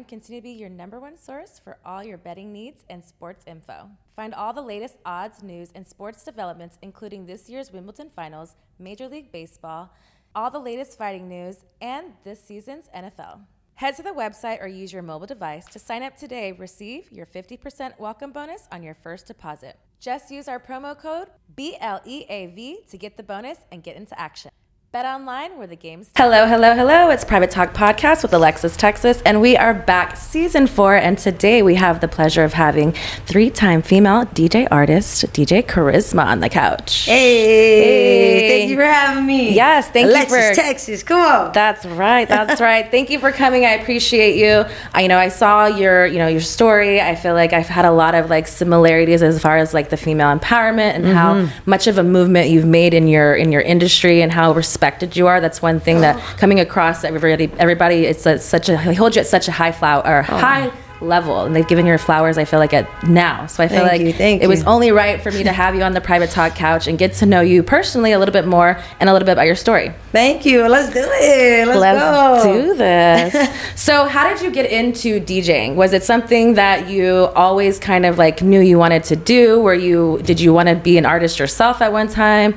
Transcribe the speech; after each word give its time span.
BetOnline 0.00 0.08
continue 0.08 0.40
to 0.40 0.44
be 0.44 0.50
your 0.50 0.68
number 0.68 1.00
one 1.00 1.16
source 1.16 1.60
for 1.62 1.78
all 1.84 2.02
your 2.02 2.18
betting 2.18 2.52
needs 2.52 2.84
and 2.88 3.04
sports 3.04 3.44
info. 3.46 3.88
Find 4.16 4.34
all 4.34 4.52
the 4.52 4.62
latest 4.62 4.96
odds, 5.04 5.42
news, 5.42 5.70
and 5.74 5.86
sports 5.86 6.24
developments, 6.24 6.78
including 6.82 7.26
this 7.26 7.48
year's 7.48 7.72
Wimbledon 7.72 8.10
Finals, 8.10 8.54
Major 8.78 9.08
League 9.08 9.32
Baseball, 9.32 9.92
all 10.34 10.50
the 10.50 10.58
latest 10.58 10.96
fighting 10.96 11.28
news, 11.28 11.64
and 11.80 12.12
this 12.24 12.42
season's 12.42 12.88
NFL. 12.94 13.40
Head 13.74 13.96
to 13.96 14.02
the 14.02 14.10
website 14.10 14.62
or 14.62 14.68
use 14.68 14.92
your 14.92 15.02
mobile 15.02 15.26
device 15.26 15.66
to 15.66 15.78
sign 15.78 16.02
up 16.02 16.16
today. 16.16 16.52
Receive 16.52 17.10
your 17.10 17.26
50% 17.26 17.98
welcome 17.98 18.30
bonus 18.30 18.68
on 18.70 18.82
your 18.82 18.94
first 18.94 19.26
deposit. 19.26 19.78
Just 20.00 20.30
use 20.30 20.48
our 20.48 20.60
promo 20.60 20.96
code 20.96 21.28
BLEAV 21.56 22.88
to 22.90 22.98
get 22.98 23.16
the 23.16 23.22
bonus 23.22 23.58
and 23.72 23.82
get 23.82 23.96
into 23.96 24.18
action. 24.20 24.50
Bet 24.92 25.06
online 25.06 25.56
where 25.56 25.68
the 25.68 25.76
games. 25.76 26.10
Hello, 26.16 26.48
hello, 26.48 26.74
hello. 26.74 27.10
It's 27.10 27.24
Private 27.24 27.52
Talk 27.52 27.72
Podcast 27.72 28.22
with 28.24 28.34
Alexis 28.34 28.76
Texas, 28.76 29.22
and 29.24 29.40
we 29.40 29.56
are 29.56 29.72
back 29.72 30.16
season 30.16 30.66
four. 30.66 30.96
And 30.96 31.16
today 31.16 31.62
we 31.62 31.76
have 31.76 32.00
the 32.00 32.08
pleasure 32.08 32.42
of 32.42 32.54
having 32.54 32.90
three 33.24 33.50
time 33.50 33.82
female 33.82 34.24
DJ 34.24 34.66
artist, 34.68 35.26
DJ 35.26 35.64
Carisma, 35.64 36.24
on 36.24 36.40
the 36.40 36.48
couch. 36.48 37.04
Hey, 37.04 37.82
Hey. 37.84 38.48
thank 38.48 38.70
you 38.70 38.74
for 38.74 38.82
having 38.82 39.26
me. 39.26 39.54
Yes, 39.54 39.88
thank 39.90 40.08
Alexis, 40.08 40.32
you 40.32 40.48
for 40.48 40.54
Texas. 40.56 41.02
Come 41.04 41.20
on. 41.20 41.52
That's 41.52 41.86
right. 41.86 42.26
That's 42.26 42.60
right. 42.70 42.90
Thank 42.90 43.10
you 43.10 43.20
for 43.20 43.30
coming. 43.30 43.64
I 43.64 43.74
appreciate 43.74 44.34
you. 44.34 44.64
I 44.92 45.02
you 45.02 45.08
know 45.08 45.18
I 45.18 45.28
saw 45.28 45.66
your 45.66 46.04
you 46.04 46.18
know 46.18 46.26
your 46.26 46.40
story. 46.40 47.00
I 47.00 47.14
feel 47.14 47.34
like 47.34 47.52
I've 47.52 47.68
had 47.68 47.84
a 47.84 47.92
lot 47.92 48.16
of 48.16 48.28
like 48.28 48.48
similarities 48.48 49.22
as 49.22 49.40
far 49.40 49.56
as 49.56 49.72
like 49.72 49.90
the 49.90 49.96
female 49.96 50.36
empowerment 50.36 50.96
and 50.96 51.06
how 51.06 51.34
mm-hmm. 51.34 51.70
much 51.70 51.86
of 51.86 51.96
a 51.96 52.02
movement 52.02 52.50
you've 52.50 52.66
made 52.66 52.92
in 52.92 53.06
your 53.06 53.36
in 53.36 53.52
your 53.52 53.62
industry 53.62 54.20
and 54.20 54.32
how 54.32 54.52
respected 54.80 55.14
you 55.14 55.26
are. 55.26 55.42
That's 55.42 55.60
one 55.60 55.78
thing 55.78 56.00
that 56.00 56.16
oh. 56.16 56.36
coming 56.38 56.58
across 56.58 57.04
everybody 57.04 57.50
everybody 57.58 58.06
it's 58.06 58.24
a, 58.24 58.38
such 58.38 58.70
a 58.70 58.72
they 58.86 58.94
hold 58.94 59.14
you 59.14 59.20
at 59.20 59.26
such 59.26 59.46
a 59.46 59.52
high 59.52 59.72
flower 59.72 60.02
or 60.06 60.20
oh. 60.20 60.38
high 60.38 60.72
level 61.02 61.44
and 61.44 61.54
they've 61.54 61.68
given 61.68 61.86
you 61.86 61.96
flowers 61.98 62.38
I 62.38 62.46
feel 62.46 62.58
like 62.58 62.72
at 62.72 62.86
now. 63.06 63.46
So 63.46 63.62
I 63.62 63.68
feel 63.68 63.86
Thank 63.86 64.04
like 64.04 64.18
you, 64.18 64.38
it 64.40 64.46
was 64.46 64.64
only 64.64 64.90
right 64.90 65.20
for 65.20 65.30
me 65.30 65.42
to 65.44 65.52
have 65.52 65.74
you 65.74 65.82
on 65.82 65.92
the 65.92 66.00
private 66.00 66.30
talk 66.30 66.54
couch 66.54 66.86
and 66.86 66.98
get 66.98 67.12
to 67.14 67.26
know 67.26 67.42
you 67.42 67.62
personally 67.62 68.12
a 68.12 68.18
little 68.18 68.32
bit 68.32 68.46
more 68.46 68.78
and 69.00 69.08
a 69.08 69.12
little 69.12 69.26
bit 69.26 69.32
about 69.32 69.46
your 69.46 69.54
story. 69.54 69.92
Thank 70.12 70.46
you. 70.46 70.66
Let's 70.66 70.92
do 70.92 71.00
it. 71.00 71.68
Let's, 71.68 71.80
Let's 71.80 72.44
do 72.44 72.74
this. 72.74 73.32
so, 73.76 74.06
how 74.06 74.28
did 74.28 74.42
you 74.42 74.50
get 74.50 74.70
into 74.70 75.20
DJing? 75.20 75.74
Was 75.74 75.92
it 75.92 76.02
something 76.02 76.54
that 76.54 76.88
you 76.88 77.30
always 77.34 77.78
kind 77.78 78.04
of 78.04 78.18
like 78.18 78.42
knew 78.42 78.60
you 78.60 78.78
wanted 78.78 79.04
to 79.04 79.16
do? 79.16 79.60
Were 79.60 79.74
you 79.74 80.20
did 80.22 80.38
you 80.38 80.52
want 80.52 80.68
to 80.68 80.76
be 80.76 80.98
an 80.98 81.06
artist 81.06 81.38
yourself 81.38 81.80
at 81.80 81.92
one 81.92 82.08
time? 82.08 82.54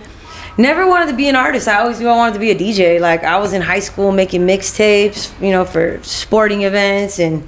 Never 0.58 0.88
wanted 0.88 1.08
to 1.08 1.16
be 1.16 1.28
an 1.30 1.36
artist. 1.36 1.68
I 1.68 1.80
always 1.80 2.00
knew 2.00 2.08
I 2.08 2.16
wanted 2.16 2.34
to 2.34 2.40
be 2.40 2.52
a 2.52 2.56
DJ. 2.56 3.00
Like 3.00 3.24
I 3.24 3.40
was 3.40 3.54
in 3.54 3.62
high 3.62 3.80
school 3.80 4.12
making 4.12 4.42
mixtapes, 4.42 5.34
you 5.42 5.52
know, 5.52 5.66
for 5.66 6.02
sporting 6.04 6.62
events 6.62 7.20
and 7.20 7.48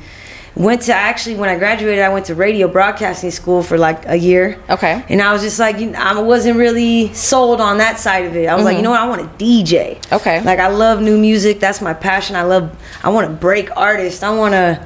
went 0.56 0.84
to 0.84 0.94
actually 0.94 1.36
when 1.36 1.50
I 1.50 1.58
graduated 1.58 2.02
I 2.04 2.10
went 2.10 2.26
to 2.28 2.36
radio 2.36 2.68
broadcasting 2.68 3.30
school 3.30 3.62
for 3.62 3.78
like 3.78 4.08
a 4.08 4.16
year. 4.16 4.60
Okay. 4.70 5.04
And 5.10 5.22
I 5.22 5.34
was 5.34 5.42
just 5.44 5.60
like 5.60 5.80
you 5.80 5.92
know, 5.92 6.00
I 6.00 6.20
wasn't 6.20 6.58
really 6.58 7.14
sold 7.14 7.62
on 7.62 7.78
that 7.78 8.00
side 8.00 8.26
of 8.26 8.36
it. 8.36 8.48
I 8.48 8.56
was 8.56 8.66
like, 8.66 8.78
you 8.78 8.84
know 8.84 8.92
what? 8.92 9.02
I 9.02 9.08
want 9.08 9.22
to 9.22 9.46
DJ. 9.46 10.00
Mm-hmm. 10.00 10.16
Okay. 10.16 10.42
Like 10.44 10.60
I 10.60 10.68
love 10.68 11.02
new 11.02 11.18
music. 11.18 11.60
That's 11.60 11.82
my 11.82 11.94
passion. 11.94 12.36
I 12.36 12.44
love 12.44 12.76
I 13.04 13.10
want 13.10 13.28
to 13.28 13.34
break 13.34 13.70
artists. 13.78 14.24
I 14.24 14.36
want 14.36 14.54
to 14.54 14.86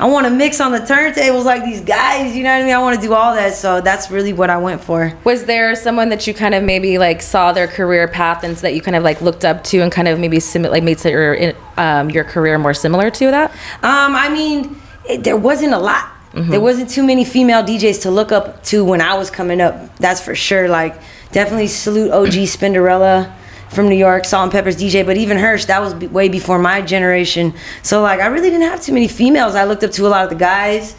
I 0.00 0.06
want 0.06 0.26
to 0.26 0.30
mix 0.30 0.62
on 0.62 0.72
the 0.72 0.78
turntables 0.78 1.44
like 1.44 1.62
these 1.62 1.82
guys, 1.82 2.34
you 2.34 2.42
know 2.42 2.48
what 2.48 2.62
I 2.62 2.64
mean? 2.64 2.74
I 2.74 2.78
want 2.78 2.98
to 2.98 3.06
do 3.06 3.12
all 3.12 3.34
that. 3.34 3.52
So 3.52 3.82
that's 3.82 4.10
really 4.10 4.32
what 4.32 4.48
I 4.48 4.56
went 4.56 4.82
for. 4.82 5.12
Was 5.24 5.44
there 5.44 5.74
someone 5.74 6.08
that 6.08 6.26
you 6.26 6.32
kind 6.32 6.54
of 6.54 6.64
maybe 6.64 6.96
like 6.96 7.20
saw 7.20 7.52
their 7.52 7.68
career 7.68 8.08
path 8.08 8.42
and 8.42 8.56
so 8.56 8.62
that 8.62 8.74
you 8.74 8.80
kind 8.80 8.96
of 8.96 9.02
like 9.02 9.20
looked 9.20 9.44
up 9.44 9.62
to 9.64 9.80
and 9.80 9.92
kind 9.92 10.08
of 10.08 10.18
maybe 10.18 10.40
sim- 10.40 10.62
like 10.62 10.82
made 10.82 11.04
your 11.04 11.52
um, 11.76 12.08
your 12.08 12.24
career 12.24 12.58
more 12.58 12.72
similar 12.72 13.10
to 13.10 13.30
that? 13.30 13.50
Um, 13.82 14.16
I 14.16 14.30
mean, 14.30 14.80
it, 15.06 15.22
there 15.22 15.36
wasn't 15.36 15.74
a 15.74 15.78
lot. 15.78 16.08
There 16.32 16.60
wasn't 16.60 16.88
too 16.88 17.02
many 17.02 17.24
female 17.24 17.64
DJs 17.64 18.02
to 18.02 18.10
look 18.10 18.30
up 18.30 18.62
to 18.66 18.84
when 18.84 19.00
I 19.00 19.14
was 19.14 19.30
coming 19.30 19.60
up. 19.60 19.96
That's 19.96 20.20
for 20.20 20.36
sure. 20.36 20.68
Like, 20.68 20.94
definitely 21.32 21.66
salute 21.66 22.12
OG 22.12 22.34
Spinderella 22.46 23.34
from 23.70 23.88
New 23.88 23.96
York, 23.96 24.24
Salt-N-Pepa's 24.24 24.76
DJ. 24.76 25.04
But 25.04 25.16
even 25.16 25.38
Hirsch, 25.38 25.66
that 25.66 25.80
was 25.80 25.94
be- 25.94 26.08
way 26.08 26.28
before 26.28 26.58
my 26.58 26.82
generation. 26.82 27.54
So 27.82 28.02
like, 28.02 28.20
I 28.20 28.26
really 28.26 28.50
didn't 28.50 28.68
have 28.68 28.82
too 28.82 28.92
many 28.92 29.08
females. 29.08 29.54
I 29.54 29.64
looked 29.64 29.84
up 29.84 29.92
to 29.92 30.06
a 30.06 30.08
lot 30.08 30.24
of 30.24 30.30
the 30.30 30.36
guys. 30.36 30.96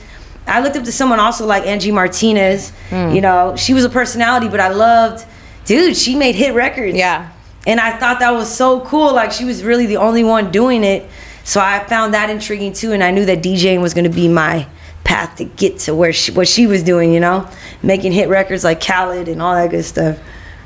I 0.47 0.61
looked 0.61 0.75
up 0.75 0.83
to 0.85 0.91
someone 0.91 1.19
also 1.19 1.45
like 1.45 1.65
Angie 1.65 1.91
Martinez. 1.91 2.71
Hmm. 2.89 3.11
You 3.11 3.21
know, 3.21 3.55
she 3.55 3.73
was 3.73 3.85
a 3.85 3.89
personality, 3.89 4.47
but 4.47 4.59
I 4.59 4.69
loved, 4.69 5.25
dude. 5.65 5.95
She 5.95 6.15
made 6.15 6.35
hit 6.35 6.53
records. 6.55 6.97
Yeah. 6.97 7.31
And 7.67 7.79
I 7.79 7.95
thought 7.97 8.19
that 8.19 8.31
was 8.31 8.53
so 8.53 8.81
cool. 8.81 9.13
Like 9.13 9.31
she 9.31 9.45
was 9.45 9.63
really 9.63 9.85
the 9.85 9.97
only 9.97 10.23
one 10.23 10.51
doing 10.51 10.83
it. 10.83 11.07
So 11.43 11.59
I 11.59 11.83
found 11.83 12.13
that 12.13 12.29
intriguing 12.29 12.73
too. 12.73 12.91
And 12.91 13.03
I 13.03 13.11
knew 13.11 13.25
that 13.25 13.43
DJing 13.43 13.81
was 13.81 13.93
going 13.93 14.05
to 14.05 14.15
be 14.15 14.27
my 14.27 14.67
path 15.03 15.37
to 15.37 15.45
get 15.45 15.79
to 15.79 15.93
where 15.95 16.13
she, 16.13 16.31
what 16.31 16.47
she 16.47 16.67
was 16.67 16.83
doing, 16.83 17.13
you 17.13 17.19
know, 17.19 17.47
making 17.83 18.11
hit 18.11 18.29
records 18.29 18.63
like 18.63 18.81
Khaled 18.81 19.27
and 19.27 19.41
all 19.41 19.53
that 19.53 19.69
good 19.69 19.83
stuff. 19.83 20.19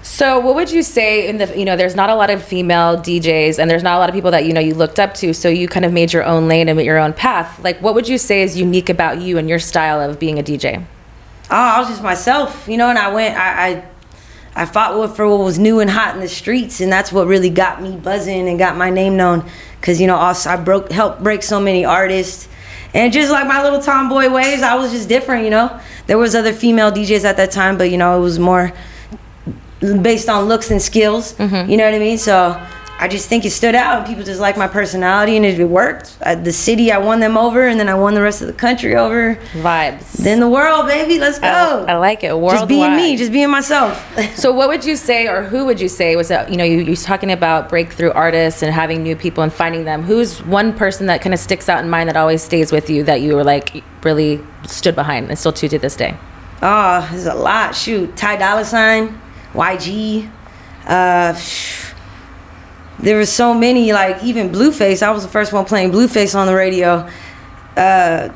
So, 0.05 0.39
what 0.39 0.53
would 0.53 0.69
you 0.69 0.83
say 0.83 1.27
in 1.27 1.39
the 1.39 1.57
you 1.57 1.65
know, 1.65 1.75
there's 1.75 1.95
not 1.95 2.11
a 2.11 2.15
lot 2.15 2.29
of 2.29 2.43
female 2.43 2.95
DJs 2.95 3.57
and 3.57 3.67
there's 3.67 3.81
not 3.81 3.95
a 3.95 3.97
lot 3.97 4.07
of 4.07 4.13
people 4.13 4.29
that 4.31 4.45
you 4.45 4.53
know 4.53 4.61
you 4.61 4.75
looked 4.75 4.99
up 4.99 5.15
to, 5.15 5.33
so 5.33 5.49
you 5.49 5.67
kind 5.67 5.83
of 5.83 5.91
made 5.91 6.13
your 6.13 6.23
own 6.23 6.47
lane 6.47 6.69
and 6.69 6.79
your 6.79 6.99
own 6.99 7.11
path. 7.11 7.59
Like, 7.63 7.81
what 7.81 7.95
would 7.95 8.07
you 8.07 8.19
say 8.19 8.43
is 8.43 8.55
unique 8.55 8.87
about 8.87 9.19
you 9.19 9.39
and 9.39 9.49
your 9.49 9.57
style 9.57 9.99
of 9.99 10.19
being 10.19 10.37
a 10.37 10.43
DJ? 10.43 10.85
Oh, 11.49 11.55
I 11.55 11.79
was 11.79 11.89
just 11.89 12.03
myself, 12.03 12.67
you 12.67 12.77
know, 12.77 12.87
and 12.87 12.99
I 12.99 13.11
went, 13.11 13.35
I, 13.35 13.67
I, 13.67 13.85
I 14.55 14.65
fought 14.65 15.15
for 15.15 15.27
what 15.27 15.39
was 15.39 15.57
new 15.57 15.79
and 15.79 15.89
hot 15.89 16.13
in 16.13 16.21
the 16.21 16.29
streets, 16.29 16.81
and 16.81 16.91
that's 16.91 17.11
what 17.11 17.25
really 17.25 17.49
got 17.49 17.81
me 17.81 17.97
buzzing 17.97 18.47
and 18.47 18.59
got 18.59 18.77
my 18.77 18.91
name 18.91 19.17
known. 19.17 19.43
Cause 19.81 19.99
you 19.99 20.05
know, 20.05 20.17
also 20.17 20.51
I 20.51 20.57
broke, 20.57 20.91
helped 20.91 21.23
break 21.23 21.41
so 21.41 21.59
many 21.59 21.83
artists, 21.83 22.47
and 22.93 23.11
just 23.11 23.31
like 23.31 23.47
my 23.47 23.63
little 23.63 23.81
tomboy 23.81 24.29
ways, 24.29 24.61
I 24.61 24.75
was 24.75 24.91
just 24.91 25.09
different, 25.09 25.45
you 25.45 25.49
know. 25.49 25.79
There 26.05 26.19
was 26.19 26.35
other 26.35 26.53
female 26.53 26.91
DJs 26.91 27.23
at 27.23 27.37
that 27.37 27.49
time, 27.49 27.79
but 27.79 27.89
you 27.89 27.97
know, 27.97 28.15
it 28.19 28.21
was 28.21 28.37
more 28.37 28.71
based 30.01 30.29
on 30.29 30.45
looks 30.45 30.71
and 30.71 30.81
skills. 30.81 31.37
You 31.39 31.77
know 31.77 31.85
what 31.85 31.93
I 31.93 31.99
mean? 31.99 32.17
So 32.17 32.59
I 32.97 33.09
just 33.09 33.27
think 33.27 33.43
it 33.43 33.51
stood 33.51 33.75
out, 33.75 33.97
and 33.97 34.07
people 34.07 34.23
just 34.23 34.39
like 34.39 34.55
my 34.55 34.69
personality, 34.69 35.35
and 35.35 35.45
it, 35.45 35.65
worked. 35.65 36.17
Uh, 36.21 36.35
the 36.35 36.53
city, 36.53 36.93
I 36.93 36.97
won 36.97 37.19
them 37.19 37.37
over, 37.37 37.67
and 37.67 37.77
then 37.77 37.89
I 37.89 37.93
won 37.93 38.13
the 38.13 38.21
rest 38.21 38.41
of 38.41 38.47
the 38.47 38.53
country 38.53 38.95
over. 38.95 39.35
Vibes. 39.51 40.13
Then 40.13 40.39
the 40.39 40.47
world, 40.47 40.87
baby, 40.87 41.19
let's 41.19 41.37
go. 41.37 41.45
I, 41.45 41.91
I 41.91 41.97
like 41.97 42.23
it. 42.23 42.31
Worldwide. 42.31 42.53
just 42.53 42.67
being 42.69 42.95
me, 42.95 43.17
just 43.17 43.31
being 43.31 43.49
myself. 43.49 44.01
So, 44.35 44.51
what 44.51 44.69
would 44.69 44.85
you 44.85 44.95
say, 44.95 45.27
or 45.27 45.43
who 45.43 45.65
would 45.65 45.79
you 45.79 45.89
say 45.89 46.15
was 46.15 46.29
that? 46.29 46.49
You 46.49 46.57
know, 46.57 46.63
you, 46.63 46.79
you're 46.79 46.95
talking 46.95 47.31
about 47.31 47.67
breakthrough 47.69 48.11
artists 48.11 48.63
and 48.63 48.73
having 48.73 49.03
new 49.03 49.15
people 49.15 49.43
and 49.43 49.51
finding 49.51 49.83
them. 49.85 50.03
Who's 50.03 50.41
one 50.43 50.73
person 50.73 51.07
that 51.07 51.21
kind 51.21 51.33
of 51.33 51.39
sticks 51.39 51.67
out 51.67 51.83
in 51.83 51.89
mind 51.89 52.09
that 52.09 52.17
always 52.17 52.43
stays 52.43 52.71
with 52.71 52.89
you 52.89 53.03
that 53.03 53.21
you 53.21 53.35
were 53.35 53.43
like 53.43 53.83
really 54.03 54.41
stood 54.67 54.95
behind 54.95 55.29
and 55.29 55.37
still 55.37 55.53
to 55.53 55.67
to 55.69 55.79
this 55.79 55.95
day? 55.95 56.17
oh, 56.61 57.07
there's 57.11 57.25
a 57.25 57.33
lot. 57.33 57.75
Shoot, 57.75 58.15
Ty 58.15 58.37
Dolla 58.37 58.65
Sign, 58.65 59.19
YG. 59.55 60.29
Uh, 60.85 61.39
there 62.99 63.17
were 63.17 63.25
so 63.25 63.53
many. 63.53 63.91
Like 63.93 64.23
even 64.23 64.51
Blueface. 64.51 65.01
I 65.01 65.11
was 65.11 65.23
the 65.23 65.29
first 65.29 65.53
one 65.53 65.65
playing 65.65 65.91
Blueface 65.91 66.35
on 66.35 66.47
the 66.47 66.55
radio. 66.55 67.09
Uh, 67.75 68.29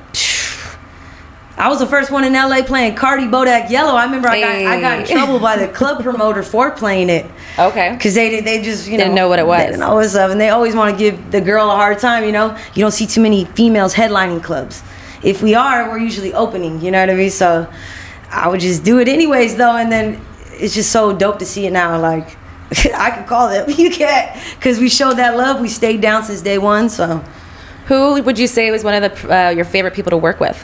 I 1.60 1.68
was 1.68 1.80
the 1.80 1.88
first 1.88 2.10
one 2.10 2.24
in 2.24 2.32
LA 2.32 2.62
playing 2.64 2.96
Cardi 2.96 3.26
Bodak 3.26 3.70
Yellow. 3.70 3.94
I 3.94 4.06
remember 4.06 4.30
I 4.30 4.40
got 4.40 4.56
I 4.56 4.80
got 4.80 5.00
in 5.00 5.06
trouble 5.06 5.40
by 5.40 5.58
the 5.58 5.68
club 5.74 6.02
promoter 6.02 6.42
for 6.42 6.72
playing 6.72 7.10
it. 7.10 7.30
Okay. 7.60 7.98
Cause 8.00 8.16
they 8.16 8.40
they 8.40 8.62
just 8.62 8.88
you 8.88 8.94
know 8.94 9.04
Didn't 9.04 9.16
know 9.16 9.28
what 9.28 9.40
it 9.40 9.46
was. 9.46 9.60
They 9.60 9.66
didn't 9.66 9.82
know 9.82 9.96
what's 9.96 10.16
up, 10.16 10.32
and 10.32 10.40
they 10.40 10.50
always 10.50 10.74
want 10.74 10.98
to 10.98 10.98
give 10.98 11.32
the 11.32 11.42
girl 11.42 11.70
a 11.70 11.76
hard 11.76 12.00
time. 12.00 12.24
You 12.24 12.32
know, 12.32 12.58
you 12.76 12.82
don't 12.82 12.94
see 12.94 13.06
too 13.06 13.22
many 13.22 13.44
females 13.44 13.94
headlining 13.94 14.42
clubs. 14.42 14.82
If 15.22 15.44
we 15.44 15.54
are, 15.54 15.90
we're 15.90 15.98
usually 15.98 16.34
opening. 16.34 16.82
You 16.82 16.92
know 16.92 17.02
what 17.02 17.10
I 17.10 17.16
mean? 17.16 17.30
So 17.30 17.70
I 18.32 18.48
would 18.48 18.62
just 18.62 18.86
do 18.86 19.00
it 19.00 19.10
anyways, 19.10 19.58
though, 19.58 19.76
and 19.76 19.92
then 19.92 20.22
it's 20.60 20.74
just 20.74 20.92
so 20.92 21.14
dope 21.14 21.40
to 21.40 21.46
see 21.46 21.66
it 21.66 21.72
now. 21.72 22.00
Like 22.00 22.38
I 22.94 23.12
could 23.12 23.28
call 23.28 23.50
them, 23.50 23.70
you 23.78 23.90
can't, 23.90 24.38
cause 24.62 24.80
we 24.80 24.90
showed 24.90 25.16
that 25.16 25.36
love. 25.38 25.60
We 25.60 25.70
stayed 25.70 26.02
down 26.02 26.24
since 26.24 26.42
day 26.42 26.58
one. 26.58 26.90
So 26.90 27.24
Who 27.86 28.22
would 28.22 28.38
you 28.38 28.48
say 28.48 28.70
was 28.72 28.84
one 28.84 29.02
of 29.02 29.24
the 29.24 29.36
uh, 29.36 29.50
your 29.50 29.66
favorite 29.66 29.94
people 29.94 30.12
to 30.12 30.18
work 30.18 30.40
with? 30.40 30.64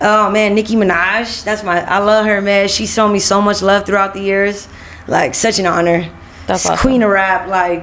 Oh 0.00 0.30
man, 0.30 0.54
Nicki 0.54 0.76
Minaj. 0.76 1.44
That's 1.44 1.62
my. 1.62 1.82
I 1.84 1.98
love 1.98 2.26
her, 2.26 2.40
man. 2.40 2.68
She 2.68 2.86
shown 2.86 3.12
me 3.12 3.18
so 3.18 3.40
much 3.40 3.62
love 3.62 3.86
throughout 3.86 4.12
the 4.12 4.20
years. 4.20 4.68
Like 5.08 5.34
such 5.34 5.58
an 5.58 5.66
honor. 5.66 6.10
That's 6.46 6.66
awesome. 6.66 6.78
Queen 6.78 7.02
of 7.02 7.10
rap. 7.10 7.48
Like, 7.48 7.82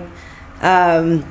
um, 0.61 1.25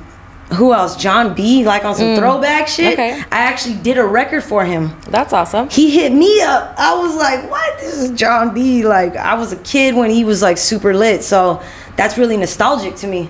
who 0.51 0.73
else? 0.73 0.95
Jon 0.95 1.33
B. 1.33 1.65
Like 1.65 1.85
on 1.85 1.95
some 1.95 2.07
mm. 2.07 2.17
throwback 2.17 2.67
shit. 2.67 2.93
Okay. 2.93 3.19
I 3.31 3.37
actually 3.37 3.75
did 3.75 3.97
a 3.97 4.05
record 4.05 4.43
for 4.43 4.65
him. 4.65 4.91
That's 5.09 5.33
awesome. 5.33 5.69
He 5.69 5.89
hit 5.91 6.11
me 6.13 6.41
up. 6.41 6.75
I 6.77 6.95
was 6.95 7.15
like, 7.15 7.49
"What? 7.49 7.79
This 7.79 7.97
is 7.97 8.11
Jon 8.11 8.53
B." 8.53 8.85
Like 8.85 9.15
I 9.15 9.33
was 9.35 9.51
a 9.51 9.57
kid 9.57 9.95
when 9.95 10.09
he 10.09 10.23
was 10.23 10.41
like 10.41 10.57
super 10.57 10.93
lit. 10.93 11.23
So 11.23 11.61
that's 11.95 12.17
really 12.17 12.37
nostalgic 12.37 12.95
to 12.97 13.07
me. 13.07 13.29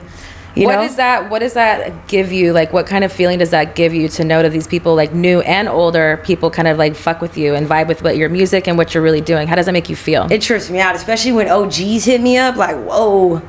You 0.56 0.68
What 0.68 0.76
know? 0.76 0.82
does 0.84 0.98
that 0.98 1.32
what 1.32 1.40
does 1.40 1.54
that 1.54 2.08
give 2.08 2.32
you? 2.32 2.54
Like 2.54 2.74
what 2.74 2.86
kind 2.86 3.04
of 3.04 3.12
feeling 3.12 3.40
does 3.40 3.50
that 3.52 3.76
give 3.76 3.94
you 3.94 4.08
to 4.10 4.24
know 4.24 4.44
that 4.44 4.52
these 4.52 4.68
people 4.68 4.96
like 4.96 5.14
new 5.14 5.42
and 5.42 5.68
older 5.68 6.22
people 6.24 6.52
kind 6.52 6.68
of 6.68 6.78
like 6.78 6.96
fuck 6.96 7.22
with 7.22 7.38
you 7.38 7.56
and 7.56 7.68
vibe 7.68 7.88
with 7.88 8.04
what 8.04 8.18
your 8.18 8.30
music 8.30 8.68
and 8.68 8.78
what 8.78 8.94
you're 8.94 9.04
really 9.04 9.22
doing? 9.22 9.48
How 9.48 9.56
does 9.56 9.66
that 9.66 9.72
make 9.72 9.90
you 9.90 9.96
feel? 9.96 10.32
It 10.32 10.42
trips 10.42 10.70
me 10.70 10.80
out, 10.80 10.96
especially 10.96 11.32
when 11.32 11.50
OGs 11.50 12.06
hit 12.06 12.22
me 12.22 12.38
up. 12.38 12.56
Like, 12.56 12.76
whoa. 12.76 13.42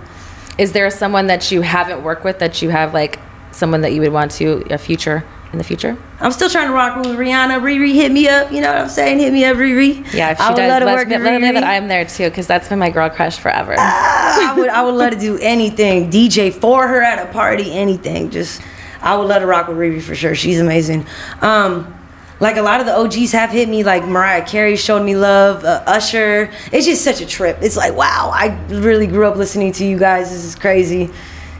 Is 0.56 0.72
there 0.72 0.88
someone 0.90 1.26
that 1.26 1.50
you 1.50 1.60
haven't 1.62 2.02
worked 2.02 2.24
with 2.24 2.38
that 2.38 2.62
you 2.62 2.70
have 2.70 2.94
like 2.94 3.18
someone 3.54 3.80
that 3.82 3.92
you 3.92 4.00
would 4.00 4.12
want 4.12 4.30
to 4.32 4.64
a 4.70 4.78
future 4.78 5.24
in 5.52 5.58
the 5.58 5.64
future? 5.64 5.96
I'm 6.20 6.32
still 6.32 6.50
trying 6.50 6.68
to 6.68 6.74
rock 6.74 6.96
with 6.96 7.16
Rihanna. 7.16 7.60
Riri 7.60 7.94
hit 7.94 8.10
me 8.12 8.28
up. 8.28 8.50
You 8.52 8.60
know 8.60 8.72
what 8.72 8.82
I'm 8.82 8.88
saying? 8.88 9.18
Hit 9.18 9.32
me 9.32 9.44
up, 9.44 9.56
Riri. 9.56 9.96
Yeah, 10.12 10.32
if 10.32 10.38
she 10.38 10.44
I 10.44 10.50
would 10.50 10.56
does, 10.56 10.68
love 10.68 10.80
to 10.80 10.86
let's 10.86 10.96
work 11.00 11.08
let 11.08 11.20
with 11.20 11.28
her 11.30 11.38
know 11.38 11.52
that 11.52 11.64
I'm 11.64 11.88
there 11.88 12.04
too 12.04 12.28
because 12.28 12.46
that's 12.46 12.68
been 12.68 12.78
my 12.78 12.90
girl 12.90 13.08
crush 13.10 13.38
forever. 13.38 13.74
I 13.78 14.54
would 14.56 14.68
I 14.68 14.82
would 14.82 14.94
love 14.94 15.12
to 15.12 15.18
do 15.18 15.38
anything. 15.38 16.10
DJ 16.10 16.52
for 16.52 16.86
her 16.88 17.02
at 17.02 17.26
a 17.26 17.32
party, 17.32 17.72
anything. 17.72 18.30
Just 18.30 18.60
I 19.00 19.16
would 19.16 19.28
love 19.28 19.42
to 19.42 19.46
rock 19.46 19.68
with 19.68 19.76
Riri 19.76 20.02
for 20.02 20.14
sure. 20.14 20.34
She's 20.34 20.60
amazing. 20.60 21.06
Um 21.40 21.94
like 22.40 22.56
a 22.56 22.62
lot 22.62 22.80
of 22.80 22.86
the 22.86 22.94
OGs 22.96 23.30
have 23.32 23.50
hit 23.50 23.68
me, 23.68 23.84
like 23.84 24.04
Mariah 24.04 24.44
Carey 24.44 24.76
showed 24.76 25.04
me 25.04 25.14
love, 25.16 25.64
uh, 25.64 25.84
Usher. 25.86 26.50
It's 26.72 26.84
just 26.84 27.04
such 27.04 27.20
a 27.20 27.26
trip. 27.26 27.58
It's 27.62 27.76
like, 27.76 27.94
wow, 27.94 28.30
I 28.34 28.58
really 28.68 29.06
grew 29.06 29.24
up 29.26 29.36
listening 29.36 29.70
to 29.72 29.84
you 29.84 29.96
guys. 29.98 30.30
This 30.30 30.44
is 30.44 30.56
crazy. 30.56 31.10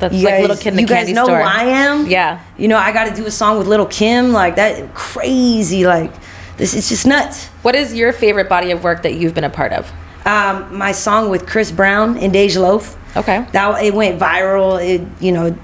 That's 0.01 0.15
you 0.15 0.25
like 0.25 0.35
guys, 0.35 0.41
Little 0.43 0.57
Kid 0.57 0.69
in 0.69 0.77
the 0.77 0.83
you 0.83 0.89
guys 0.89 1.13
know 1.13 1.25
Store. 1.25 1.39
who 1.39 1.45
I 1.45 1.65
am. 1.65 2.07
Yeah. 2.07 2.41
You 2.57 2.69
know, 2.69 2.77
I 2.77 2.93
got 2.93 3.05
to 3.09 3.15
do 3.15 3.27
a 3.27 3.31
song 3.31 3.59
with 3.59 3.67
Lil' 3.67 3.87
Kim, 3.87 4.33
like 4.33 4.57
that. 4.57 4.95
Crazy, 4.95 5.87
like 5.87 6.13
this. 6.57 6.75
It's 6.75 6.89
just 6.89 7.07
nuts. 7.07 7.47
What 7.63 7.75
is 7.75 7.95
your 7.95 8.13
favorite 8.13 8.49
body 8.49 8.71
of 8.71 8.83
work 8.85 9.03
that 9.03 9.15
you've 9.15 9.35
been 9.35 9.45
a 9.45 9.51
part 9.51 9.73
of? 9.73 9.91
Um, 10.27 10.77
my 10.77 10.93
song 10.93 11.31
with 11.31 11.47
Chris 11.47 11.71
Brown 11.71 12.17
and 12.19 12.33
Dej 12.33 12.61
Loaf. 12.61 12.97
Okay. 13.17 13.47
That 13.53 13.83
it 13.83 13.95
went 13.95 14.21
viral. 14.21 14.83
It 14.83 15.07
you 15.21 15.33
know, 15.33 15.57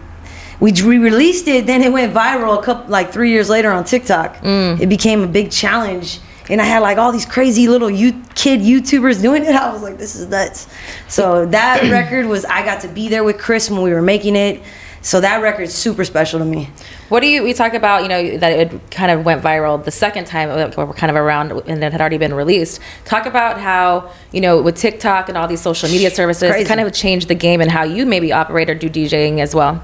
we 0.60 0.72
re-released 0.72 1.48
it, 1.48 1.66
then 1.66 1.82
it 1.82 1.92
went 1.92 2.12
viral 2.14 2.58
a 2.58 2.62
couple 2.62 2.90
like 2.90 3.12
three 3.12 3.30
years 3.30 3.48
later 3.48 3.70
on 3.72 3.84
TikTok. 3.84 4.36
Mm. 4.38 4.80
It 4.80 4.88
became 4.88 5.22
a 5.22 5.26
big 5.26 5.50
challenge, 5.50 6.20
and 6.48 6.60
I 6.60 6.64
had 6.64 6.80
like 6.80 6.98
all 6.98 7.12
these 7.12 7.26
crazy 7.26 7.68
little 7.68 7.90
you 7.90 8.22
kid 8.34 8.60
YouTubers 8.60 9.20
doing 9.20 9.44
it. 9.44 9.54
I 9.54 9.72
was 9.72 9.82
like, 9.82 9.98
this 9.98 10.14
is 10.16 10.28
nuts. 10.28 10.66
So 11.08 11.46
that 11.46 11.82
record 11.90 12.26
was 12.26 12.44
I 12.44 12.64
got 12.64 12.80
to 12.82 12.88
be 12.88 13.08
there 13.08 13.24
with 13.24 13.38
Chris 13.38 13.70
when 13.70 13.82
we 13.82 13.92
were 13.92 14.02
making 14.02 14.36
it. 14.36 14.62
So 15.02 15.20
that 15.22 15.40
record's 15.40 15.72
super 15.72 16.04
special 16.04 16.40
to 16.40 16.44
me. 16.44 16.68
What 17.08 17.20
do 17.20 17.26
you? 17.26 17.42
We 17.42 17.54
talk 17.54 17.72
about 17.72 18.02
you 18.02 18.08
know 18.08 18.36
that 18.36 18.52
it 18.52 18.90
kind 18.90 19.10
of 19.10 19.24
went 19.24 19.42
viral 19.42 19.82
the 19.82 19.90
second 19.90 20.26
time 20.26 20.50
uh, 20.50 20.70
we're 20.76 20.92
kind 20.92 21.10
of 21.10 21.16
around 21.16 21.52
and 21.52 21.82
it 21.82 21.92
had 21.92 22.00
already 22.00 22.18
been 22.18 22.34
released. 22.34 22.80
Talk 23.06 23.24
about 23.24 23.58
how 23.58 24.12
you 24.30 24.42
know 24.42 24.60
with 24.60 24.76
TikTok 24.76 25.30
and 25.30 25.38
all 25.38 25.48
these 25.48 25.62
social 25.62 25.88
media 25.88 26.10
services, 26.10 26.50
Crazy. 26.50 26.68
kind 26.68 26.80
of 26.80 26.92
changed 26.92 27.28
the 27.28 27.34
game 27.34 27.62
and 27.62 27.70
how 27.70 27.82
you 27.84 28.04
maybe 28.04 28.30
operate 28.30 28.68
or 28.68 28.74
do 28.74 28.90
DJing 28.90 29.38
as 29.38 29.54
well. 29.54 29.82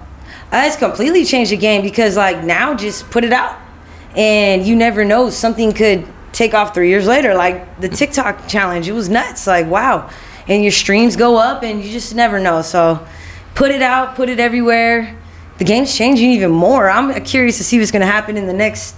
Uh, 0.52 0.64
it's 0.66 0.76
completely 0.76 1.24
changed 1.24 1.50
the 1.50 1.56
game 1.56 1.82
because 1.82 2.16
like 2.16 2.44
now 2.44 2.74
just 2.74 3.10
put 3.10 3.24
it 3.24 3.32
out 3.32 3.58
and 4.14 4.66
you 4.66 4.76
never 4.76 5.04
know 5.04 5.30
something 5.30 5.72
could 5.72 6.06
take 6.36 6.52
off 6.52 6.74
three 6.74 6.90
years 6.90 7.06
later 7.06 7.34
like 7.34 7.80
the 7.80 7.88
tiktok 7.88 8.46
challenge 8.46 8.86
it 8.88 8.92
was 8.92 9.08
nuts 9.08 9.46
like 9.46 9.66
wow 9.66 10.08
and 10.46 10.62
your 10.62 10.70
streams 10.72 11.16
go 11.16 11.36
up 11.38 11.62
and 11.62 11.82
you 11.82 11.90
just 11.90 12.14
never 12.14 12.38
know 12.38 12.60
so 12.60 13.04
put 13.54 13.70
it 13.70 13.80
out 13.80 14.14
put 14.14 14.28
it 14.28 14.38
everywhere 14.38 15.16
the 15.56 15.64
game's 15.64 15.96
changing 15.96 16.30
even 16.30 16.50
more 16.50 16.90
i'm 16.90 17.24
curious 17.24 17.56
to 17.56 17.64
see 17.64 17.78
what's 17.78 17.90
going 17.90 18.00
to 18.00 18.06
happen 18.06 18.36
in 18.36 18.46
the 18.46 18.52
next 18.52 18.94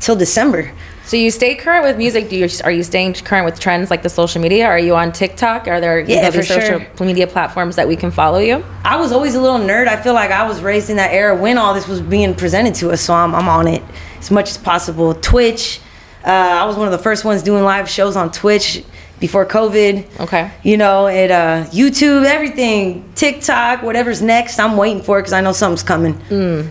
till 0.00 0.14
december 0.16 0.72
So 1.08 1.16
you 1.16 1.30
stay 1.30 1.54
current 1.54 1.84
with 1.86 1.96
music. 1.96 2.28
Do 2.28 2.36
you 2.36 2.48
are 2.64 2.70
you 2.78 2.82
staying 2.82 3.14
current 3.14 3.46
with 3.48 3.58
trends 3.58 3.88
like 3.90 4.02
the 4.02 4.10
social 4.10 4.42
media? 4.42 4.66
Are 4.66 4.78
you 4.78 4.94
on 4.94 5.10
TikTok? 5.10 5.66
Are 5.66 5.80
there 5.80 6.00
Yeah, 6.00 6.28
these 6.28 6.46
social 6.46 6.80
sure. 6.80 7.06
media 7.06 7.26
platforms 7.26 7.76
that 7.76 7.88
we 7.88 7.96
can 7.96 8.10
follow 8.10 8.40
you? 8.50 8.62
I 8.84 8.96
was 9.00 9.10
always 9.10 9.34
a 9.34 9.40
little 9.40 9.58
nerd. 9.70 9.86
I 9.88 9.96
feel 10.04 10.12
like 10.12 10.30
I 10.30 10.44
was 10.46 10.60
raised 10.60 10.90
in 10.90 10.96
that 10.96 11.10
era 11.14 11.34
when 11.34 11.56
all 11.56 11.72
this 11.72 11.88
was 11.88 12.02
being 12.02 12.34
presented 12.34 12.74
to 12.80 12.90
us, 12.92 13.00
so 13.00 13.14
I'm, 13.14 13.34
I'm 13.34 13.48
on 13.48 13.66
it 13.68 13.82
as 14.20 14.30
much 14.30 14.50
as 14.50 14.58
possible. 14.58 15.14
Twitch, 15.14 15.80
uh, 16.24 16.30
I 16.30 16.64
was 16.64 16.76
one 16.76 16.86
of 16.86 16.92
the 16.92 16.98
first 16.98 17.24
ones 17.24 17.42
doing 17.42 17.62
live 17.62 17.88
shows 17.88 18.16
on 18.16 18.30
Twitch 18.32 18.84
before 19.20 19.44
COVID. 19.46 20.20
Okay. 20.20 20.50
You 20.62 20.76
know, 20.76 21.06
at 21.06 21.30
uh, 21.30 21.68
YouTube, 21.70 22.24
everything, 22.24 23.10
TikTok, 23.14 23.82
whatever's 23.82 24.22
next, 24.22 24.58
I'm 24.58 24.76
waiting 24.76 25.02
for 25.02 25.18
it 25.18 25.22
because 25.22 25.32
I 25.32 25.40
know 25.40 25.52
something's 25.52 25.82
coming. 25.82 26.14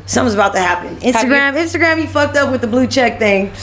Something's 0.05 0.33
about 0.33 0.53
to 0.53 0.59
happen. 0.59 0.95
Instagram, 0.97 1.53
Instagram, 1.53 2.01
you 2.01 2.07
fucked 2.07 2.35
up 2.37 2.51
with 2.51 2.61
the 2.61 2.67
blue 2.67 2.87
check 2.87 3.19
thing. 3.19 3.51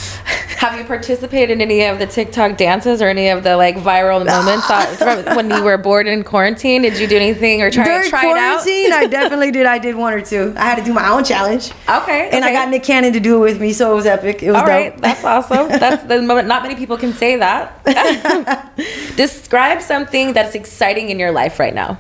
Have 0.58 0.78
you 0.78 0.84
participated 0.86 1.50
in 1.50 1.60
any 1.60 1.84
of 1.84 1.98
the 1.98 2.06
TikTok 2.06 2.56
dances 2.56 3.02
or 3.02 3.08
any 3.08 3.28
of 3.28 3.42
the 3.42 3.56
like 3.56 3.76
viral 3.76 4.24
moments 4.24 4.70
uh, 4.70 5.32
when 5.36 5.50
you 5.50 5.62
were 5.62 5.76
bored 5.76 6.06
in 6.06 6.24
quarantine? 6.24 6.82
Did 6.82 6.98
you 6.98 7.06
do 7.06 7.16
anything 7.16 7.60
or 7.60 7.70
try 7.70 7.84
During 7.84 8.08
try 8.08 8.30
it 8.30 8.36
out? 8.38 8.62
quarantine, 8.62 8.92
I 8.92 9.06
definitely 9.10 9.50
did. 9.50 9.66
I 9.66 9.78
did 9.78 9.94
one 9.94 10.14
or 10.14 10.22
two. 10.22 10.54
I 10.56 10.62
had 10.64 10.76
to 10.76 10.84
do 10.84 10.94
my 10.94 11.10
own 11.10 11.24
challenge. 11.24 11.70
Okay, 11.88 12.30
And 12.30 12.44
I 12.44 12.52
got 12.52 12.70
Nick 12.70 12.82
Cannon 12.82 13.12
to 13.12 13.20
do 13.20 13.36
it 13.36 13.40
with 13.40 13.60
me, 13.60 13.72
so 13.72 13.92
it 13.92 13.94
was 13.96 14.06
epic. 14.06 14.42
It 14.42 14.48
was 14.52 14.56
All 14.56 14.62
dope. 14.62 14.68
right, 14.70 14.96
that's 14.98 15.24
awesome. 15.24 15.68
That's 15.68 16.02
the 16.04 16.22
moment. 16.22 16.48
Not 16.48 16.62
many 16.62 16.76
people 16.76 16.96
can 16.96 17.12
say 17.12 17.36
that. 17.36 18.72
Describe 19.16 19.80
something 19.82 20.32
that's 20.32 20.54
exciting 20.54 21.10
in 21.10 21.18
your 21.18 21.30
life 21.32 21.58
right 21.58 21.74
now. 21.74 21.98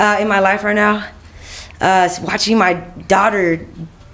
uh, 0.00 0.16
in 0.20 0.28
my 0.28 0.40
life 0.40 0.64
right 0.64 0.74
now. 0.74 1.06
Uh, 1.80 2.08
watching 2.22 2.56
my 2.58 2.74
daughter 3.08 3.66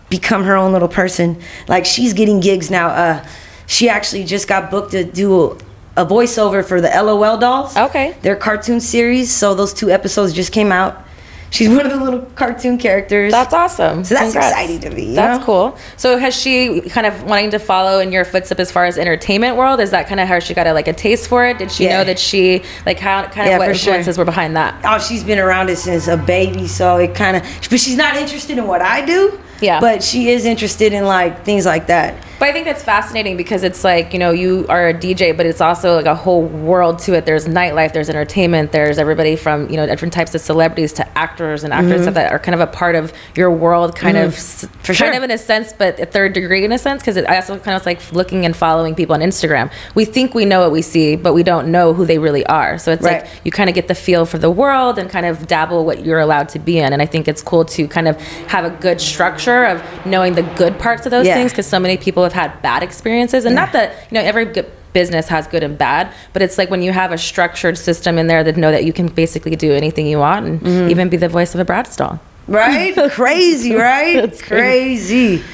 become 0.08 0.44
her 0.44 0.56
own 0.56 0.72
little 0.72 0.88
person. 0.88 1.40
Like 1.68 1.84
she's 1.86 2.12
getting 2.14 2.40
gigs 2.40 2.70
now. 2.70 2.88
Uh, 2.88 3.26
she 3.66 3.88
actually 3.88 4.24
just 4.24 4.48
got 4.48 4.70
booked 4.70 4.90
to 4.92 5.04
do 5.04 5.52
a 5.96 6.04
voiceover 6.04 6.64
for 6.64 6.80
the 6.80 6.88
LOL 6.88 7.38
dolls. 7.38 7.76
Okay. 7.76 8.16
Their 8.22 8.36
cartoon 8.36 8.80
series. 8.80 9.32
So 9.32 9.54
those 9.54 9.72
two 9.72 9.90
episodes 9.90 10.32
just 10.32 10.52
came 10.52 10.72
out. 10.72 11.04
She's 11.50 11.68
one 11.68 11.84
of 11.84 11.90
the 11.90 12.02
little 12.02 12.20
cartoon 12.36 12.78
characters. 12.78 13.32
That's 13.32 13.52
awesome. 13.52 14.04
So 14.04 14.14
that's 14.14 14.26
Congrats. 14.32 14.50
exciting 14.52 14.80
to 14.80 14.90
me, 14.90 15.14
That's 15.14 15.40
know? 15.40 15.44
cool. 15.44 15.78
So 15.96 16.16
has 16.16 16.34
she 16.34 16.80
kind 16.82 17.06
of 17.08 17.24
wanting 17.24 17.50
to 17.50 17.58
follow 17.58 17.98
in 17.98 18.12
your 18.12 18.24
footsteps 18.24 18.60
as 18.60 18.70
far 18.70 18.84
as 18.84 18.96
entertainment 18.96 19.56
world? 19.56 19.80
Is 19.80 19.90
that 19.90 20.06
kind 20.06 20.20
of 20.20 20.28
how 20.28 20.38
she 20.38 20.54
got 20.54 20.66
a, 20.68 20.72
like 20.72 20.86
a 20.86 20.92
taste 20.92 21.26
for 21.28 21.44
it? 21.44 21.58
Did 21.58 21.72
she 21.72 21.84
Yeah. 21.84 21.98
know 21.98 22.04
that 22.04 22.18
she 22.20 22.62
like 22.86 23.00
how 23.00 23.22
kind 23.24 23.48
of 23.48 23.52
Yeah, 23.52 23.58
what 23.58 23.68
for 23.68 23.74
sure. 23.74 23.94
influences 23.94 24.16
were 24.16 24.24
behind 24.24 24.56
that? 24.56 24.76
oh, 24.84 24.98
she's 25.00 25.24
been 25.24 25.40
around 25.40 25.70
it 25.70 25.76
since 25.76 26.06
a 26.06 26.16
baby, 26.16 26.68
so 26.68 26.98
it 26.98 27.14
kind 27.16 27.36
of. 27.36 27.42
But 27.68 27.80
she's 27.80 27.96
not 27.96 28.14
interested 28.16 28.56
in 28.56 28.66
what 28.68 28.80
I 28.80 29.04
do. 29.04 29.38
Yeah. 29.60 29.80
But 29.80 30.02
she 30.04 30.30
is 30.30 30.44
interested 30.46 30.92
in 30.92 31.04
like 31.04 31.44
things 31.44 31.66
like 31.66 31.88
that. 31.88 32.14
But 32.40 32.48
I 32.48 32.52
think 32.52 32.64
that's 32.64 32.82
fascinating 32.82 33.36
because 33.36 33.62
it's 33.64 33.84
like, 33.84 34.14
you 34.14 34.18
know, 34.18 34.30
you 34.30 34.64
are 34.70 34.88
a 34.88 34.94
DJ, 34.94 35.36
but 35.36 35.44
it's 35.44 35.60
also 35.60 35.94
like 35.96 36.06
a 36.06 36.14
whole 36.14 36.42
world 36.42 36.98
to 37.00 37.12
it. 37.12 37.26
There's 37.26 37.46
nightlife, 37.46 37.92
there's 37.92 38.08
entertainment, 38.08 38.72
there's 38.72 38.96
everybody 38.96 39.36
from, 39.36 39.68
you 39.68 39.76
know, 39.76 39.84
different 39.86 40.14
types 40.14 40.34
of 40.34 40.40
celebrities 40.40 40.94
to 40.94 41.18
actors 41.18 41.64
and 41.64 41.72
actors 41.74 42.00
stuff 42.00 42.14
that 42.14 42.32
are 42.32 42.38
kind 42.38 42.54
of 42.54 42.62
a 42.62 42.66
part 42.66 42.94
of 42.96 43.12
your 43.36 43.50
world, 43.50 43.94
kind 43.94 44.16
of, 44.16 44.30
Mm-hmm. 44.34 44.72
For 44.84 44.94
kind 44.94 45.14
of 45.14 45.22
in 45.22 45.30
a 45.30 45.36
sense, 45.36 45.74
but 45.74 46.00
a 46.00 46.06
third 46.06 46.32
degree 46.32 46.64
in 46.64 46.72
a 46.72 46.78
sense, 46.78 47.02
because 47.02 47.18
I 47.18 47.36
also 47.36 47.58
kind 47.58 47.76
of 47.76 47.84
like 47.84 48.00
looking 48.12 48.46
and 48.46 48.56
following 48.56 48.94
people 48.94 49.14
on 49.14 49.20
Instagram. 49.20 49.70
We 49.94 50.06
think 50.06 50.32
we 50.34 50.46
know 50.46 50.60
what 50.60 50.72
we 50.72 50.80
see, 50.80 51.16
but 51.16 51.34
we 51.34 51.42
don't 51.42 51.70
know 51.70 51.92
who 51.92 52.06
they 52.06 52.16
really 52.18 52.46
are. 52.46 52.78
So 52.78 52.90
it's 52.90 53.02
Right. 53.02 53.22
like 53.22 53.30
you 53.44 53.52
kind 53.52 53.68
of 53.68 53.74
get 53.74 53.86
the 53.88 53.94
feel 53.94 54.24
for 54.24 54.38
the 54.38 54.50
world 54.50 54.98
and 54.98 55.10
kind 55.10 55.26
of 55.26 55.46
dabble 55.46 55.84
what 55.84 56.06
you're 56.06 56.20
allowed 56.20 56.48
to 56.50 56.58
be 56.58 56.78
in. 56.78 56.94
And 56.94 57.02
I 57.02 57.06
think 57.06 57.28
it's 57.28 57.42
cool 57.42 57.66
to 57.66 57.86
kind 57.86 58.08
of 58.08 58.18
have 58.48 58.64
a 58.64 58.70
good 58.70 58.98
structure 58.98 59.66
of 59.66 59.82
knowing 60.06 60.34
the 60.36 60.42
good 60.56 60.78
parts 60.78 61.04
of 61.04 61.10
those 61.10 61.26
Yeah. 61.26 61.34
things 61.34 61.52
because 61.52 61.66
so 61.66 61.78
many 61.78 61.98
people 61.98 62.29
have 62.32 62.50
had 62.52 62.62
bad 62.62 62.82
experiences 62.82 63.44
and 63.44 63.54
not 63.54 63.72
that 63.72 63.92
you 64.10 64.14
know 64.14 64.20
every 64.20 64.44
good 64.44 64.70
business 64.92 65.28
has 65.28 65.46
good 65.46 65.62
and 65.62 65.78
bad 65.78 66.12
but 66.32 66.42
it's 66.42 66.58
like 66.58 66.68
when 66.70 66.82
you 66.82 66.90
have 66.92 67.12
a 67.12 67.18
structured 67.18 67.78
system 67.78 68.18
in 68.18 68.26
there 68.26 68.42
that 68.42 68.56
know 68.56 68.70
that 68.72 68.84
you 68.84 68.92
can 68.92 69.06
basically 69.06 69.54
do 69.56 69.72
anything 69.72 70.06
you 70.06 70.18
want 70.18 70.44
and 70.46 70.60
Mm-hmm. 70.60 70.90
even 70.90 71.08
be 71.08 71.16
the 71.16 71.28
voice 71.28 71.54
of 71.54 71.60
a 71.60 71.64
Bratz 71.64 71.96
doll 71.96 72.18
Right? 72.48 72.94
crazy, 73.12 73.74
right? 73.74 74.14
That's 74.16 74.42
crazy. 74.42 75.38
crazy. 75.38 75.44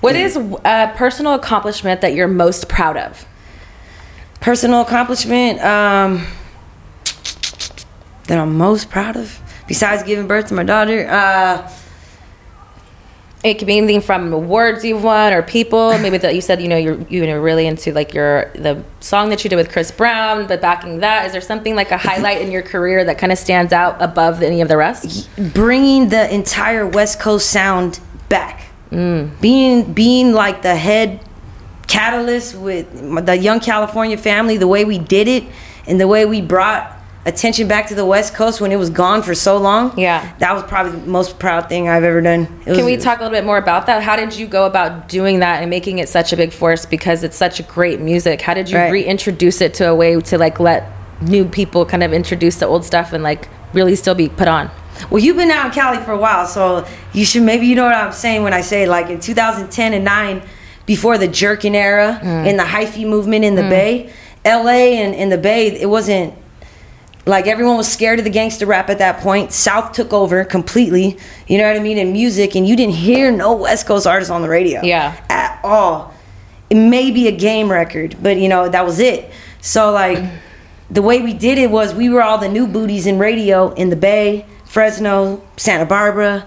what 0.00 0.16
is 0.16 0.36
a 0.36 0.92
personal 0.96 1.34
accomplishment 1.34 2.00
that 2.00 2.14
you're 2.14 2.28
most 2.28 2.68
proud 2.68 2.96
of 2.96 3.24
Personal 4.40 4.80
accomplishment 4.82 5.60
um, 5.62 6.24
that 8.28 8.38
I'm 8.38 8.56
most 8.56 8.88
proud 8.90 9.16
of, 9.16 9.40
besides 9.66 10.02
giving 10.04 10.26
birth 10.28 10.46
to 10.48 10.54
my 10.54 10.62
daughter. 10.62 11.08
Uh, 11.08 11.68
it 13.44 13.54
could 13.54 13.66
be 13.66 13.78
anything 13.78 14.00
from 14.00 14.32
awards 14.32 14.84
you've 14.84 15.04
won 15.04 15.32
or 15.32 15.42
people. 15.42 15.96
Maybe 15.98 16.18
that 16.18 16.34
you 16.34 16.40
said 16.40 16.60
you 16.60 16.68
know 16.68 16.76
you're 16.76 17.00
you 17.08 17.26
know 17.26 17.38
really 17.40 17.66
into 17.66 17.92
like 17.92 18.12
your 18.12 18.50
the 18.54 18.82
song 19.00 19.28
that 19.30 19.44
you 19.44 19.50
did 19.50 19.56
with 19.56 19.70
Chris 19.70 19.90
Brown 19.90 20.46
but 20.48 20.60
backing 20.60 20.98
that 21.00 21.26
is 21.26 21.32
there 21.32 21.40
something 21.40 21.76
like 21.76 21.90
a 21.92 21.98
highlight 22.08 22.40
in 22.40 22.50
your 22.50 22.62
career 22.62 23.04
that 23.04 23.18
kind 23.18 23.30
of 23.30 23.38
stands 23.38 23.72
out 23.72 23.96
above 24.00 24.42
any 24.42 24.60
of 24.60 24.68
the 24.68 24.76
rest? 24.76 25.28
Bringing 25.54 26.08
the 26.08 26.32
entire 26.34 26.86
West 26.86 27.20
Coast 27.20 27.50
sound 27.50 28.00
back. 28.28 28.64
Mm. 28.90 29.40
Being 29.40 29.92
being 29.92 30.32
like 30.32 30.62
the 30.62 30.74
head 30.74 31.20
catalyst 31.86 32.54
with 32.54 33.24
the 33.24 33.36
Young 33.36 33.60
California 33.60 34.16
family, 34.16 34.56
the 34.56 34.68
way 34.68 34.84
we 34.84 34.98
did 34.98 35.28
it, 35.28 35.44
and 35.86 36.00
the 36.00 36.08
way 36.08 36.24
we 36.26 36.40
brought 36.40 36.97
attention 37.28 37.68
back 37.68 37.88
to 37.88 37.94
the 37.94 38.04
West 38.04 38.34
Coast 38.34 38.60
when 38.60 38.72
it 38.72 38.76
was 38.76 38.90
gone 38.90 39.22
for 39.22 39.34
so 39.34 39.58
long. 39.58 39.96
Yeah. 39.98 40.34
that 40.38 40.54
was 40.54 40.62
probably 40.64 40.92
the 40.92 41.06
most 41.06 41.38
proud 41.38 41.68
thing 41.68 41.88
I've 41.88 42.02
ever 42.02 42.20
done. 42.20 42.42
It 42.64 42.70
was, 42.70 42.78
Can 42.78 42.86
we 42.86 42.96
talk 42.96 43.18
a 43.18 43.22
little 43.22 43.36
bit 43.36 43.44
more 43.44 43.58
about 43.58 43.86
that? 43.86 44.02
How 44.02 44.16
did 44.16 44.34
you 44.34 44.46
go 44.46 44.66
about 44.66 45.08
doing 45.08 45.40
that 45.40 45.60
and 45.60 45.70
making 45.70 45.98
it 45.98 46.08
such 46.08 46.32
a 46.32 46.36
big 46.36 46.52
force 46.52 46.86
because 46.86 47.22
it's 47.22 47.36
such 47.36 47.60
a 47.60 47.62
great 47.62 48.00
music? 48.00 48.40
How 48.40 48.54
did 48.54 48.70
you 48.70 48.78
Right. 48.78 48.90
reintroduce 48.90 49.60
it 49.60 49.74
to 49.74 49.88
a 49.88 49.94
way 49.94 50.18
to 50.18 50.38
like 50.38 50.58
let 50.58 50.90
new 51.20 51.44
people 51.44 51.84
kind 51.84 52.02
of 52.02 52.12
introduce 52.12 52.56
the 52.56 52.66
old 52.66 52.84
stuff 52.84 53.12
and 53.12 53.22
like 53.22 53.48
really 53.74 53.94
still 53.94 54.14
be 54.14 54.28
put 54.28 54.48
on? 54.48 54.70
Well, 55.10 55.22
you've 55.22 55.36
been 55.36 55.50
out 55.50 55.66
in 55.66 55.72
Cali 55.72 55.98
for 55.98 56.12
a 56.12 56.18
while, 56.18 56.46
so 56.46 56.86
you 57.12 57.24
should 57.24 57.42
maybe 57.42 57.66
you 57.66 57.76
know 57.76 57.84
what 57.84 57.94
I'm 57.94 58.12
saying 58.12 58.42
when 58.42 58.52
I 58.52 58.62
say 58.62 58.86
like 58.86 59.10
in 59.10 59.20
2010 59.20 59.94
and 59.94 60.04
9, 60.04 60.42
before 60.86 61.18
the 61.18 61.28
jerking 61.28 61.76
era 61.76 62.18
mm. 62.22 62.26
and 62.48 62.58
the 62.58 62.64
hyphy 62.64 63.06
movement 63.06 63.44
in 63.44 63.54
the 63.54 63.62
mm. 63.62 63.70
Bay, 63.70 64.12
LA 64.44 64.96
and 65.02 65.14
in 65.14 65.28
the 65.28 65.38
Bay, 65.38 65.68
it 65.68 65.88
wasn't 65.88 66.34
like 67.26 67.46
everyone 67.46 67.76
was 67.76 67.90
scared 67.90 68.18
of 68.18 68.24
the 68.24 68.30
gangster 68.30 68.66
rap 68.66 68.88
at 68.88 68.98
that 68.98 69.20
point. 69.20 69.52
South 69.52 69.92
took 69.92 70.12
over 70.12 70.44
completely, 70.44 71.18
you 71.46 71.58
know 71.58 71.66
what 71.66 71.76
I 71.76 71.80
mean, 71.80 71.98
in 71.98 72.12
music, 72.12 72.54
and 72.54 72.66
you 72.66 72.76
didn't 72.76 72.94
hear 72.94 73.30
no 73.30 73.54
West 73.54 73.86
Coast 73.86 74.06
artists 74.06 74.30
on 74.30 74.42
the 74.42 74.48
radio. 74.48 74.80
Yeah. 74.82 75.20
At 75.28 75.60
all. 75.62 76.14
It 76.70 76.76
may 76.76 77.10
be 77.10 77.28
a 77.28 77.32
game 77.32 77.70
record, 77.70 78.16
but 78.22 78.38
you 78.38 78.48
know, 78.48 78.68
that 78.68 78.84
was 78.84 78.98
it. 78.98 79.30
So 79.60 79.92
like 79.92 80.18
the 80.90 81.02
way 81.02 81.20
we 81.20 81.34
did 81.34 81.58
it 81.58 81.70
was 81.70 81.94
we 81.94 82.08
were 82.08 82.22
all 82.22 82.38
the 82.38 82.48
new 82.48 82.66
booties 82.66 83.06
in 83.06 83.18
radio 83.18 83.72
in 83.74 83.90
the 83.90 83.96
Bay, 83.96 84.46
Fresno, 84.64 85.42
Santa 85.56 85.86
Barbara, 85.86 86.46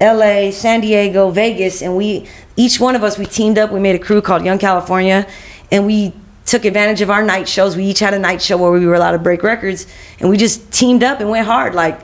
LA, 0.00 0.50
San 0.50 0.80
Diego, 0.80 1.30
Vegas, 1.30 1.82
and 1.82 1.96
we 1.96 2.28
each 2.56 2.80
one 2.80 2.96
of 2.96 3.04
us 3.04 3.18
we 3.18 3.26
teamed 3.26 3.58
up. 3.58 3.70
We 3.70 3.80
made 3.80 3.94
a 3.94 3.98
crew 3.98 4.22
called 4.22 4.44
Young 4.44 4.58
California, 4.58 5.26
and 5.70 5.86
we 5.86 6.12
took 6.50 6.64
advantage 6.64 7.00
of 7.00 7.10
our 7.10 7.22
night 7.22 7.48
shows. 7.48 7.76
We 7.76 7.84
each 7.84 8.00
had 8.00 8.12
a 8.12 8.18
night 8.18 8.42
show 8.42 8.56
where 8.56 8.72
we 8.72 8.84
were 8.84 8.94
allowed 8.94 9.12
to 9.12 9.18
break 9.18 9.42
records, 9.42 9.86
and 10.18 10.28
we 10.28 10.36
just 10.36 10.72
teamed 10.72 11.02
up 11.02 11.20
and 11.20 11.30
went 11.30 11.46
hard. 11.46 11.74
Like 11.74 12.00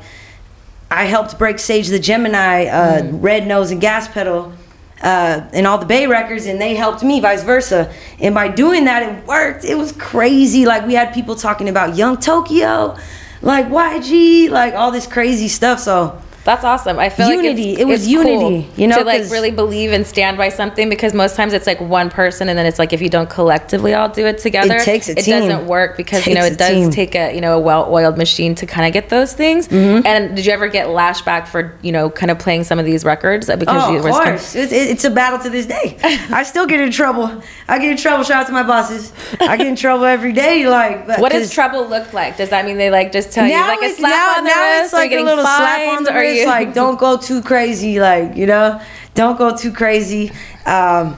I 0.90 1.04
helped 1.04 1.38
break 1.38 1.58
Sage 1.58 1.88
the 1.88 1.98
Gemini, 1.98 2.66
uh, 2.66 3.10
Red 3.12 3.46
Nose, 3.46 3.70
and 3.70 3.80
Gas 3.80 4.08
Pedal. 4.08 4.52
Uh, 5.02 5.46
and 5.52 5.66
all 5.66 5.76
the 5.76 5.84
Bay 5.84 6.06
records, 6.06 6.46
and 6.46 6.58
they 6.58 6.74
helped 6.74 7.02
me, 7.02 7.20
vice 7.20 7.42
versa. 7.42 7.92
And 8.18 8.34
by 8.34 8.48
doing 8.48 8.86
that, 8.86 9.02
it 9.02 9.26
worked. 9.26 9.62
It 9.62 9.74
was 9.74 9.92
crazy. 9.92 10.64
Like 10.64 10.86
we 10.86 10.94
had 10.94 11.12
people 11.12 11.34
talking 11.34 11.68
about 11.68 11.96
Young 11.96 12.16
Tokyo, 12.16 12.96
like 13.42 13.66
YG, 13.66 14.48
like 14.48 14.72
all 14.72 14.90
this 14.90 15.06
crazy 15.06 15.48
stuff. 15.48 15.80
So 15.80 16.18
That's 16.46 16.64
awesome. 16.64 16.98
I 16.98 17.08
feel 17.10 17.28
Unity. 17.28 17.48
like 17.48 17.68
it's, 17.72 17.80
It 17.80 17.84
was 17.86 18.06
it's 18.06 18.14
cool 18.14 18.24
unity, 18.24 18.68
you 18.80 18.86
know, 18.86 18.98
to 19.00 19.04
like 19.04 19.22
really 19.30 19.50
believe 19.50 19.92
and 19.92 20.06
stand 20.06 20.38
by 20.38 20.48
something 20.48 20.88
because 20.88 21.12
most 21.12 21.36
times 21.36 21.52
it's 21.52 21.66
like 21.66 21.80
one 21.80 22.08
person 22.08 22.48
and 22.48 22.56
then 22.58 22.64
it's 22.64 22.78
like 22.78 22.92
if 22.94 23.02
you 23.02 23.08
don't 23.10 23.28
collectively 23.28 23.92
all 23.94 24.08
do 24.08 24.24
it 24.26 24.38
together, 24.38 24.76
It 24.76 24.84
takes 24.84 25.08
a 25.08 25.12
it 25.18 25.24
team. 25.24 25.40
doesn't 25.40 25.66
work 25.66 25.96
because 25.96 26.26
you 26.26 26.34
know 26.34 26.44
it 26.44 26.56
does 26.56 26.70
team. 26.70 26.90
take 26.90 27.14
a 27.14 27.34
you 27.34 27.40
know 27.40 27.56
a 27.56 27.60
well-oiled 27.60 28.16
machine 28.16 28.54
to 28.54 28.64
kind 28.64 28.86
of 28.86 28.92
get 28.92 29.08
those 29.10 29.32
things. 29.34 29.68
Mm-hmm. 29.68 30.06
And 30.06 30.36
did 30.36 30.46
you 30.46 30.52
ever 30.52 30.68
get 30.68 30.86
lashback 30.86 31.48
for 31.48 31.76
you 31.82 31.92
know 31.92 32.08
kind 32.10 32.30
of 32.30 32.38
playing 32.38 32.64
some 32.64 32.78
of 32.78 32.84
these 32.86 33.04
records 33.04 33.46
because 33.46 33.66
Oh, 33.82 33.90
you 33.92 33.98
of 33.98 34.04
were 34.04 34.10
kind 34.12 34.24
course. 34.38 34.54
It's, 34.54 34.72
it's 34.72 35.04
a 35.04 35.10
battle 35.10 35.38
to 35.40 35.50
this 35.50 35.66
day. 35.66 35.98
I 36.30 36.44
still 36.44 36.66
get 36.66 36.78
in 36.80 36.92
trouble. 36.92 37.42
I 37.66 37.78
get 37.80 37.90
in 37.90 37.96
trouble. 37.96 38.22
Shout 38.24 38.42
out 38.42 38.46
to 38.46 38.52
my 38.52 38.62
bosses. 38.62 39.12
I 39.40 39.56
get 39.56 39.66
in 39.66 39.74
trouble 39.76 40.04
every 40.04 40.32
day. 40.32 40.66
Like, 40.68 41.18
What 41.18 41.32
does 41.32 41.50
trouble 41.52 41.88
look 41.88 42.12
like? 42.12 42.36
Does 42.36 42.50
that 42.50 42.64
mean 42.64 42.76
they 42.78 42.90
like 42.90 43.10
just 43.10 43.32
tell 43.32 43.46
you 43.46 43.52
like 43.54 43.82
a 43.82 43.92
slap 43.94 44.38
on 44.38 44.44
the 44.44 44.50
wrist? 44.50 44.84
it's 44.84 44.92
like 44.92 45.06
a 45.06 45.08
getting 45.10 45.24
little 45.26 45.42
slap 45.44 45.96
on 45.96 46.04
the 46.04 46.12
Are 46.12 46.24
you- 46.40 46.46
Like, 46.46 46.74
don't 46.74 46.98
go 46.98 47.16
too 47.16 47.42
crazy. 47.42 47.98
Like, 48.00 48.36
you 48.36 48.46
know, 48.46 48.80
don't 49.14 49.36
go 49.38 49.56
too 49.56 49.72
crazy. 49.72 50.30
Um, 50.66 51.16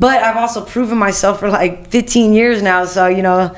but 0.00 0.22
I've 0.22 0.36
also 0.36 0.60
proven 0.64 0.98
myself 0.98 1.38
for 1.40 1.48
like 1.50 1.88
15 1.88 2.32
years 2.34 2.62
now. 2.62 2.84
So 2.84 3.06
you 3.06 3.22
know, 3.22 3.54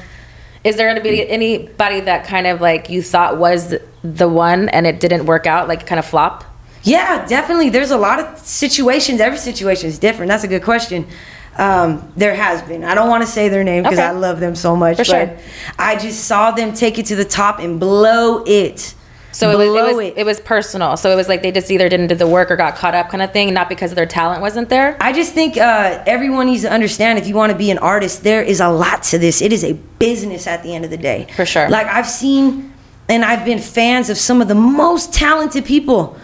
Is 0.64 0.76
there 0.76 0.88
gonna 0.88 1.02
be 1.02 1.28
anybody 1.28 2.00
that 2.00 2.24
kind 2.26 2.46
of 2.46 2.60
like 2.60 2.88
you 2.88 3.02
thought 3.02 3.36
was 3.36 3.74
the 4.02 4.28
one 4.28 4.68
and 4.70 4.86
it 4.86 4.98
didn't 5.00 5.26
work 5.26 5.46
out, 5.46 5.68
like 5.68 5.86
kind 5.86 5.98
of 5.98 6.06
flop? 6.06 6.42
Yeah, 6.82 7.24
definitely. 7.26 7.68
There's 7.70 7.90
a 7.90 7.96
lot 7.98 8.18
of 8.20 8.38
situations. 8.38 9.20
Every 9.20 9.38
situation 9.38 9.88
is 9.88 9.98
different. 9.98 10.28
That's 10.30 10.44
a 10.44 10.48
good 10.48 10.62
question. 10.62 11.06
Um, 11.56 12.12
there 12.16 12.34
has 12.34 12.62
been. 12.62 12.82
I 12.84 12.94
don't 12.94 13.08
want 13.08 13.22
to 13.22 13.26
say 13.28 13.48
their 13.48 13.62
name 13.64 13.82
because 13.84 13.98
Okay. 13.98 14.08
I 14.08 14.12
love 14.12 14.40
them 14.40 14.54
so 14.54 14.74
much. 14.74 14.96
For 14.96 15.04
but 15.04 15.06
sure. 15.06 15.38
I 15.78 15.96
just 15.96 16.24
saw 16.24 16.50
them 16.50 16.72
take 16.74 16.98
it 16.98 17.06
to 17.06 17.16
the 17.16 17.24
top 17.24 17.58
and 17.60 17.78
blow 17.78 18.42
it. 18.46 18.94
So 19.34 19.50
it 19.50 19.56
was, 19.56 19.68
it 19.68 19.96
was 19.96 20.12
it 20.16 20.24
was 20.24 20.40
personal. 20.40 20.96
So 20.96 21.10
it 21.10 21.16
was 21.16 21.28
like 21.28 21.42
they 21.42 21.50
just 21.50 21.70
either 21.70 21.88
didn't 21.88 22.06
do 22.06 22.14
the 22.14 22.26
work 22.26 22.50
or 22.50 22.56
got 22.56 22.76
caught 22.76 22.94
up 22.94 23.08
kind 23.08 23.22
of 23.22 23.32
thing, 23.32 23.52
not 23.52 23.68
because 23.68 23.92
their 23.94 24.06
talent 24.06 24.40
wasn't 24.40 24.68
there. 24.68 24.96
I 25.00 25.12
just 25.12 25.32
think 25.32 25.56
uh, 25.56 26.02
everyone 26.06 26.46
needs 26.46 26.62
to 26.62 26.70
understand 26.70 27.18
if 27.18 27.26
you 27.26 27.34
want 27.34 27.50
to 27.50 27.58
be 27.58 27.70
an 27.70 27.78
artist, 27.78 28.22
there 28.22 28.42
is 28.42 28.60
a 28.60 28.68
lot 28.68 29.02
to 29.04 29.18
this. 29.18 29.42
It 29.42 29.52
is 29.52 29.64
a 29.64 29.72
business 29.98 30.46
at 30.46 30.62
the 30.62 30.74
end 30.74 30.84
of 30.84 30.90
the 30.90 30.96
day. 30.96 31.26
For 31.34 31.44
sure. 31.44 31.68
Like 31.68 31.88
I've 31.88 32.08
seen 32.08 32.72
and 33.08 33.24
I've 33.24 33.44
been 33.44 33.58
fans 33.58 34.08
of 34.08 34.16
some 34.16 34.40
of 34.40 34.48
the 34.48 34.54
most 34.54 35.12
talented 35.12 35.64
people, 35.64 36.16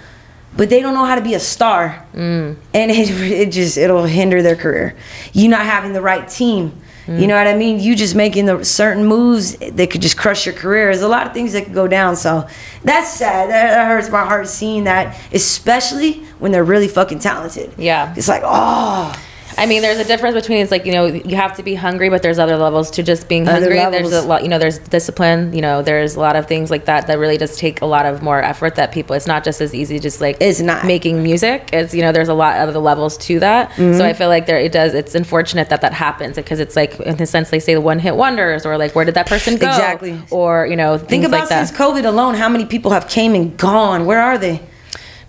but 0.57 0.71
they 0.71 0.81
don't 0.81 0.95
know 0.95 1.05
how 1.05 1.14
to 1.14 1.21
be 1.21 1.35
a 1.35 1.40
star. 1.40 2.07
Mm. 2.14 2.57
And 2.73 2.90
it, 2.90 3.11
it 3.11 3.52
just, 3.52 3.76
it'll 3.76 4.05
hinder 4.05 4.40
their 4.43 4.57
career. 4.57 4.97
You 5.33 5.49
not 5.49 5.67
having 5.67 5.93
the 5.93 6.00
right 6.00 6.26
team. 6.29 6.81
Mm. 7.07 7.21
You 7.21 7.26
know 7.26 7.37
what 7.37 7.47
I 7.47 7.57
mean? 7.57 7.80
You 7.80 7.97
just 7.97 8.14
making 8.14 8.47
the 8.47 8.64
certain 8.64 9.07
moves 9.07 9.57
that 9.57 9.90
could 9.90 10.02
just 10.02 10.16
crush 10.16 10.47
your 10.47 10.54
career. 10.54 10.87
There's 10.87 11.02
a 11.02 11.09
lot 11.09 11.26
of 11.26 11.33
things 11.33 11.52
that 11.52 11.64
could 11.64 11.75
go 11.75 11.88
down. 11.88 12.16
So 12.16 12.47
that's 12.85 13.12
sad. 13.12 13.50
That, 13.50 13.71
that 13.71 13.87
hurts 13.87 14.11
my 14.11 14.25
heart 14.25 14.49
seeing 14.49 14.85
that, 14.85 15.19
especially 15.33 16.25
when 16.38 16.52
they're 16.52 16.64
really 16.64 16.88
fucking 16.88 17.19
talented. 17.19 17.73
Yeah. 17.78 18.14
It's 18.16 18.28
like, 18.28 18.42
oh, 18.45 19.14
I 19.61 19.67
mean, 19.67 19.83
there's 19.83 19.99
a 19.99 20.05
difference 20.05 20.35
between 20.35 20.59
it's 20.59 20.71
like 20.71 20.87
you 20.87 20.93
know 20.93 21.07
you 21.07 21.37
have 21.37 21.57
to 21.57 21.62
be 21.62 21.75
hungry, 21.75 22.09
but 22.09 22.23
there's 22.23 22.38
other 22.38 22.57
levels 22.57 22.90
to 22.93 23.02
just 23.02 23.29
being 23.29 23.47
Other 23.47 23.61
hungry. 23.61 23.76
levels. 23.79 24.11
There's 24.11 24.25
a 24.25 24.26
lot, 24.29 24.43
you 24.43 24.49
know, 24.49 24.59
there's 24.59 24.79
discipline. 24.79 25.52
You 25.52 25.61
know, 25.61 25.83
there's 25.83 26.17
a 26.17 26.21
lot 26.21 26.35
of 26.37 26.47
things 26.49 26.71
like 26.71 26.87
that 26.87 27.07
that 27.07 27.19
really 27.19 27.37
does 27.37 27.57
take 27.57 27.81
a 27.83 27.87
lot 27.87 28.07
of 28.07 28.23
more 28.23 28.43
effort. 28.43 28.75
That 28.76 28.90
people, 28.93 29.14
it's 29.14 29.26
not 29.26 29.45
just 29.45 29.61
as 29.61 29.75
easy, 29.75 29.99
just 29.99 30.21
like 30.21 30.38
It's 30.40 30.61
not. 30.61 30.85
making 30.87 31.23
music. 31.23 31.69
It's 31.73 31.95
you 31.95 32.02
know, 32.02 32.11
there's 32.12 32.29
a 32.29 32.35
lot 32.35 32.57
of 32.67 32.73
the 32.73 32.81
levels 32.81 33.19
to 33.19 33.38
that. 33.40 33.71
Mm-hmm. 33.73 33.99
So 33.99 34.05
I 34.07 34.12
feel 34.14 34.29
like 34.29 34.47
there 34.47 34.59
it 34.59 34.73
does. 34.73 34.95
It's 34.95 35.14
unfortunate 35.14 35.69
that 35.69 35.83
that 35.83 35.93
happens 35.93 36.37
because 36.37 36.59
it's 36.59 36.75
like 36.76 36.99
in 37.00 37.17
the 37.17 37.26
sense 37.26 37.50
they 37.50 37.61
say 37.61 37.75
the 37.75 37.81
one 37.81 37.99
hit 37.99 38.17
wonders 38.17 38.64
or 38.64 38.79
like 38.79 38.95
where 38.95 39.05
did 39.05 39.14
that 39.14 39.26
person 39.29 39.57
go? 39.57 39.69
Exactly. 39.69 40.19
Or 40.31 40.67
you 40.67 40.76
know, 40.76 40.97
think 40.99 41.25
about 41.25 41.40
like 41.40 41.49
that. 41.50 41.67
since 41.69 41.79
COVID 41.79 42.05
alone, 42.07 42.35
how 42.35 42.49
many 42.49 42.64
people 42.64 42.93
have 42.93 43.09
came 43.09 43.35
and 43.35 43.57
gone? 43.59 44.07
Where 44.07 44.21
are 44.23 44.38
they? 44.38 44.61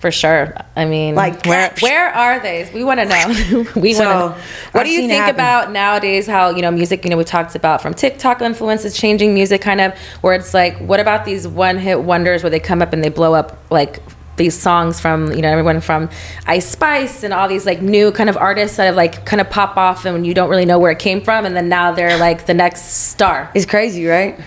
For 0.01 0.09
sure. 0.09 0.55
I 0.75 0.85
mean, 0.85 1.13
Like, 1.13 1.45
where 1.45 1.71
where 1.79 2.09
are 2.09 2.39
they? 2.39 2.69
We 2.73 2.83
want 2.83 2.99
to 3.01 3.05
know. 3.05 3.65
we 3.79 3.93
So, 3.93 4.03
want 4.03 4.35
to. 4.35 4.41
What 4.71 4.81
I've 4.81 4.87
do 4.87 4.91
you 4.91 5.07
think 5.07 5.27
about 5.27 5.71
nowadays? 5.71 6.25
How 6.25 6.49
you 6.49 6.63
know 6.63 6.71
music? 6.71 7.03
You 7.03 7.11
know, 7.11 7.17
we 7.17 7.23
talked 7.23 7.55
about 7.55 7.83
from 7.83 7.93
TikTok 7.93 8.41
influences 8.41 8.95
changing 8.97 9.35
music, 9.35 9.61
kind 9.61 9.79
of 9.79 9.93
where 10.21 10.33
it's 10.33 10.55
like, 10.55 10.75
what 10.79 10.99
about 10.99 11.23
these 11.23 11.47
one 11.47 11.77
hit 11.77 12.01
wonders 12.01 12.41
where 12.41 12.49
they 12.49 12.59
come 12.59 12.81
up 12.81 12.93
and 12.93 13.03
they 13.03 13.09
blow 13.09 13.35
up 13.35 13.63
like 13.69 13.99
these 14.37 14.57
songs 14.57 14.99
from 14.99 15.31
you 15.33 15.41
know 15.43 15.49
everyone 15.49 15.79
from 15.81 16.09
Ice 16.47 16.67
Spice 16.67 17.21
and 17.23 17.31
all 17.31 17.47
these 17.47 17.67
like 17.67 17.79
new 17.79 18.11
kind 18.11 18.27
of 18.29 18.37
artists 18.37 18.77
that 18.77 18.85
have 18.85 18.95
like 18.95 19.23
kind 19.23 19.39
of 19.39 19.51
pop 19.51 19.77
off 19.77 20.03
and 20.05 20.25
you 20.25 20.33
don't 20.33 20.49
really 20.49 20.65
know 20.65 20.79
where 20.79 20.89
it 20.91 20.97
came 20.99 21.21
from 21.21 21.45
and 21.45 21.55
then 21.55 21.69
now 21.69 21.91
they're 21.91 22.17
like 22.17 22.47
the 22.47 22.55
next 22.55 22.81
star. 23.11 23.51
It's 23.53 23.67
crazy, 23.67 24.07
right? 24.07 24.39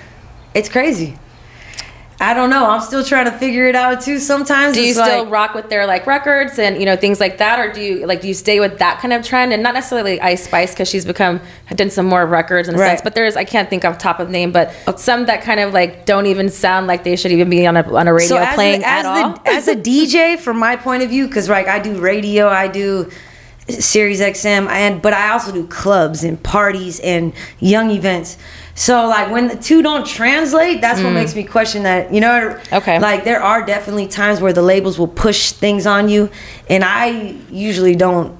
It's 0.52 0.68
crazy. 0.68 1.16
I 2.20 2.32
don't 2.34 2.50
know. 2.50 2.66
I'm 2.66 2.80
still 2.80 3.04
trying 3.04 3.24
to 3.26 3.32
figure 3.32 3.66
it 3.66 3.74
out 3.74 4.00
too. 4.00 4.18
Sometimes 4.18 4.74
do 4.74 4.82
you 4.82 4.92
still 4.92 5.24
like, 5.24 5.32
rock 5.32 5.54
with 5.54 5.68
their 5.68 5.86
like 5.86 6.06
records 6.06 6.58
and 6.58 6.78
you 6.78 6.86
know 6.86 6.96
things 6.96 7.20
like 7.20 7.38
that 7.38 7.58
or 7.58 7.72
do 7.72 7.80
you 7.80 8.06
like 8.06 8.20
do 8.20 8.28
you 8.28 8.34
stay 8.34 8.60
with 8.60 8.78
that 8.78 9.00
kind 9.00 9.12
of 9.12 9.24
trend 9.24 9.52
and 9.52 9.62
not 9.62 9.74
necessarily 9.74 10.20
ice 10.20 10.44
spice 10.44 10.72
because 10.72 10.88
she's 10.88 11.04
become 11.04 11.40
done 11.74 11.90
some 11.90 12.06
more 12.06 12.24
records 12.26 12.68
in 12.68 12.74
a 12.74 12.78
Right. 12.78 12.90
sense 12.90 13.00
but 13.02 13.14
there's 13.14 13.36
i 13.36 13.44
can't 13.44 13.68
think 13.68 13.84
off 13.84 13.98
top 13.98 14.20
of 14.20 14.30
name 14.30 14.52
but 14.52 14.72
oh. 14.86 14.96
some 14.96 15.26
that 15.26 15.42
kind 15.42 15.60
of 15.60 15.72
like 15.72 16.06
don't 16.06 16.26
even 16.26 16.48
sound 16.48 16.86
like 16.86 17.04
they 17.04 17.16
should 17.16 17.32
even 17.32 17.50
be 17.50 17.66
on 17.66 17.76
a, 17.76 17.94
on 17.94 18.08
a 18.08 18.12
radio 18.12 18.28
so 18.28 18.54
playing 18.54 18.82
a, 18.82 18.86
at 18.86 19.02
the, 19.02 19.08
all 19.08 19.42
as 19.44 19.68
a 19.68 19.76
DJ, 19.76 20.38
from 20.38 20.58
my 20.58 20.76
point 20.76 21.02
of 21.02 21.10
view, 21.10 21.26
because 21.26 21.48
like 21.48 21.68
I 21.68 21.78
do 21.78 22.00
radio, 22.00 22.48
I 22.48 22.68
do 22.68 23.10
Sirius 23.68 24.20
XM, 24.20 24.68
and 24.68 25.00
but 25.00 25.12
I 25.12 25.30
also 25.30 25.50
do 25.52 25.66
clubs 25.66 26.22
and 26.22 26.42
parties 26.42 27.00
and 27.00 27.32
young 27.60 27.90
events. 27.90 28.36
So 28.74 29.06
like 29.06 29.30
when 29.30 29.48
the 29.48 29.56
two 29.56 29.82
don't 29.82 30.06
translate, 30.06 30.80
that's 30.80 31.00
what 31.00 31.12
makes 31.12 31.34
me 31.34 31.44
question 31.44 31.84
that. 31.84 32.12
You 32.12 32.20
know, 32.20 32.58
Mm. 32.64 32.78
Okay. 32.78 32.98
Like 32.98 33.24
there 33.24 33.42
are 33.42 33.64
definitely 33.64 34.06
times 34.08 34.40
where 34.40 34.52
the 34.52 34.62
labels 34.62 34.98
will 34.98 35.08
push 35.08 35.52
things 35.52 35.86
on 35.86 36.08
you, 36.08 36.28
and 36.68 36.84
I 36.84 37.36
usually 37.50 37.94
don't 37.96 38.36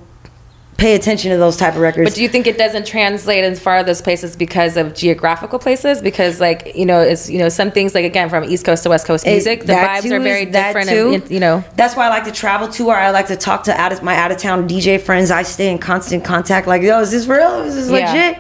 pay 0.77 0.95
attention 0.97 1.31
to 1.31 1.37
those 1.37 1.57
type 1.57 1.75
of 1.75 1.81
records. 1.81 2.11
but 2.11 2.15
do 2.17 2.23
you 2.23 2.29
think 2.29 2.47
it 2.47 2.59
doesn't 2.59 2.85
translate 2.87 3.45
as 3.45 3.61
far 3.61 3.77
as 3.77 3.87
those 3.87 4.03
places 4.03 4.35
because 4.37 4.77
of 4.77 4.95
geographical 4.95 5.59
places 5.59 6.03
because 6.03 6.41
like 6.41 6.75
you 6.75 6.85
know 6.85 7.01
it's 7.01 7.31
you 7.31 7.39
know 7.39 7.49
some 7.49 7.71
things 7.71 7.95
like 7.95 8.05
again 8.05 8.29
from 8.29 8.43
east 8.45 8.65
coast 8.65 8.83
to 8.83 8.89
west 8.89 9.07
coast 9.07 9.27
It- 9.27 9.45
the 9.45 9.73
vibes 9.73 10.03
too 10.03 10.15
are 10.15 10.21
very 10.21 10.45
different 10.47 10.89
and 10.91 11.31
you 11.31 11.39
know 11.41 11.63
that's 11.77 11.95
why 11.97 12.07
I 12.07 12.09
like 12.09 12.25
to 12.25 12.33
travel 12.33 12.69
to, 12.69 12.89
or 12.89 12.97
I 12.97 13.11
like 13.11 13.29
to 13.29 13.37
talk 13.37 13.65
to 13.65 13.81
out 13.81 13.93
of 13.93 14.03
my 14.03 14.17
out 14.17 14.31
of 14.33 14.39
town 14.39 14.69
DJ 14.69 15.01
friends. 15.01 15.31
I 15.31 15.43
stay 15.45 15.71
in 15.71 15.79
constant 15.79 16.25
contact. 16.25 16.67
Like, 16.67 16.83
yo, 16.83 17.01
is 17.01 17.11
this 17.11 17.27
real? 17.27 17.61
Is 17.63 17.75
this 17.77 17.91
Yeah. 17.91 18.13
legit? 18.13 18.39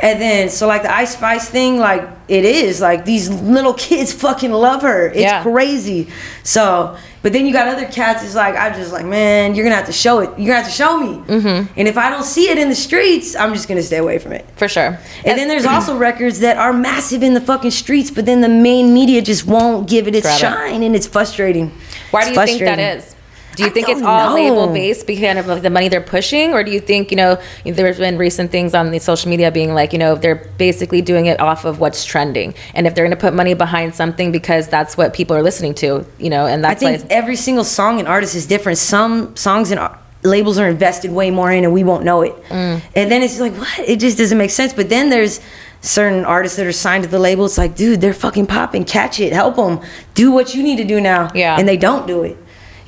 And 0.00 0.20
then, 0.20 0.48
so 0.48 0.68
like 0.68 0.82
the 0.82 0.94
Ice 0.94 1.14
Spice 1.14 1.48
thing, 1.50 1.78
like 1.78 2.08
it 2.28 2.44
is 2.44 2.80
like 2.80 3.04
these 3.04 3.28
little 3.28 3.74
kids 3.74 4.12
fucking 4.24 4.52
love 4.52 4.82
her. 4.82 5.08
It's 5.08 5.18
Yeah. 5.18 5.42
crazy. 5.42 6.08
So, 6.44 6.96
but 7.20 7.32
then 7.32 7.46
you 7.46 7.52
got 7.52 7.66
other 7.66 7.84
cats. 7.86 8.22
It's 8.22 8.36
like 8.36 8.54
I'm 8.54 8.74
just 8.74 8.92
like, 8.92 9.04
man, 9.04 9.56
you're 9.56 9.64
gonna 9.64 9.74
have 9.74 9.86
to 9.86 9.92
show 9.92 10.20
it. 10.20 10.26
You're 10.38 10.46
gonna 10.54 10.62
have 10.62 10.66
to 10.66 10.70
show 10.72 10.98
me. 11.00 11.16
Mm-hmm. 11.26 11.72
And 11.76 11.88
if 11.88 11.98
I 11.98 12.10
don't 12.10 12.22
see 12.22 12.48
it 12.48 12.58
in 12.58 12.68
the 12.68 12.76
streets, 12.76 13.34
I'm 13.34 13.52
just 13.54 13.66
gonna 13.66 13.82
stay 13.82 13.96
away 13.96 14.18
from 14.20 14.32
it. 14.32 14.46
For 14.54 14.68
sure. 14.68 15.00
And 15.24 15.36
then 15.36 15.48
there's 15.48 15.66
also 15.74 15.96
records 15.96 16.38
that 16.40 16.56
are 16.58 16.72
massive 16.72 17.24
in 17.24 17.34
the 17.34 17.40
fucking 17.40 17.72
streets, 17.72 18.10
but 18.12 18.24
then 18.24 18.40
the 18.40 18.48
main 18.48 18.94
media 18.94 19.20
just 19.20 19.46
won't 19.46 19.88
give 19.88 20.06
it 20.06 20.14
its 20.14 20.26
Grab 20.26 20.36
it. 20.36 20.40
shine, 20.40 20.82
and 20.84 20.94
it's 20.94 21.08
frustrating. 21.08 21.72
Why 22.12 22.22
do 22.22 22.40
It's 22.40 22.52
you 22.52 22.58
think 22.58 22.76
that 22.76 22.78
is? 22.98 23.16
Do 23.56 23.64
you 23.64 23.70
I 23.70 23.72
think 23.72 23.88
it's 23.88 24.02
all 24.02 24.28
know. 24.28 24.34
label 24.34 24.72
based 24.72 25.06
because 25.06 25.48
of 25.48 25.62
the 25.62 25.70
money 25.70 25.88
they're 25.88 26.00
pushing, 26.00 26.52
or 26.52 26.62
do 26.62 26.70
you 26.70 26.80
think 26.80 27.10
you 27.10 27.16
know 27.16 27.40
there's 27.64 27.98
been 27.98 28.16
recent 28.16 28.50
things 28.50 28.74
on 28.74 28.90
the 28.90 28.98
social 28.98 29.30
media 29.30 29.50
being 29.50 29.74
like 29.74 29.92
you 29.92 29.98
know 29.98 30.14
they're 30.14 30.48
basically 30.58 31.02
doing 31.02 31.26
it 31.26 31.40
off 31.40 31.64
of 31.64 31.80
what's 31.80 32.04
trending, 32.04 32.54
and 32.74 32.86
if 32.86 32.94
they're 32.94 33.04
going 33.04 33.16
to 33.16 33.20
put 33.20 33.34
money 33.34 33.54
behind 33.54 33.94
something 33.94 34.30
because 34.30 34.68
that's 34.68 34.96
what 34.96 35.12
people 35.12 35.36
are 35.36 35.42
listening 35.42 35.74
to, 35.74 36.06
you 36.18 36.30
know, 36.30 36.46
and 36.46 36.62
that's 36.62 36.82
I 36.82 36.96
think 36.96 37.10
every 37.10 37.36
single 37.36 37.64
song 37.64 37.98
and 37.98 38.06
artist 38.06 38.34
is 38.34 38.46
different. 38.46 38.78
Some 38.78 39.34
songs 39.36 39.70
and 39.70 39.80
ar- 39.80 39.98
labels 40.22 40.58
are 40.58 40.68
invested 40.68 41.10
way 41.10 41.30
more 41.30 41.50
in, 41.50 41.64
and 41.64 41.72
we 41.72 41.84
won't 41.84 42.04
know 42.04 42.22
it. 42.22 42.34
Mm. 42.48 42.82
And 42.94 43.10
then 43.10 43.22
it's 43.22 43.40
like, 43.40 43.54
what? 43.54 43.78
It 43.80 44.00
just 44.00 44.18
doesn't 44.18 44.38
make 44.38 44.50
sense. 44.50 44.72
But 44.72 44.88
then 44.88 45.10
there's 45.10 45.40
certain 45.80 46.24
artists 46.24 46.56
that 46.56 46.66
are 46.66 46.72
signed 46.72 47.04
to 47.04 47.10
the 47.10 47.18
label. 47.18 47.44
It's 47.44 47.58
like, 47.58 47.76
dude, 47.76 48.00
they're 48.00 48.14
fucking 48.14 48.46
popping. 48.46 48.84
Catch 48.84 49.20
it. 49.20 49.32
Help 49.32 49.56
them. 49.56 49.80
Do 50.14 50.32
what 50.32 50.54
you 50.54 50.62
need 50.62 50.76
to 50.76 50.84
do 50.84 51.00
now. 51.00 51.30
Yeah. 51.34 51.56
And 51.58 51.68
they 51.68 51.76
don't 51.76 52.06
do 52.06 52.22
it. 52.22 52.36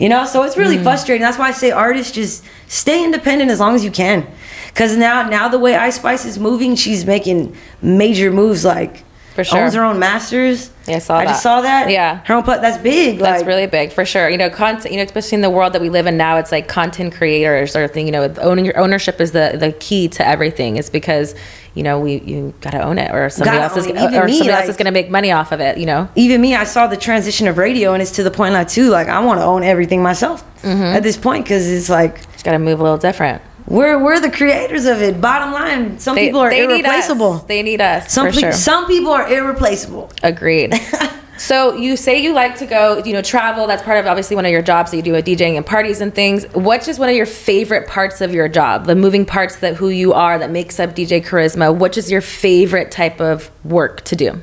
You 0.01 0.09
know, 0.09 0.25
so 0.25 0.43
it's 0.45 0.57
really 0.57 0.79
mm. 0.79 0.83
frustrating. 0.83 1.21
That's 1.21 1.39
why 1.39 1.49
I 1.49 1.51
say 1.51 1.71
artists 1.71 2.13
just 2.13 2.43
stay 2.69 3.05
independent 3.05 3.51
as 3.51 3.61
long 3.61 3.75
as 3.75 3.85
you 3.85 3.91
can. 3.91 4.27
Cause 4.75 4.97
now, 4.97 5.29
now 5.29 5.49
the 5.49 5.59
way 5.59 5.77
Ice 5.77 5.97
Spice 5.97 6.25
is 6.25 6.39
moving, 6.39 6.75
she's 6.75 7.05
making 7.05 7.55
major 7.83 8.33
moves. 8.33 8.65
Like, 8.65 9.05
For 9.35 9.45
sure. 9.45 9.61
owns 9.61 9.75
her 9.75 9.85
own 9.85 9.99
masters. 9.99 10.71
Yeah, 10.89 10.97
I 10.97 10.99
saw 10.99 11.19
I 11.19 11.25
just 11.25 11.43
saw 11.43 11.61
that. 11.61 11.89
Yeah. 11.89 12.21
her 12.25 12.35
own 12.35 12.43
put. 12.43 12.61
That's 12.61 12.79
big. 12.83 13.19
That's 13.21 13.41
like, 13.43 13.47
really 13.47 13.67
big 13.69 13.93
for 13.93 14.05
sure. 14.05 14.29
You 14.29 14.37
know, 14.39 14.51
content. 14.51 14.91
You 14.93 14.97
know, 14.99 15.05
especially 15.05 15.37
in 15.37 15.43
the 15.43 15.51
world 15.51 15.73
that 15.75 15.81
we 15.81 15.89
live 15.89 16.07
in 16.07 16.17
now, 16.17 16.37
it's 16.39 16.51
like 16.51 16.67
content 16.67 17.15
creators 17.15 17.77
or 17.77 17.87
thing. 17.87 18.07
You 18.07 18.13
know, 18.13 18.35
owning 18.41 18.65
your 18.65 18.77
ownership 18.77 19.21
is 19.21 19.31
the 19.33 19.57
the 19.59 19.73
key 19.79 20.09
to 20.09 20.27
everything. 20.27 20.77
Is 20.79 20.91
because 20.91 21.37
you 21.75 21.85
know 21.85 22.01
we 22.01 22.21
you 22.23 22.53
got 22.61 22.71
to 22.71 22.83
own 22.83 22.99
it, 22.99 23.13
or 23.13 23.31
somebody 23.31 23.59
Gotta 23.59 23.75
else 23.75 23.87
is 23.87 23.87
or 24.15 24.25
me, 24.27 24.39
somebody 24.39 24.51
else 24.51 24.69
is 24.69 24.77
going 24.77 24.87
to 24.87 24.91
make 24.93 25.11
money 25.11 25.31
off 25.31 25.53
of 25.53 25.61
it. 25.61 25.79
You 25.79 25.87
know. 25.87 26.09
even 26.17 26.41
me, 26.41 26.57
I 26.57 26.65
saw 26.65 26.89
the 26.89 26.97
transition 26.97 27.47
of 27.47 27.57
radio, 27.57 27.93
and 27.93 28.03
it's 28.03 28.11
to 28.13 28.25
the 28.25 28.31
point 28.33 28.55
now 28.55 28.65
too. 28.65 28.89
Like 28.91 29.07
I 29.09 29.21
want 29.25 29.39
to 29.41 29.45
own 29.45 29.63
everything 29.63 30.03
myself 30.03 30.45
Mm-hmm. 30.61 30.83
at 30.83 31.03
this 31.03 31.17
point 31.17 31.45
because 31.47 31.67
it's 31.67 31.89
like 31.89 32.21
Just 32.33 32.45
got 32.45 32.53
to 32.53 32.59
move 32.59 32.81
a 32.81 32.83
little 32.83 32.99
different. 32.99 33.41
We're 33.71 34.03
we're 34.03 34.19
the 34.19 34.31
creators 34.33 34.85
of 34.85 35.01
it. 35.01 35.21
Bottom 35.21 35.53
line, 35.53 35.99
some 36.01 36.17
They, 36.17 36.27
people 36.27 36.41
are 36.41 36.51
they 36.51 36.67
need 36.67 36.85
irreplaceable. 36.85 37.33
us. 37.35 37.43
They 37.45 37.63
need 37.63 37.81
us. 37.81 38.13
Some 38.13 38.27
for 38.27 38.33
pe- 38.33 38.41
sure. 38.41 38.53
some 38.53 38.87
people 38.89 39.13
are 39.13 39.31
irreplaceable. 39.33 40.11
Agreed. 40.25 40.75
so 41.39 41.75
you 41.77 41.97
say 41.97 42.21
you 42.21 42.33
like 42.33 42.57
to 42.59 42.67
go, 42.67 42.99
you 43.05 43.13
know, 43.13 43.23
travel. 43.23 43.69
That's 43.69 43.83
part 43.85 43.99
of 43.99 44.07
obviously 44.07 44.35
one 44.35 44.45
of 44.45 44.51
your 44.51 44.61
jobs 44.61 44.91
that 44.91 44.97
you 44.97 45.05
do 45.05 45.13
with 45.13 45.25
DJing 45.25 45.57
and 45.57 45.65
parties 45.65 46.01
and 46.01 46.13
things. 46.13 46.47
What's 46.53 46.85
just 46.85 46.99
one 46.99 47.09
of 47.11 47.15
your 47.15 47.27
favorite 47.27 47.87
parts 47.87 48.21
of 48.21 48.35
your 48.35 48.49
job? 48.49 48.87
The 48.87 48.97
moving 48.97 49.25
parts 49.25 49.57
that 49.61 49.77
who 49.77 49.89
you 49.89 50.13
are 50.15 50.37
that 50.41 50.51
makes 50.51 50.81
up 50.81 50.91
DJ 50.97 51.25
Carisma. 51.25 51.73
Which 51.77 51.97
is 51.97 52.11
your 52.11 52.23
favorite 52.23 52.91
type 52.91 53.21
of 53.21 53.53
work 53.65 54.01
to 54.07 54.17
do? 54.17 54.43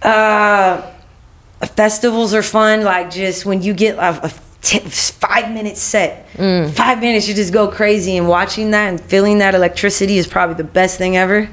Uh, 0.00 0.88
festivals 1.74 2.34
are 2.34 2.42
fun. 2.44 2.84
Like 2.84 3.10
just 3.10 3.44
when 3.44 3.62
you 3.62 3.74
get 3.74 3.96
a, 3.96 4.26
a 4.26 4.32
t- 4.62 4.78
five 4.80 5.50
minute 5.52 5.76
set, 5.76 6.26
Mm. 6.36 6.70
five 6.70 7.00
minutes, 7.00 7.28
you 7.28 7.34
just 7.34 7.52
go 7.52 7.68
crazy. 7.68 8.16
And 8.16 8.28
watching 8.28 8.70
that 8.72 8.88
and 8.88 9.00
feeling 9.00 9.38
that 9.38 9.54
electricity 9.54 10.18
is 10.18 10.26
probably 10.26 10.56
the 10.56 10.64
best 10.64 10.98
thing 10.98 11.16
ever. 11.16 11.48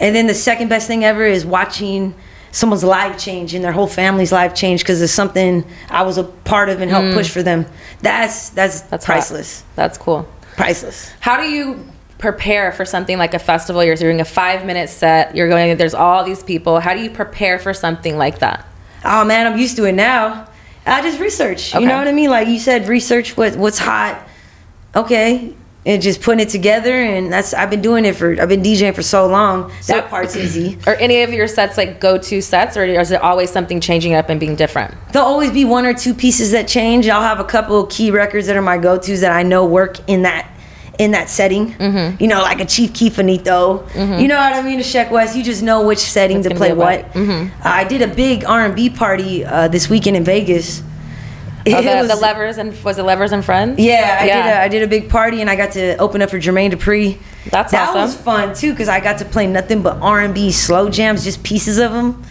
And 0.00 0.14
then 0.14 0.26
the 0.26 0.34
second 0.34 0.68
best 0.68 0.86
thing 0.86 1.04
ever 1.04 1.24
is 1.24 1.44
watching 1.44 2.14
someone's 2.50 2.84
life 2.84 3.18
change 3.18 3.52
and 3.54 3.62
their 3.64 3.72
whole 3.72 3.86
family's 3.86 4.32
life 4.32 4.54
change 4.54 4.80
because 4.82 5.02
it's 5.02 5.12
something 5.12 5.64
I 5.90 6.02
was 6.02 6.16
a 6.18 6.24
part 6.24 6.68
of 6.70 6.80
and 6.80 6.90
helped 6.90 7.12
push 7.14 7.28
for 7.30 7.42
them. 7.42 7.66
That's 8.00 8.48
that's, 8.50 8.82
Mm. 8.82 8.88
That's 8.90 9.04
hot. 9.04 9.12
priceless. 9.12 9.62
That's 9.76 9.98
cool. 9.98 10.26
Priceless. 10.56 11.10
How 11.20 11.36
do 11.36 11.44
you 11.48 11.84
prepare 12.18 12.72
for 12.72 12.84
something 12.84 13.18
like 13.18 13.34
a 13.34 13.38
festival? 13.38 13.84
You're 13.84 13.94
doing 13.96 14.20
a 14.20 14.24
five 14.24 14.64
minute 14.64 14.88
set. 14.88 15.36
You're 15.36 15.48
going. 15.48 15.76
There's 15.76 15.94
all 15.94 16.24
these 16.24 16.42
people. 16.42 16.80
How 16.80 16.94
do 16.94 17.00
you 17.00 17.10
prepare 17.10 17.58
for 17.58 17.72
something 17.74 18.16
like 18.16 18.38
that? 18.40 18.66
Oh 19.04 19.24
man, 19.24 19.46
I'm 19.46 19.58
used 19.58 19.76
to 19.76 19.84
it 19.84 19.92
now. 19.92 20.47
I 20.88 21.02
just 21.02 21.20
research. 21.20 21.74
Okay. 21.74 21.82
You 21.82 21.88
know 21.88 21.98
what 21.98 22.08
I 22.08 22.12
mean? 22.12 22.30
Like 22.30 22.48
you 22.48 22.58
said, 22.58 22.88
research 22.88 23.36
what 23.36 23.56
what's 23.56 23.78
hot. 23.78 24.26
Okay, 24.96 25.54
and 25.86 26.02
just 26.02 26.22
putting 26.22 26.40
it 26.40 26.48
together, 26.48 26.92
and 26.92 27.32
that's 27.32 27.52
I've 27.54 27.70
been 27.70 27.82
doing 27.82 28.04
it 28.04 28.16
for 28.16 28.40
I've 28.40 28.48
been 28.48 28.62
DJing 28.62 28.94
for 28.94 29.02
so 29.02 29.26
long. 29.26 29.70
So- 29.80 29.94
that 29.94 30.08
part's 30.08 30.34
easy. 30.36 30.78
Are 30.86 30.94
any 30.94 31.22
of 31.22 31.32
your 31.32 31.46
sets 31.46 31.76
like 31.76 32.00
go 32.00 32.18
to 32.18 32.40
sets, 32.40 32.76
or 32.76 32.84
is 32.84 33.10
it 33.10 33.20
always 33.20 33.50
something 33.50 33.80
changing 33.80 34.14
up 34.14 34.28
and 34.28 34.40
being 34.40 34.56
different? 34.56 34.94
There'll 35.12 35.28
always 35.28 35.50
be 35.50 35.64
one 35.64 35.84
or 35.86 35.94
two 35.94 36.14
pieces 36.14 36.52
that 36.52 36.68
change. 36.68 37.08
I'll 37.08 37.22
have 37.22 37.38
a 37.40 37.44
couple 37.44 37.80
of 37.82 37.90
key 37.90 38.10
records 38.10 38.46
that 38.46 38.56
are 38.56 38.62
my 38.62 38.78
go-tos 38.78 39.20
that 39.20 39.32
I 39.32 39.42
know 39.42 39.64
work 39.66 39.98
in 40.08 40.22
that 40.22 40.50
in 40.98 41.12
that 41.12 41.28
setting. 41.28 41.72
Mm-hmm. 41.74 42.20
You 42.22 42.28
know, 42.28 42.40
like 42.42 42.60
a 42.60 42.64
Chief 42.66 42.92
Keef 42.92 43.14
Faneto. 43.16 43.86
You 44.20 44.28
know 44.28 44.36
what 44.36 44.52
I 44.52 44.62
mean? 44.62 44.78
A 44.80 44.82
Sheck 44.82 45.10
West. 45.10 45.36
You 45.36 45.42
just 45.44 45.62
know 45.62 45.86
which 45.86 45.98
setting 46.00 46.38
It's 46.38 46.48
to 46.48 46.54
play 46.54 46.72
what. 46.72 47.14
Uh, 47.16 47.48
I 47.62 47.84
did 47.84 48.02
a 48.02 48.08
big 48.08 48.44
R&B 48.44 48.90
party 48.90 49.44
uh, 49.44 49.68
this 49.68 49.88
weekend 49.88 50.16
in 50.16 50.24
Vegas. 50.24 50.82
Oh, 51.66 51.70
It 51.80 51.82
the, 51.84 51.96
was- 52.00 52.08
the 52.08 52.16
Lovers 52.16 52.56
and 52.58 52.72
was 52.84 52.98
it 52.98 53.02
Lovers 53.02 53.32
and 53.32 53.44
friends? 53.44 53.78
Yeah, 53.78 54.18
I 54.20 54.26
Yeah. 54.26 54.42
did. 54.42 54.50
A, 54.50 54.60
I 54.62 54.68
did 54.68 54.82
a 54.82 54.86
big 54.86 55.10
party, 55.10 55.40
and 55.40 55.50
I 55.50 55.56
got 55.56 55.72
to 55.72 55.96
open 55.98 56.22
up 56.22 56.30
for 56.30 56.38
Jermaine 56.38 56.72
Dupri. 56.72 57.18
That's 57.50 57.72
that 57.72 57.90
awesome. 57.90 58.02
was 58.02 58.14
fun 58.16 58.54
too, 58.54 58.72
because 58.72 58.88
I 58.88 59.00
got 59.00 59.18
to 59.18 59.24
play 59.24 59.46
nothing 59.46 59.82
but 59.82 59.98
R 60.00 60.20
and 60.20 60.34
B 60.34 60.50
slow 60.50 60.88
jams, 60.88 61.24
just 61.24 61.42
pieces 61.42 61.78
of 61.78 61.92
them. 61.92 62.22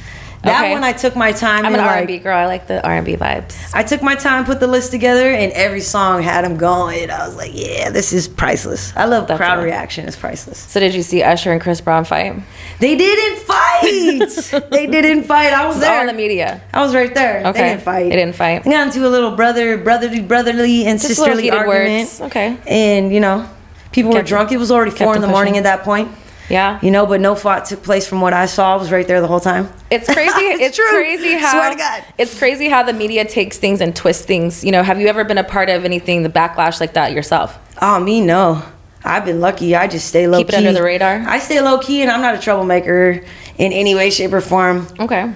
That 0.48 0.64
Okay. 0.64 0.74
one 0.74 0.84
I 0.84 0.94
took 0.94 1.16
my 1.16 1.32
time. 1.32 1.66
I'm 1.66 1.74
an 1.74 1.80
and, 1.80 1.90
R 1.90 1.98
and 1.98 2.08
B 2.08 2.14
like, 2.14 2.24
girl. 2.24 2.38
I 2.38 2.46
like 2.46 2.68
the 2.68 2.84
R 2.86 2.96
and 2.96 3.06
B 3.06 3.16
vibes. 3.16 3.56
I 3.74 3.84
took 3.84 4.02
my 4.02 4.16
time, 4.16 4.46
put 4.46 4.60
the 4.60 4.68
list 4.68 4.92
together, 4.92 5.30
and 5.30 5.52
every 5.54 5.82
song 5.82 6.22
had 6.22 6.44
them 6.46 6.58
going. 6.58 7.10
I 7.12 7.26
was 7.28 7.36
like, 7.36 7.52
yeah, 7.54 7.90
this 7.90 8.14
is 8.14 8.28
priceless. 8.28 8.92
I 8.96 9.06
love 9.06 9.28
That's 9.28 9.38
crowd 9.38 9.60
it. 9.60 9.64
reaction. 9.64 10.08
It's 10.08 10.18
priceless. 10.18 10.58
So 10.60 10.80
did 10.80 10.94
you 10.96 11.02
see 11.04 11.24
Usher 11.24 11.52
and 11.52 11.62
Chris 11.62 11.82
Brown 11.82 12.06
fight? 12.06 12.36
They 12.80 12.96
didn't 12.96 13.40
fight. 13.40 14.70
they 14.72 14.88
didn't 14.88 15.24
fight. 15.24 15.54
I 15.54 15.68
was 15.68 15.78
It's 15.78 15.86
all 15.86 15.92
there. 15.92 16.02
in 16.02 16.08
the 16.08 16.14
media. 16.14 16.62
I 16.74 16.82
was 16.82 16.94
right 16.96 17.14
there. 17.14 17.40
Okay. 17.48 17.52
They 17.52 17.70
didn't 17.70 17.82
fight. 17.84 18.10
They 18.10 18.16
didn't 18.16 18.36
fight. 18.36 18.64
They 18.64 18.72
got 18.72 18.88
into 18.88 19.08
a 19.08 19.10
little 19.10 19.36
brother, 19.36 19.78
brotherly, 19.78 20.22
brotherly, 20.22 20.86
and 20.86 21.00
Just 21.00 21.16
sisterly 21.16 21.52
argument. 21.52 22.00
words. 22.10 22.22
Okay. 22.22 22.58
And 22.68 23.14
you 23.14 23.20
know, 23.20 23.48
people 23.92 24.12
were 24.14 24.22
drunk. 24.24 24.52
It 24.52 24.58
was 24.58 24.72
already 24.72 24.92
four 24.92 25.16
in 25.16 25.22
the 25.22 25.28
morning 25.28 25.58
at 25.58 25.64
that 25.64 25.84
point. 25.84 26.10
Yeah. 26.50 26.80
You 26.82 26.92
know, 26.92 27.06
but 27.06 27.20
no 27.20 27.36
fight 27.36 27.66
took 27.66 27.84
place 27.84 28.08
from 28.08 28.22
what 28.22 28.34
I 28.34 28.46
saw. 28.46 28.74
I 28.74 28.78
was 28.78 28.92
right 28.92 29.06
there 29.08 29.20
the 29.22 29.28
whole 29.28 29.40
time. 29.40 29.70
It's 29.92 30.12
crazy. 30.12 30.32
It's 30.38 30.62
it's 30.62 30.78
true. 30.78 30.90
crazy 30.90 31.34
how 31.34 31.52
Swear 31.52 31.72
to 31.72 31.76
God. 31.78 32.04
it's 32.18 32.38
crazy 32.38 32.70
how 32.70 32.84
the 32.84 32.94
media 32.94 33.26
takes 33.26 33.58
things 33.58 33.82
and 33.82 33.96
twists 33.96 34.26
things. 34.26 34.64
You 34.64 34.72
know, 34.72 34.82
have 34.84 35.00
you 35.02 35.08
ever 35.08 35.24
been 35.24 35.38
a 35.38 35.44
part 35.44 35.70
of 35.70 35.84
anything 35.86 36.24
the 36.24 36.30
backlash 36.30 36.80
like 36.80 36.94
that 36.94 37.12
yourself? 37.12 37.58
Oh, 37.82 38.00
me 38.00 38.22
no. 38.22 38.64
I've 39.04 39.26
been 39.26 39.40
lucky. 39.42 39.76
I 39.76 39.88
just 39.88 40.08
stay 40.08 40.28
low 40.28 40.40
Keep 40.40 40.50
it 40.50 40.56
under 40.56 40.74
the 40.74 40.84
radar? 40.84 41.24
I 41.28 41.40
stay 41.40 41.62
low 41.62 41.80
key, 41.80 42.02
and 42.02 42.10
I'm 42.12 42.22
not 42.22 42.36
a 42.36 42.40
troublemaker 42.40 43.24
in 43.58 43.72
any 43.72 43.96
way, 43.96 44.10
shape, 44.10 44.34
or 44.34 44.42
form. 44.42 44.88
Okay. 45.00 45.32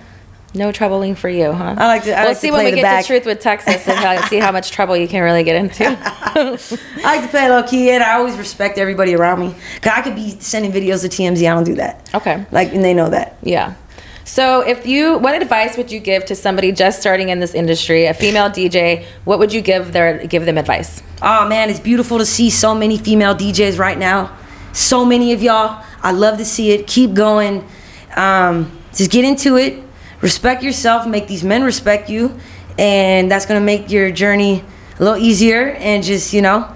No 0.54 0.72
troubling 0.74 1.16
for 1.16 1.30
you, 1.30 1.54
huh? 1.54 1.76
I 1.78 1.88
like 1.88 2.04
to- 2.04 2.14
I 2.14 2.22
we'll 2.22 2.28
like 2.30 2.36
to 2.38 2.42
see 2.42 2.52
when 2.52 2.66
we 2.66 2.72
get 2.72 2.82
back. 2.82 3.04
to 3.04 3.08
truth 3.08 3.26
with 3.26 3.40
Texas 3.40 3.88
and 3.88 3.98
how, 3.98 4.28
see 4.28 4.38
how 4.40 4.52
much 4.52 4.70
trouble 4.78 4.98
you 4.98 5.08
can 5.08 5.24
really 5.24 5.44
get 5.44 5.56
into. 5.56 5.86
I 5.88 6.58
like 7.04 7.22
to 7.22 7.28
play 7.30 7.50
low 7.50 7.64
key, 7.64 7.90
and 7.92 8.04
I 8.04 8.16
always 8.16 8.36
respect 8.38 8.78
everybody 8.78 9.16
around 9.16 9.40
me. 9.40 9.56
Cause 9.82 9.94
I 9.96 10.02
could 10.02 10.16
be 10.16 10.32
sending 10.40 10.72
videos 10.72 11.02
to 11.02 11.10
TMZ. 11.10 11.40
I 11.50 11.54
don't 11.54 11.64
do 11.64 11.76
that. 11.76 12.10
Okay. 12.14 12.46
Like, 12.52 12.74
and 12.74 12.84
they 12.84 12.94
know 12.94 13.10
that. 13.10 13.38
Yeah. 13.44 13.76
So, 14.24 14.62
if 14.62 14.86
you, 14.86 15.18
what 15.18 15.42
advice 15.42 15.78
would 15.78 15.92
you 15.92 16.00
give 16.00 16.26
to 16.26 16.36
somebody 16.36 16.72
just 16.72 17.00
starting 17.00 17.30
in 17.30 17.40
this 17.40 17.54
industry, 17.54 18.06
a 18.06 18.14
female 18.14 18.50
DJ? 18.50 19.06
What 19.26 19.40
would 19.40 19.52
you 19.52 19.62
give 19.62 19.94
their 19.94 20.26
give 20.28 20.46
them 20.46 20.58
advice? 20.58 21.02
Oh 21.22 21.48
man, 21.48 21.70
it's 21.70 21.80
beautiful 21.80 22.18
to 22.18 22.26
see 22.26 22.50
so 22.50 22.76
many 22.76 22.98
female 22.98 23.36
DJs 23.36 23.80
right 23.80 23.98
now. 23.98 24.38
So 24.74 25.06
many 25.06 25.34
of 25.34 25.42
y'all. 25.42 25.84
I 26.02 26.12
love 26.12 26.38
to 26.38 26.46
see 26.46 26.72
it. 26.72 26.88
Keep 26.88 27.14
going. 27.14 27.68
Um, 28.16 28.72
just 28.94 29.12
get 29.12 29.26
into 29.26 29.58
it. 29.58 29.82
Respect 30.22 30.64
yourself. 30.64 31.08
Make 31.08 31.28
these 31.28 31.44
men 31.44 31.64
respect 31.64 32.10
you, 32.10 32.38
and 32.78 33.30
that's 33.30 33.46
gonna 33.46 33.60
make 33.60 33.90
your 33.92 34.12
journey 34.12 34.64
a 35.00 35.04
little 35.04 35.18
easier. 35.18 35.70
And 35.80 36.04
just 36.04 36.34
you 36.34 36.42
know, 36.42 36.72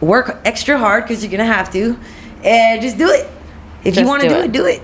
work 0.00 0.38
extra 0.44 0.78
hard 0.78 1.04
because 1.04 1.22
you're 1.22 1.30
gonna 1.30 1.44
have 1.44 1.72
to, 1.72 1.98
and 2.44 2.82
just 2.82 2.98
do 2.98 3.08
it. 3.08 3.28
If 3.84 3.96
you 3.96 4.06
want 4.06 4.22
to 4.22 4.28
do 4.28 4.34
do 4.34 4.40
it. 4.40 4.44
it, 4.44 4.52
do 4.52 4.66
it. 4.66 4.82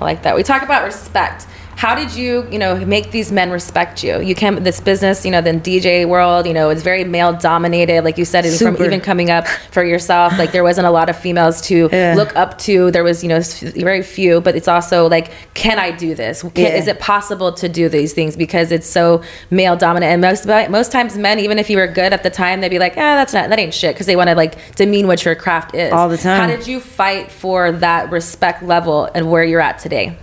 I 0.00 0.04
like 0.04 0.22
that. 0.24 0.34
We 0.34 0.42
talk 0.42 0.62
about 0.62 0.84
respect. 0.84 1.46
How 1.76 1.94
did 1.94 2.14
you, 2.14 2.46
you 2.50 2.58
know, 2.58 2.76
make 2.84 3.10
these 3.10 3.30
men 3.32 3.50
respect 3.50 4.02
you? 4.02 4.20
You 4.20 4.34
came 4.34 4.62
this 4.62 4.80
business, 4.80 5.24
you 5.24 5.30
know, 5.30 5.40
the 5.40 5.52
DJ 5.52 6.06
world, 6.08 6.46
you 6.46 6.54
know, 6.54 6.70
it's 6.70 6.82
very 6.82 7.04
male 7.04 7.32
dominated. 7.32 8.04
Like 8.04 8.16
you 8.18 8.24
said, 8.24 8.46
from 8.58 8.82
even 8.82 9.00
coming 9.00 9.30
up 9.30 9.46
for 9.70 9.84
yourself, 9.84 10.38
like 10.38 10.52
there 10.52 10.62
wasn't 10.62 10.86
a 10.86 10.90
lot 10.90 11.08
of 11.10 11.16
females 11.16 11.60
to 11.62 11.88
Yeah. 11.92 12.14
look 12.16 12.34
up 12.36 12.58
to. 12.60 12.90
There 12.90 13.04
was, 13.04 13.22
you 13.22 13.28
know, 13.28 13.40
very 13.40 14.02
few. 14.02 14.40
But 14.40 14.56
it's 14.56 14.68
also 14.68 15.08
like, 15.08 15.30
can 15.54 15.78
I 15.78 15.90
do 15.90 16.14
this? 16.14 16.42
Can, 16.42 16.50
Yeah. 16.56 16.68
Is 16.76 16.88
it 16.88 17.00
possible 17.00 17.52
to 17.52 17.68
do 17.68 17.88
these 17.88 18.12
things 18.12 18.36
because 18.36 18.72
it's 18.72 18.86
so 18.88 19.22
male 19.50 19.76
dominant? 19.76 20.12
And 20.12 20.20
most 20.22 20.46
most 20.70 20.92
times, 20.92 21.16
men, 21.16 21.38
even 21.38 21.58
if 21.58 21.68
you 21.70 21.76
were 21.76 21.86
good 21.86 22.12
at 22.12 22.22
the 22.22 22.30
time, 22.30 22.60
they'd 22.60 22.68
be 22.68 22.78
like, 22.78 22.92
ah, 22.96 23.14
that's 23.16 23.32
not 23.32 23.48
that 23.50 23.58
ain't 23.58 23.74
shit, 23.74 23.94
because 23.94 24.06
they 24.06 24.16
want 24.16 24.28
to 24.30 24.34
like 24.34 24.74
demean 24.76 25.06
what 25.06 25.24
your 25.24 25.34
craft 25.34 25.74
is 25.74 25.92
All 25.92 26.08
the 26.08 26.16
time. 26.18 26.40
How 26.40 26.46
did 26.46 26.66
you 26.66 26.80
fight 26.80 27.30
for 27.30 27.72
that 27.72 28.10
respect 28.10 28.62
level 28.62 29.08
and 29.14 29.30
where 29.30 29.44
you're 29.44 29.60
at 29.60 29.78
today? 29.78 30.16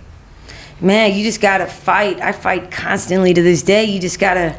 Man, 0.82 1.16
you 1.16 1.22
just 1.22 1.40
gotta 1.40 1.66
fight. 1.66 2.20
I 2.20 2.32
fight 2.32 2.70
constantly 2.70 3.32
to 3.32 3.42
this 3.42 3.62
day. 3.62 3.84
You 3.84 4.00
just 4.00 4.18
gotta 4.18 4.56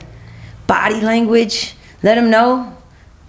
body 0.68 1.02
language. 1.02 1.76
Let 2.02 2.16
them 2.16 2.30
know. 2.30 2.78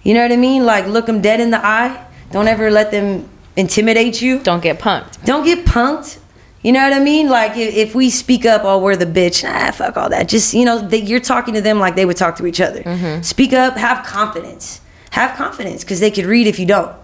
You 0.03 0.13
know 0.13 0.21
what 0.21 0.31
I 0.31 0.37
mean? 0.37 0.65
Like 0.65 0.87
look 0.87 1.05
them 1.05 1.21
dead 1.21 1.39
in 1.39 1.51
the 1.51 1.63
eye. 1.63 2.05
Don't 2.31 2.47
ever 2.47 2.71
let 2.71 2.91
them 2.91 3.29
intimidate 3.55 4.21
you. 4.21 4.39
Don't 4.39 4.63
get 4.63 4.79
punked. 4.79 5.23
Don't 5.25 5.43
get 5.43 5.65
punked. 5.65 6.19
You 6.61 6.71
know 6.71 6.81
what 6.83 6.93
I 6.93 6.99
mean? 6.99 7.29
Like 7.29 7.57
if, 7.57 7.75
if 7.75 7.95
we 7.95 8.09
speak 8.09 8.45
up, 8.45 8.63
oh, 8.63 8.79
we're 8.79 8.95
the 8.95 9.05
bitch. 9.05 9.43
Nah, 9.43 9.71
fuck 9.71 9.97
all 9.97 10.09
that. 10.09 10.27
Just 10.29 10.53
you 10.53 10.65
know, 10.65 10.79
they, 10.79 11.01
you're 11.01 11.19
talking 11.19 11.53
to 11.55 11.61
them 11.61 11.79
like 11.79 11.95
they 11.95 12.05
would 12.05 12.17
talk 12.17 12.37
to 12.37 12.47
each 12.47 12.61
other. 12.61 12.81
Mm-hmm. 12.81 13.21
Speak 13.21 13.53
up. 13.53 13.75
Have 13.75 14.05
confidence. 14.05 14.81
Have 15.11 15.37
confidence 15.37 15.83
because 15.83 15.99
they 15.99 16.11
could 16.11 16.25
read 16.25 16.47
if 16.47 16.59
you 16.59 16.65
don't. 16.65 16.95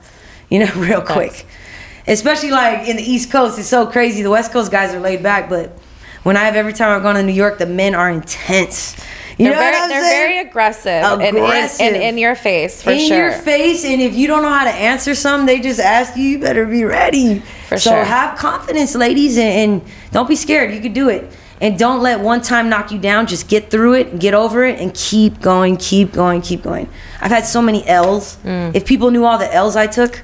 You 0.49 0.65
know, 0.65 0.71
real 0.77 1.01
quick. 1.01 1.45
Especially 2.07 2.51
like 2.51 2.87
in 2.87 2.97
the 2.97 3.03
East 3.03 3.29
Coast, 3.29 3.59
it's 3.59 3.67
so 3.67 3.85
crazy. 3.85 4.23
The 4.23 4.31
West 4.31 4.51
Coast 4.51 4.71
guys 4.71 4.93
are 4.93 4.99
laid 4.99 5.21
back, 5.21 5.49
but 5.49 5.77
when 6.23 6.37
I 6.37 6.45
have 6.45 6.55
every 6.55 6.73
time 6.73 6.95
I've 6.95 7.03
gone 7.03 7.15
to 7.15 7.23
New 7.23 7.31
York, 7.33 7.57
the 7.57 7.65
men 7.65 7.95
are 7.95 8.09
intense. 8.09 8.95
You 9.37 9.45
They're, 9.45 9.53
know 9.55 9.59
very, 9.59 9.71
what 9.73 9.81
I'm 9.83 9.89
they're 9.89 10.03
saying? 10.03 10.13
very 10.29 10.39
aggressive, 10.47 10.91
and- 10.91 11.21
and- 11.21 11.37
Aggressive. 11.37 11.85
And, 11.87 11.95
in 11.95 12.17
your 12.17 12.35
face 12.35 12.83
for 12.83 12.91
in 12.91 13.07
sure. 13.07 13.17
your 13.17 13.31
face, 13.31 13.83
and 13.85 13.99
if 14.01 14.13
you 14.13 14.27
don't 14.27 14.43
know 14.43 14.49
how 14.49 14.65
to 14.65 14.69
answer 14.71 15.15
something, 15.15 15.47
they 15.47 15.59
just 15.59 15.79
ask 15.79 16.15
you. 16.15 16.23
You 16.23 16.39
better 16.39 16.65
be 16.65 16.83
ready. 16.83 17.39
For 17.67 17.77
so 17.77 17.91
sure. 17.91 18.03
have 18.03 18.37
confidence, 18.37 18.93
ladies, 18.93 19.37
and, 19.37 19.81
and 19.81 19.91
don't 20.11 20.27
be 20.29 20.35
scared. 20.35 20.73
You 20.75 20.81
can 20.81 20.93
do 20.93 21.09
it, 21.09 21.31
and 21.59 21.79
don't 21.79 22.01
let 22.03 22.19
one 22.19 22.41
time 22.41 22.69
knock 22.69 22.91
you 22.91 22.99
down. 22.99 23.25
Just 23.25 23.47
get 23.47 23.71
through 23.71 23.93
it, 23.95 24.19
get 24.19 24.33
over 24.35 24.63
it, 24.63 24.79
and 24.79 24.93
keep 24.93 25.41
going, 25.41 25.77
keep 25.77 26.11
going, 26.11 26.41
keep 26.41 26.61
going. 26.61 26.87
I've 27.19 27.31
had 27.31 27.45
so 27.45 27.61
many 27.63 27.87
L's. 27.87 28.37
Mm. 28.43 28.75
If 28.75 28.85
people 28.85 29.09
knew 29.09 29.25
all 29.25 29.39
the 29.39 29.51
L's 29.51 29.75
I 29.75 29.87
took, 29.87 30.21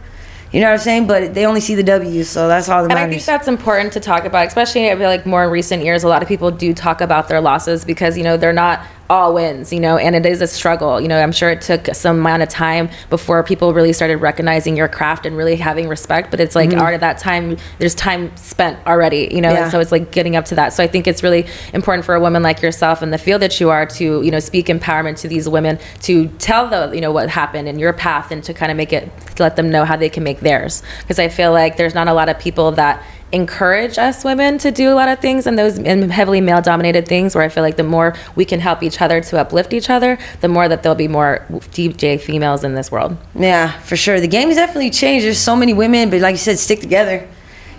you 0.51 0.61
know 0.61 0.67
what 0.67 0.73
I'm 0.73 0.79
saying, 0.79 1.07
but 1.07 1.33
they 1.33 1.45
only 1.45 1.59
see 1.59 1.75
the 1.75 1.83
W's, 1.83 2.29
so 2.29 2.47
that's 2.47 2.69
all 2.69 2.83
that 2.83 2.91
And 2.91 2.93
matters. 2.93 3.13
I 3.13 3.17
think 3.17 3.25
that's 3.25 3.47
important 3.47 3.93
to 3.93 3.99
talk 3.99 4.25
about, 4.25 4.47
especially 4.47 4.89
I 4.89 4.95
feel 4.95 5.09
like 5.09 5.25
more 5.25 5.43
in 5.43 5.49
recent 5.49 5.83
years. 5.83 6.03
A 6.03 6.07
lot 6.07 6.21
of 6.21 6.27
people 6.27 6.51
do 6.51 6.73
talk 6.73 7.01
about 7.01 7.27
their 7.27 7.41
losses 7.41 7.83
because 7.83 8.17
you 8.17 8.23
know 8.23 8.37
they're 8.37 8.53
not 8.53 8.85
all 9.09 9.33
wins, 9.33 9.71
you 9.71 9.79
know, 9.79 9.97
and 9.97 10.15
it 10.15 10.25
is 10.25 10.41
a 10.41 10.47
struggle. 10.47 10.99
You 10.99 11.07
know, 11.07 11.21
I'm 11.21 11.31
sure 11.31 11.49
it 11.49 11.61
took 11.61 11.87
some 11.95 12.19
amount 12.19 12.43
of 12.43 12.49
time 12.49 12.89
before 13.09 13.41
people 13.43 13.73
really 13.73 13.93
started 13.93 14.17
recognizing 14.17 14.75
your 14.75 14.87
craft 14.87 15.25
and 15.25 15.37
really 15.37 15.55
having 15.55 15.87
respect. 15.87 16.31
But 16.31 16.39
it's 16.39 16.55
like 16.55 16.69
mm-hmm. 16.69 16.79
already 16.79 16.95
at 16.95 17.01
that 17.01 17.17
time, 17.17 17.57
there's 17.79 17.95
time 17.95 18.35
spent 18.35 18.85
already, 18.85 19.29
you 19.31 19.41
know, 19.41 19.51
Yeah. 19.51 19.63
and 19.63 19.71
so 19.71 19.79
it's 19.79 19.91
like 19.91 20.11
getting 20.11 20.35
up 20.35 20.45
to 20.45 20.55
that. 20.55 20.73
So 20.73 20.83
I 20.83 20.87
think 20.87 21.07
it's 21.07 21.23
really 21.23 21.47
important 21.73 22.05
for 22.05 22.15
a 22.15 22.19
woman 22.19 22.43
like 22.43 22.61
yourself 22.61 23.01
in 23.01 23.11
the 23.11 23.17
field 23.17 23.41
that 23.41 23.59
you 23.59 23.69
are 23.69 23.85
to, 23.85 24.21
you 24.21 24.31
know, 24.31 24.39
speak 24.39 24.67
empowerment 24.67 25.17
to 25.21 25.27
these 25.27 25.47
women 25.47 25.79
to 26.01 26.27
tell 26.39 26.67
the, 26.67 26.93
you 26.93 27.01
know, 27.01 27.11
what 27.11 27.29
happened 27.29 27.67
in 27.67 27.79
your 27.79 27.93
path 27.93 28.31
and 28.31 28.43
to 28.43 28.53
kind 28.53 28.71
of 28.71 28.77
make 28.77 28.91
it, 28.91 29.09
to 29.35 29.43
let 29.43 29.55
them 29.55 29.69
know 29.69 29.85
how 29.85 29.95
they 29.95 30.09
can 30.09 30.23
make 30.23 30.41
theirs. 30.41 30.83
Because 31.01 31.19
I 31.19 31.29
feel 31.29 31.51
like 31.51 31.77
there's 31.77 31.95
not 31.95 32.07
a 32.07 32.13
lot 32.13 32.29
of 32.29 32.39
people 32.39 32.71
that 32.73 33.03
encourage 33.31 33.97
us 33.97 34.23
women 34.23 34.57
to 34.57 34.71
do 34.71 34.91
a 34.91 34.95
lot 34.95 35.09
of 35.09 35.19
things 35.19 35.45
and 35.45 35.59
those 35.59 35.77
in 35.77 36.09
heavily 36.09 36.39
male 36.39 36.61
dominated 36.61 37.07
things 37.07 37.35
where 37.35 37.43
I 37.43 37.49
feel 37.49 37.63
like 37.63 37.75
the 37.75 37.83
more 37.83 38.15
we 38.35 38.45
can 38.45 38.59
help 38.59 38.81
each 38.81 39.01
other 39.01 39.19
to 39.19 39.39
uplift 39.39 39.73
each 39.73 39.89
other, 39.89 40.17
the 40.41 40.47
more 40.47 40.67
that 40.69 40.83
there'll 40.83 40.95
be 40.95 41.09
more 41.09 41.45
DJ 41.49 42.19
females 42.19 42.63
in 42.63 42.75
this 42.75 42.91
world. 42.91 43.17
Yeah, 43.35 43.71
for 43.81 43.97
sure. 43.97 44.21
The 44.21 44.27
game 44.27 44.47
has 44.47 44.57
definitely 44.57 44.91
changed. 44.91 45.25
There's 45.25 45.39
so 45.39 45.55
many 45.55 45.73
women, 45.73 46.09
but 46.09 46.21
like 46.21 46.33
you 46.33 46.37
said, 46.37 46.57
stick 46.57 46.79
together, 46.79 47.27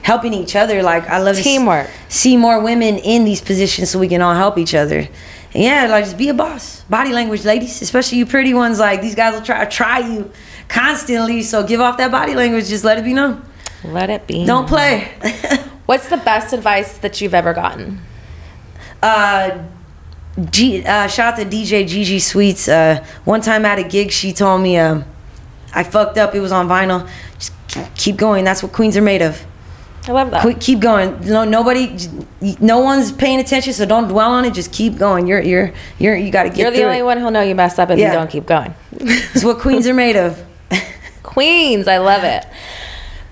helping 0.03 0.35
each 0.35 0.55
other. 0.55 0.83
Like 0.83 1.09
I 1.09 1.19
love 1.19 1.37
Teamwork. 1.37 1.89
see 2.09 2.37
more 2.37 2.61
women 2.61 2.99
in 2.99 3.25
these 3.25 3.41
positions 3.41 3.91
so 3.91 3.99
we 3.99 4.09
can 4.09 4.21
all 4.21 4.35
help 4.35 4.59
each 4.59 4.75
other. 4.75 5.09
And 5.55 5.63
yeah, 5.65 5.87
like 5.87 6.05
just 6.05 6.19
be 6.19 6.29
a 6.29 6.35
boss. 6.35 6.83
Body 6.91 7.13
language, 7.13 7.47
ladies, 7.47 7.81
especially 7.81 8.19
you 8.19 8.27
pretty 8.27 8.53
ones. 8.53 8.79
Like 8.79 9.01
these 9.01 9.15
guys 9.15 9.33
will 9.33 9.43
try 9.43 9.65
to 9.65 9.71
try 9.71 10.01
you 10.01 10.31
constantly. 10.69 11.43
So 11.43 11.67
give 11.67 11.81
off 11.81 11.97
that 11.97 12.11
body 12.11 12.35
language. 12.35 12.69
Just 12.69 12.85
let 12.85 12.99
it 12.99 13.05
be 13.05 13.15
known. 13.15 13.43
Let 13.85 14.11
it 14.11 14.27
be. 14.27 14.45
Don't 14.45 14.69
play. 14.69 15.09
What's 15.87 16.09
the 16.09 16.17
best 16.19 16.53
advice 16.53 16.99
that 16.99 17.21
you've 17.21 17.35
ever 17.35 17.55
gotten? 17.55 18.01
uh, 19.03 19.63
G, 20.51 20.85
uh, 20.85 21.07
shout 21.09 21.35
out 21.35 21.39
to 21.41 21.45
DJ 21.45 21.87
Gigi 21.87 22.19
Sweets. 22.21 22.69
Uh, 22.69 23.05
one 23.25 23.41
time 23.41 23.65
at 23.65 23.79
a 23.79 23.83
gig, 23.85 24.11
she 24.13 24.33
told 24.33 24.61
me 24.63 24.77
um, 24.79 25.05
I 25.75 25.83
fucked 25.83 26.17
up. 26.19 26.35
It 26.35 26.41
was 26.41 26.53
on 26.53 26.69
vinyl. 26.69 27.09
Just 27.39 27.53
keep 27.97 28.17
going. 28.17 28.45
That's 28.45 28.63
what 28.63 28.73
queens 28.73 28.97
are 28.97 29.03
made 29.03 29.23
of. 29.23 29.45
I 30.07 30.13
love 30.13 30.31
that. 30.31 30.43
Qu- 30.43 30.55
keep 30.55 30.81
going. 30.81 31.21
No, 31.27 31.45
nobody, 31.45 31.97
no 32.61 32.79
one's 32.81 33.11
paying 33.13 33.41
attention. 33.41 33.73
So 33.73 33.85
don't 33.85 34.09
dwell 34.09 34.31
on 34.31 34.45
it. 34.45 34.55
Just 34.55 34.73
keep 34.73 34.97
going. 34.97 35.27
You're, 35.27 35.43
you're, 35.43 35.73
you're. 35.99 36.17
You 36.17 36.31
got 36.31 36.45
to 36.45 36.49
get 36.51 36.59
You're 36.59 36.71
the 36.71 36.85
only 36.85 36.99
it. 36.99 37.03
one 37.05 37.19
who'll 37.19 37.31
know 37.33 37.43
you 37.43 37.55
messed 37.55 37.79
up 37.81 37.91
if 37.91 37.99
Yeah. 37.99 38.07
you 38.09 38.13
don't 38.13 38.31
keep 38.31 38.47
going. 38.47 38.75
It's 38.93 39.45
what 39.45 39.59
queens 39.59 39.87
are 39.89 39.95
made 39.95 40.17
of. 40.17 40.43
Queens, 41.25 41.89
I 41.89 41.99
love 41.99 42.25
it. 42.25 42.47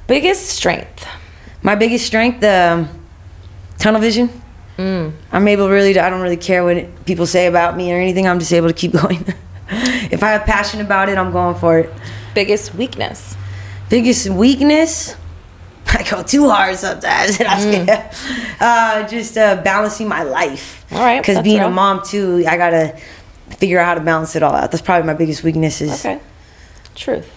Biggest 0.07 0.49
strength. 0.49 1.07
My 1.62 1.75
biggest 1.75 2.07
strength, 2.07 2.42
um, 2.45 2.88
tunnel 3.79 4.01
vision. 4.01 4.31
Mm. 4.79 5.12
I'm 5.33 5.49
able 5.49 5.69
really 5.69 5.95
to, 5.95 6.05
I 6.05 6.11
don't 6.11 6.21
really 6.21 6.37
care 6.37 6.62
what 6.64 7.05
people 7.07 7.27
say 7.27 7.47
about 7.47 7.77
me 7.77 7.92
or 7.92 7.97
anything. 7.97 8.29
I'm 8.29 8.38
just 8.38 8.53
able 8.53 8.69
to 8.69 8.75
keep 8.75 8.92
going. 9.03 9.25
if 9.69 10.23
I 10.23 10.31
have 10.31 10.45
passion 10.45 10.81
about 10.81 11.09
it, 11.09 11.19
I'm 11.19 11.33
going 11.33 11.57
for 11.57 11.79
it. 11.81 11.92
Biggest 12.35 12.75
weakness. 12.75 13.37
Biggest 13.88 14.29
weakness? 14.29 15.16
I 15.88 16.03
go 16.09 16.23
too 16.23 16.49
hard 16.49 16.77
sometimes. 16.77 17.40
And 17.40 17.49
I 17.49 18.11
uh, 18.61 19.09
just 19.09 19.37
uh, 19.38 19.61
balancing 19.62 20.09
my 20.09 20.23
life. 20.23 20.85
Mm. 20.90 20.97
All 20.97 21.03
right, 21.05 21.21
Because 21.21 21.42
being 21.42 21.61
a 21.61 21.71
mom 21.71 22.03
too, 22.05 22.45
I 22.47 22.57
gotta 22.57 22.97
figure 23.59 23.79
out 23.81 23.87
how 23.87 23.95
to 23.95 24.01
balance 24.01 24.37
it 24.37 24.42
all 24.42 24.55
out. 24.55 24.71
That's 24.71 24.83
probably 24.83 25.07
my 25.07 25.14
biggest 25.14 25.42
weakness. 25.42 25.81
Is, 25.81 26.05
Okay. 26.05 26.21
Truth. 26.95 27.31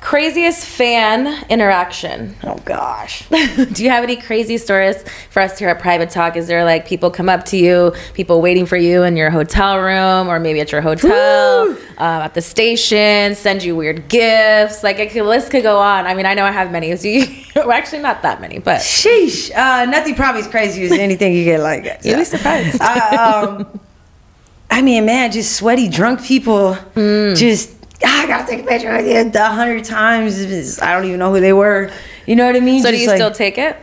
Craziest 0.00 0.64
fan 0.64 1.44
interaction. 1.48 2.36
Oh 2.44 2.56
gosh. 2.64 3.28
Do 3.28 3.82
you 3.82 3.90
have 3.90 4.04
any 4.04 4.16
crazy 4.16 4.56
stories 4.56 5.02
for 5.30 5.42
us 5.42 5.58
here 5.58 5.68
at 5.68 5.80
Private 5.80 6.10
Talk? 6.10 6.36
Is 6.36 6.46
there 6.46 6.64
like 6.64 6.86
people 6.86 7.10
come 7.10 7.28
up 7.28 7.44
to 7.46 7.56
you, 7.56 7.92
people 8.14 8.40
waiting 8.40 8.64
for 8.64 8.76
you 8.76 9.02
in 9.02 9.16
your 9.16 9.30
hotel 9.30 9.78
room, 9.80 10.28
or 10.28 10.38
maybe 10.38 10.60
at 10.60 10.70
your 10.70 10.82
hotel, 10.82 11.70
um, 11.70 11.76
at 11.98 12.34
the 12.34 12.40
station, 12.42 13.34
send 13.34 13.64
you 13.64 13.74
weird 13.74 14.08
gifts? 14.08 14.84
Like 14.84 14.98
it 15.00 15.10
could, 15.10 15.24
list 15.26 15.50
could 15.50 15.64
go 15.64 15.78
on. 15.78 16.06
I 16.06 16.14
mean, 16.14 16.26
I 16.26 16.34
know 16.34 16.44
I 16.44 16.52
have 16.52 16.70
many. 16.70 16.94
Do 16.96 17.08
you? 17.08 17.26
well, 17.56 17.72
actually, 17.72 18.00
not 18.00 18.22
that 18.22 18.40
many, 18.40 18.60
but 18.60 18.80
Sheesh. 18.80 19.50
Uh, 19.54 19.84
nothing 19.86 20.14
probably 20.14 20.42
as 20.42 20.48
crazy 20.48 20.84
as 20.84 20.92
anything 20.92 21.34
you 21.34 21.44
get 21.44 21.60
like 21.60 21.84
that. 21.84 22.04
you'd 22.04 22.16
be 22.16 22.24
surprised. 22.24 22.80
Uh, 22.80 23.56
um, 23.60 23.80
I 24.70 24.80
mean, 24.80 25.06
man, 25.06 25.32
just 25.32 25.56
sweaty 25.56 25.88
drunk 25.88 26.22
people. 26.22 26.76
Mm. 26.94 27.36
Just 27.36 27.77
I 28.04 28.26
gotta 28.26 28.46
take 28.46 28.64
a 28.64 28.66
picture 28.66 28.96
with 28.96 29.06
you 29.06 29.40
a 29.40 29.44
hundred 29.48 29.84
times. 29.84 30.78
I 30.80 30.92
don't 30.94 31.04
even 31.04 31.18
know 31.18 31.32
who 31.32 31.40
they 31.40 31.52
were. 31.52 31.90
You 32.26 32.36
know 32.36 32.46
what 32.46 32.56
I 32.56 32.60
mean? 32.60 32.82
so 32.82 32.90
do 32.90 32.96
you 32.96 33.08
like- 33.08 33.16
still 33.16 33.30
take 33.32 33.58
it? 33.58 33.76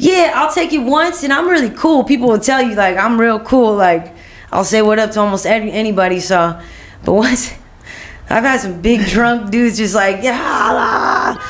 Yeah, 0.00 0.32
I'll 0.36 0.52
take 0.52 0.72
it 0.72 0.78
once, 0.78 1.24
and 1.24 1.32
I'm 1.32 1.48
really 1.48 1.70
cool. 1.70 2.04
People 2.04 2.28
will 2.28 2.38
tell 2.38 2.62
you 2.62 2.74
like 2.76 2.96
I'm 2.96 3.20
real 3.20 3.40
cool. 3.40 3.74
Like 3.74 4.14
I'll 4.52 4.64
say 4.64 4.80
what 4.80 4.98
up 4.98 5.10
to 5.12 5.20
almost 5.20 5.44
any, 5.44 5.72
anybody. 5.72 6.20
So, 6.20 6.58
but 7.04 7.12
once 7.12 7.52
I've 8.30 8.44
had 8.44 8.60
some 8.60 8.80
big 8.80 9.06
drunk 9.06 9.50
dudes 9.50 9.78
just 9.78 9.94
like 9.94 10.22
yeah, 10.22 10.38
la, 10.38 11.42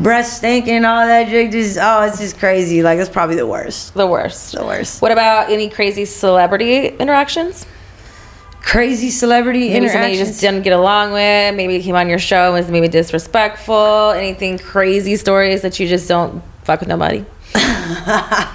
breath 0.00 0.26
stinking, 0.26 0.84
all 0.84 1.06
that 1.06 1.28
shit. 1.28 1.50
Just 1.50 1.76
oh, 1.80 2.02
it's 2.02 2.18
just 2.18 2.38
crazy. 2.38 2.82
Like 2.82 3.00
it's 3.00 3.10
probably 3.10 3.36
the 3.36 3.46
worst. 3.48 3.94
The 3.94 4.06
worst. 4.06 4.52
The 4.52 4.64
worst. 4.64 5.02
What 5.02 5.10
about 5.10 5.50
any 5.50 5.68
crazy 5.68 6.04
celebrity 6.04 6.86
interactions? 6.86 7.66
Crazy 8.62 9.10
celebrity 9.10 9.68
Maybe 9.70 9.88
somebody 9.88 10.12
you 10.14 10.20
interactions. 10.20 10.28
just 10.28 10.40
didn't 10.40 10.62
get 10.62 10.72
along 10.72 11.12
with. 11.12 11.54
Maybe 11.54 11.82
came 11.82 11.94
on 11.96 12.08
your 12.08 12.18
show 12.18 12.46
and 12.46 12.54
was 12.54 12.70
maybe 12.70 12.88
disrespectful. 12.88 14.10
Anything 14.10 14.58
crazy 14.58 15.16
stories 15.16 15.62
that 15.62 15.78
you 15.78 15.86
just 15.88 16.08
don't 16.08 16.42
fuck 16.64 16.80
with 16.80 16.88
nobody. 16.88 17.24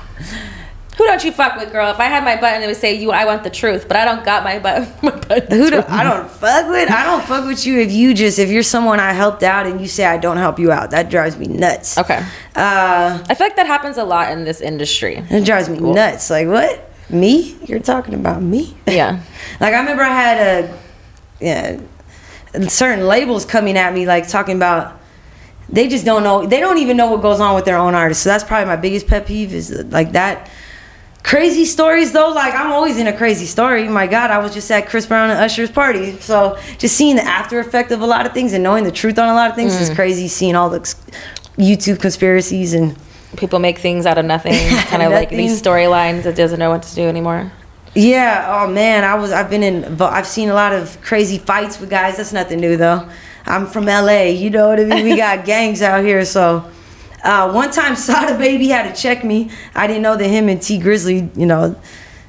Who 0.98 1.06
don't 1.06 1.24
you 1.24 1.32
fuck 1.32 1.58
with, 1.58 1.72
girl? 1.72 1.91
If 1.91 2.00
I 2.00 2.06
had 2.06 2.24
my 2.24 2.38
button, 2.41 2.63
it 2.63 2.67
would 2.67 2.76
say 2.78 2.96
you. 2.96 3.12
I 3.12 3.26
want 3.26 3.43
the 3.43 3.52
truth, 3.52 3.88
but 3.88 3.98
I 3.98 4.06
don't 4.06 4.26
got 4.26 4.43
my 4.43 4.58
button. 4.58 4.88
My 5.04 5.12
button. 5.12 5.56
Who 5.60 5.70
do 5.70 5.84
I 5.88 6.04
don't 6.04 6.28
fuck 6.28 6.67
with? 6.70 6.89
I 6.89 7.04
don't 7.04 7.24
fuck 7.24 7.46
with 7.46 7.67
you 7.67 7.80
if 7.80 7.91
you 7.91 8.15
just 8.15 8.39
if 8.39 8.50
you're 8.50 8.63
someone 8.63 9.00
I 9.00 9.13
helped 9.13 9.43
out 9.43 9.67
and 9.67 9.80
you 9.80 9.88
say 9.88 10.06
I 10.06 10.17
don't 10.17 10.38
help 10.38 10.58
you 10.58 10.72
out. 10.72 10.89
That 10.91 11.12
drives 11.12 11.38
me 11.38 11.46
nuts. 11.48 12.00
Okay. 12.00 12.17
Uh, 12.56 13.24
I 13.30 13.36
feel 13.36 13.46
like 13.46 13.58
that 13.58 13.67
happens 13.67 13.98
a 13.98 14.04
lot 14.04 14.32
in 14.32 14.43
this 14.43 14.60
industry. 14.60 15.24
it 15.30 15.46
drives 15.46 15.70
me 15.70 15.80
nuts. 15.80 16.32
Like 16.32 16.48
what? 16.48 16.87
Me? 17.10 17.56
You're 17.65 17.80
talking 17.80 18.13
about 18.13 18.41
me? 18.41 18.76
Yeah. 18.88 19.22
Like 19.60 19.74
I 19.74 19.80
remember 19.80 20.04
I 20.04 20.10
had 20.13 20.38
a 20.65 20.78
yeah 21.39 21.80
certain 22.67 23.08
labels 23.08 23.46
coming 23.46 23.78
at 23.78 23.93
me 23.93 24.06
like 24.06 24.28
talking 24.28 24.56
about 24.56 25.00
they 25.70 25.88
just 25.88 26.06
don't 26.06 26.24
know 26.24 26.46
they 26.46 26.60
don't 26.60 26.78
even 26.80 26.96
know 26.98 27.12
what 27.12 27.22
goes 27.22 27.39
on 27.39 27.56
with 27.56 27.65
their 27.65 27.78
own 27.78 27.96
artists. 27.96 28.24
So 28.24 28.30
that's 28.30 28.43
probably 28.43 28.65
my 28.67 28.76
biggest 28.76 29.08
pet 29.08 29.26
peeve 29.26 29.54
is 29.54 29.72
like 29.86 30.12
that 30.13 30.50
Crazy 31.24 31.65
stories 31.65 32.13
though, 32.13 32.30
like 32.30 32.54
I'm 32.54 32.72
always 32.72 32.98
in 32.98 33.08
a 33.08 33.17
crazy 33.17 33.46
story. 33.48 33.89
My 33.89 34.08
God, 34.08 34.32
I 34.32 34.38
was 34.38 34.54
just 34.54 34.72
at 34.72 34.88
Chris 34.88 35.06
Brown 35.06 35.30
and 35.30 35.38
Usher's 35.39 35.70
party, 35.70 36.13
so 36.22 36.58
just 36.78 36.96
seeing 36.96 37.17
the 37.17 37.24
after 37.24 37.60
effect 37.60 37.91
of 37.91 38.00
a 38.00 38.06
lot 38.06 38.26
of 38.26 38.32
things 38.34 38.54
and 38.54 38.63
knowing 38.63 38.86
the 38.86 38.93
truth 38.93 39.20
on 39.20 39.28
a 39.28 39.34
lot 39.34 39.50
of 39.50 39.56
things 39.58 39.74
Mm. 39.76 39.82
is 39.82 39.89
crazy. 39.89 40.30
Seeing 40.30 40.56
all 40.56 40.70
the 40.70 40.80
YouTube 41.58 42.00
conspiracies 42.00 42.74
and 42.74 42.96
People 43.35 43.59
make 43.59 43.77
things 43.79 44.05
out 44.05 44.17
of 44.17 44.25
nothing, 44.25 44.53
kind 44.87 45.03
of 45.03 45.11
like 45.11 45.29
these 45.29 45.61
storylines 45.61 46.23
that 46.23 46.35
doesn't 46.35 46.59
know 46.59 46.69
what 46.69 46.83
to 46.83 46.95
do 46.95 47.03
anymore. 47.03 47.51
Yeah. 47.93 48.63
Oh 48.63 48.71
man, 48.71 49.03
I 49.03 49.15
was. 49.15 49.31
I've 49.31 49.49
been 49.49 49.63
in. 49.63 50.01
I've 50.01 50.27
seen 50.27 50.49
a 50.49 50.53
lot 50.53 50.71
of 50.71 51.01
crazy 51.01 51.37
fights 51.37 51.79
with 51.79 51.89
guys. 51.89 52.17
That's 52.17 52.31
nothing 52.31 52.59
new 52.59 52.77
though. 52.77 53.09
I'm 53.45 53.65
from 53.65 53.85
LA. 53.85 54.23
You 54.23 54.49
know 54.49 54.67
what 54.69 54.79
I 54.79 54.85
mean. 54.85 55.03
We 55.05 55.17
got 55.27 55.45
gangs 55.45 55.81
out 55.81 56.03
here. 56.03 56.23
So, 56.25 56.69
uh, 57.23 57.51
one 57.51 57.71
time 57.71 57.95
Sada 58.07 58.37
Baby 58.37 58.67
had 58.67 58.93
to 58.93 59.01
check 59.01 59.23
me. 59.23 59.49
I 59.75 59.87
didn't 59.87 60.03
know 60.03 60.15
that 60.15 60.27
him 60.27 60.47
and 60.47 60.61
Tee 60.61 60.79
Grizzley. 60.79 61.35
You 61.35 61.45
know, 61.47 61.79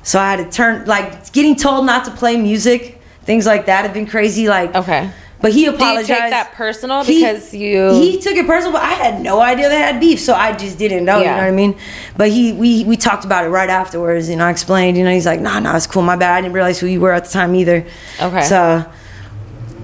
so 0.03 0.19
I 0.19 0.31
had 0.35 0.45
to 0.45 0.51
turn 0.51 0.87
like 0.87 1.33
getting 1.33 1.55
told 1.55 1.87
not 1.87 2.05
to 2.07 2.11
play 2.13 2.37
music. 2.37 3.01
Things 3.23 3.45
like 3.45 3.67
that 3.67 3.85
have 3.85 3.93
been 3.93 4.07
crazy. 4.07 4.49
Like 4.49 4.75
Okay. 4.75 5.11
But 5.41 5.53
he 5.53 5.67
Do 5.67 5.71
you 5.71 6.05
take 6.05 6.07
that 6.09 6.53
personal 6.55 7.05
He- 7.05 7.21
because 7.21 7.55
you? 7.55 7.93
he 7.93 8.21
took 8.21 8.35
it 8.35 8.47
personal, 8.47 8.73
but 8.73 8.83
I 8.83 8.95
had 8.95 9.21
no 9.21 9.41
idea 9.41 9.69
they 9.69 9.77
had 9.79 10.01
beef, 10.01 10.19
so 10.19 10.35
I 10.35 10.53
just 10.53 10.79
didn't 10.79 11.05
know. 11.05 11.19
You 11.19 11.27
know 11.27 11.35
what 11.35 11.43
I 11.45 11.51
mean? 11.53 11.77
But 12.17 12.31
he 12.31 12.53
we 12.53 12.83
we 12.85 12.97
talked 12.97 13.25
about 13.25 13.45
it 13.45 13.49
right 13.49 13.71
afterwards, 13.71 14.29
and 14.29 14.43
I 14.43 14.51
explained. 14.51 14.97
You 14.97 15.05
know, 15.05 15.13
he's 15.13 15.27
like, 15.27 15.41
"Nah, 15.41 15.61
nah, 15.61 15.77
it's 15.77 15.87
cool. 15.87 16.03
My 16.03 16.17
bad. 16.17 16.35
I 16.35 16.41
didn't 16.41 16.55
realize 16.55 16.81
who 16.81 16.89
you 16.89 17.01
were 17.01 17.13
at 17.13 17.25
the 17.25 17.31
time 17.31 17.55
either." 17.55 17.87
Okay. 18.21 18.43
So, 18.43 18.85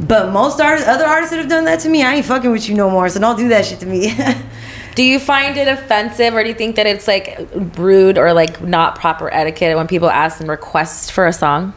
but 0.01 0.33
most 0.33 0.61
artists, 0.61 0.89
other 0.89 1.05
artists 1.05 1.31
that 1.31 1.39
have 1.39 1.49
done 1.49 1.67
that 1.67 1.81
to 1.81 1.89
me, 1.89 2.03
I 2.03 2.15
ain't 2.15 2.27
fucking 2.27 2.51
with 2.51 2.69
you 2.69 2.75
no 2.75 2.91
more. 2.91 3.09
So 3.09 3.21
don't 3.21 3.37
do 3.37 3.49
that 3.51 3.65
shit 3.65 3.79
to 3.81 3.87
me. 3.87 4.13
do 4.97 5.05
you 5.05 5.21
find 5.21 5.57
it 5.57 5.69
offensive, 5.69 6.35
or 6.35 6.43
do 6.43 6.49
you 6.49 6.55
think 6.57 6.75
that 6.77 6.87
it's 6.87 7.07
like 7.07 7.39
rude 7.79 8.19
or 8.19 8.33
like 8.33 8.61
not 8.61 8.97
proper 8.97 9.33
etiquette 9.33 9.77
when 9.77 9.87
people 9.87 10.11
ask 10.11 10.41
and 10.41 10.49
request 10.49 11.13
for 11.13 11.29
a 11.29 11.33
song? 11.33 11.75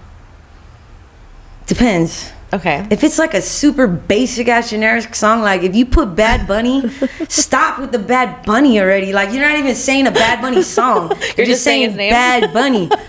Depends. 1.68 2.32
Okay. 2.54 2.88
If 2.90 3.04
it's 3.04 3.20
like 3.20 3.34
a 3.34 3.42
super 3.42 3.88
basic 3.88 4.48
ass 4.48 4.70
generic 4.70 5.14
song, 5.16 5.42
like 5.42 5.64
if 5.64 5.76
you 5.76 5.86
put 5.86 6.16
Bad 6.16 6.48
Bunny, 6.48 6.90
stop 7.28 7.80
with 7.80 7.92
the 7.92 8.00
Bad 8.00 8.46
Bunny 8.46 8.80
already. 8.80 9.12
Like 9.12 9.34
you're 9.34 9.48
not 9.48 9.58
even 9.58 9.76
saying 9.76 10.08
a 10.08 10.12
Bad 10.12 10.42
Bunny 10.42 10.62
song. 10.62 11.12
You're, 11.38 11.46
just 11.46 11.64
saying 11.64 11.90
his 11.90 11.96
name? 11.96 12.12
Bad 12.12 12.54
Bunny. 12.54 12.90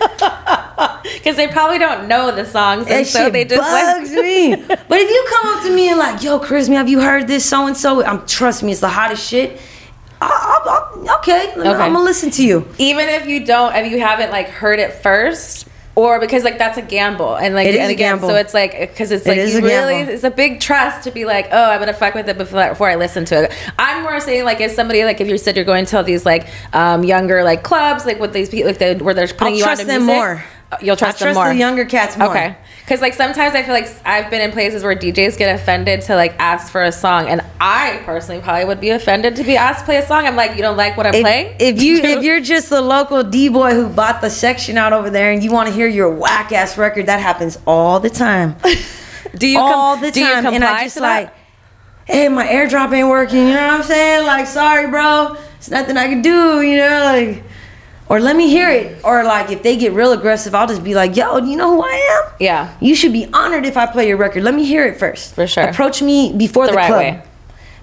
Because 1.03 1.35
they 1.35 1.47
probably 1.47 1.79
don't 1.79 2.07
know 2.07 2.33
the 2.33 2.45
songs, 2.45 2.81
and 2.87 3.05
That 3.05 3.07
so 3.07 3.29
they 3.29 3.43
just 3.43 3.59
bugs 3.59 4.13
like. 4.13 4.23
me. 4.23 4.55
But 4.55 4.99
if 4.99 5.09
you 5.09 5.27
come 5.29 5.57
up 5.57 5.63
to 5.63 5.75
me 5.75 5.89
and 5.89 5.99
like, 5.99 6.23
yo, 6.23 6.39
Carisma, 6.39 6.75
have 6.75 6.87
you 6.87 7.01
heard 7.01 7.27
this 7.27 7.43
so 7.45 7.67
and 7.67 7.75
so? 7.75 8.03
I'm 8.05 8.25
trust 8.25 8.63
me, 8.63 8.71
it's 8.71 8.79
the 8.79 8.87
hottest 8.87 9.27
shit. 9.27 9.59
I, 10.21 10.27
I, 10.27 11.09
I, 11.09 11.17
okay, 11.19 11.51
I'm 11.55 11.93
gonna 11.93 12.01
listen 12.01 12.29
to 12.31 12.45
you. 12.45 12.67
Even 12.77 13.09
if 13.09 13.27
you 13.27 13.45
don't, 13.45 13.75
if 13.75 13.91
you 13.91 13.99
haven't 13.99 14.31
like 14.31 14.47
heard 14.47 14.79
it 14.79 14.93
first, 14.93 15.67
or 15.95 16.19
because 16.19 16.43
like 16.43 16.57
that's 16.57 16.77
a 16.77 16.81
gamble, 16.81 17.35
and 17.35 17.55
like 17.55 17.67
It 17.67 17.75
is 17.75 17.81
and 17.81 17.91
a 17.91 17.95
gamble. 17.95 18.29
so 18.29 18.35
it's 18.35 18.53
like 18.53 18.71
because 18.79 19.11
it's 19.11 19.25
like 19.25 19.37
you 19.37 19.61
really 19.61 19.95
gamble. 19.95 20.13
it's 20.13 20.23
a 20.23 20.31
big 20.31 20.59
trust 20.59 21.03
to 21.03 21.11
be 21.11 21.25
like, 21.25 21.47
oh, 21.51 21.71
I'm 21.71 21.79
gonna 21.79 21.93
fuck 21.93 22.13
with 22.13 22.29
it 22.29 22.37
before 22.37 22.69
before 22.69 22.89
I 22.89 22.95
listen 22.95 23.25
to 23.25 23.43
it. 23.45 23.53
I'm 23.77 24.03
more 24.03 24.19
saying 24.19 24.45
like 24.45 24.61
if 24.61 24.71
somebody 24.71 25.03
like 25.03 25.19
if 25.19 25.27
you 25.27 25.37
said 25.37 25.55
you're 25.55 25.65
going 25.65 25.85
to 25.85 25.97
all 25.97 26.03
these 26.03 26.25
like 26.25 26.47
um, 26.73 27.03
younger 27.03 27.43
like 27.43 27.63
clubs 27.63 28.05
like 28.05 28.19
with 28.19 28.33
these 28.33 28.49
people 28.49 28.67
like 28.67 28.77
they, 28.77 28.95
where 28.95 29.13
they're 29.13 29.27
putting 29.27 29.47
I'll 29.47 29.55
you 29.55 29.63
trust 29.63 29.81
on 29.81 29.87
them 29.87 30.05
music, 30.05 30.15
more. 30.15 30.43
Uh, 30.71 30.77
You'll 30.81 30.95
trust, 30.95 31.21
I 31.21 31.25
trust 31.25 31.35
them 31.35 31.43
more. 31.45 31.53
the 31.53 31.59
younger 31.59 31.85
cats 31.85 32.17
more. 32.17 32.29
Okay. 32.29 32.55
Because 32.81 33.01
like 33.01 33.13
sometimes 33.13 33.55
I 33.55 33.63
feel 33.63 33.73
like 33.73 33.87
I've 34.05 34.29
been 34.29 34.41
in 34.41 34.51
places 34.51 34.83
where 34.83 34.95
DJs 34.95 35.37
get 35.37 35.53
offended 35.53 36.01
to 36.03 36.15
like 36.15 36.35
ask 36.39 36.71
for 36.71 36.83
a 36.83 36.91
song, 36.91 37.27
and 37.27 37.41
I 37.59 38.01
personally 38.05 38.41
probably 38.41 38.65
would 38.65 38.79
be 38.79 38.89
offended 38.89 39.35
to 39.35 39.43
be 39.43 39.57
asked 39.57 39.81
to 39.81 39.85
play 39.85 39.97
a 39.97 40.05
song. 40.05 40.25
I'm 40.25 40.35
like, 40.35 40.55
you 40.55 40.61
don't 40.61 40.77
like 40.77 40.97
what 40.97 41.05
I'm 41.05 41.21
playing? 41.21 41.55
If, 41.59 41.75
if 41.77 41.83
you 41.83 41.97
if 42.03 42.23
you're 42.23 42.39
just 42.39 42.69
the 42.69 42.81
local 42.81 43.23
D 43.23 43.49
boy 43.49 43.73
who 43.73 43.89
bought 43.89 44.21
the 44.21 44.29
section 44.29 44.77
out 44.77 44.93
over 44.93 45.09
there 45.09 45.31
and 45.31 45.43
you 45.43 45.51
want 45.51 45.69
to 45.69 45.73
hear 45.73 45.87
your 45.87 46.09
whack 46.09 46.51
ass 46.51 46.77
record, 46.77 47.07
that 47.07 47.19
happens 47.19 47.57
all 47.65 47.99
the 47.99 48.09
time. 48.09 48.55
do 49.35 49.47
you 49.47 49.57
com- 49.57 49.71
all 49.71 49.97
the 49.97 50.11
do 50.11 50.19
you 50.19 50.25
time, 50.25 50.47
and 50.47 50.63
I 50.63 50.83
just 50.83 50.99
like, 50.99 51.33
hey, 52.05 52.27
my 52.27 52.45
airdrop 52.45 52.91
ain't 52.91 53.07
working. 53.07 53.47
You 53.47 53.53
know 53.53 53.67
what 53.67 53.79
I'm 53.81 53.83
saying? 53.83 54.25
Like, 54.25 54.47
sorry, 54.47 54.87
bro, 54.87 55.35
it's 55.57 55.69
nothing 55.69 55.97
I 55.97 56.07
can 56.07 56.21
do. 56.21 56.61
You 56.61 56.77
know, 56.77 57.03
like, 57.05 57.43
or 58.09 58.19
let 58.19 58.35
me 58.35 58.49
hear 58.49 58.69
it. 58.69 58.99
Or 59.03 59.23
like, 59.23 59.51
if 59.51 59.61
they 59.63 59.77
get 59.77 59.93
real 59.93 60.11
aggressive, 60.11 60.53
I'll 60.55 60.67
just 60.67 60.83
be 60.83 60.95
like, 60.95 61.15
yo, 61.15 61.39
do 61.39 61.47
you 61.47 61.55
know 61.55 61.75
who 61.75 61.81
I 61.83 62.23
am? 62.25 62.33
Yeah. 62.39 62.73
You 62.81 62.95
should 62.95 63.13
be 63.13 63.27
honored 63.33 63.65
if 63.65 63.77
I 63.77 63.85
play 63.85 64.07
your 64.07 64.17
record. 64.17 64.43
Let 64.43 64.55
me 64.55 64.65
hear 64.65 64.85
it 64.85 64.97
first. 64.97 65.35
For 65.35 65.45
sure. 65.47 65.63
Approach 65.65 66.01
me 66.01 66.33
before 66.35 66.65
The 66.65 66.71
the, 66.71 66.77
right 66.77 66.87
club. 66.87 66.99
way. 66.99 67.23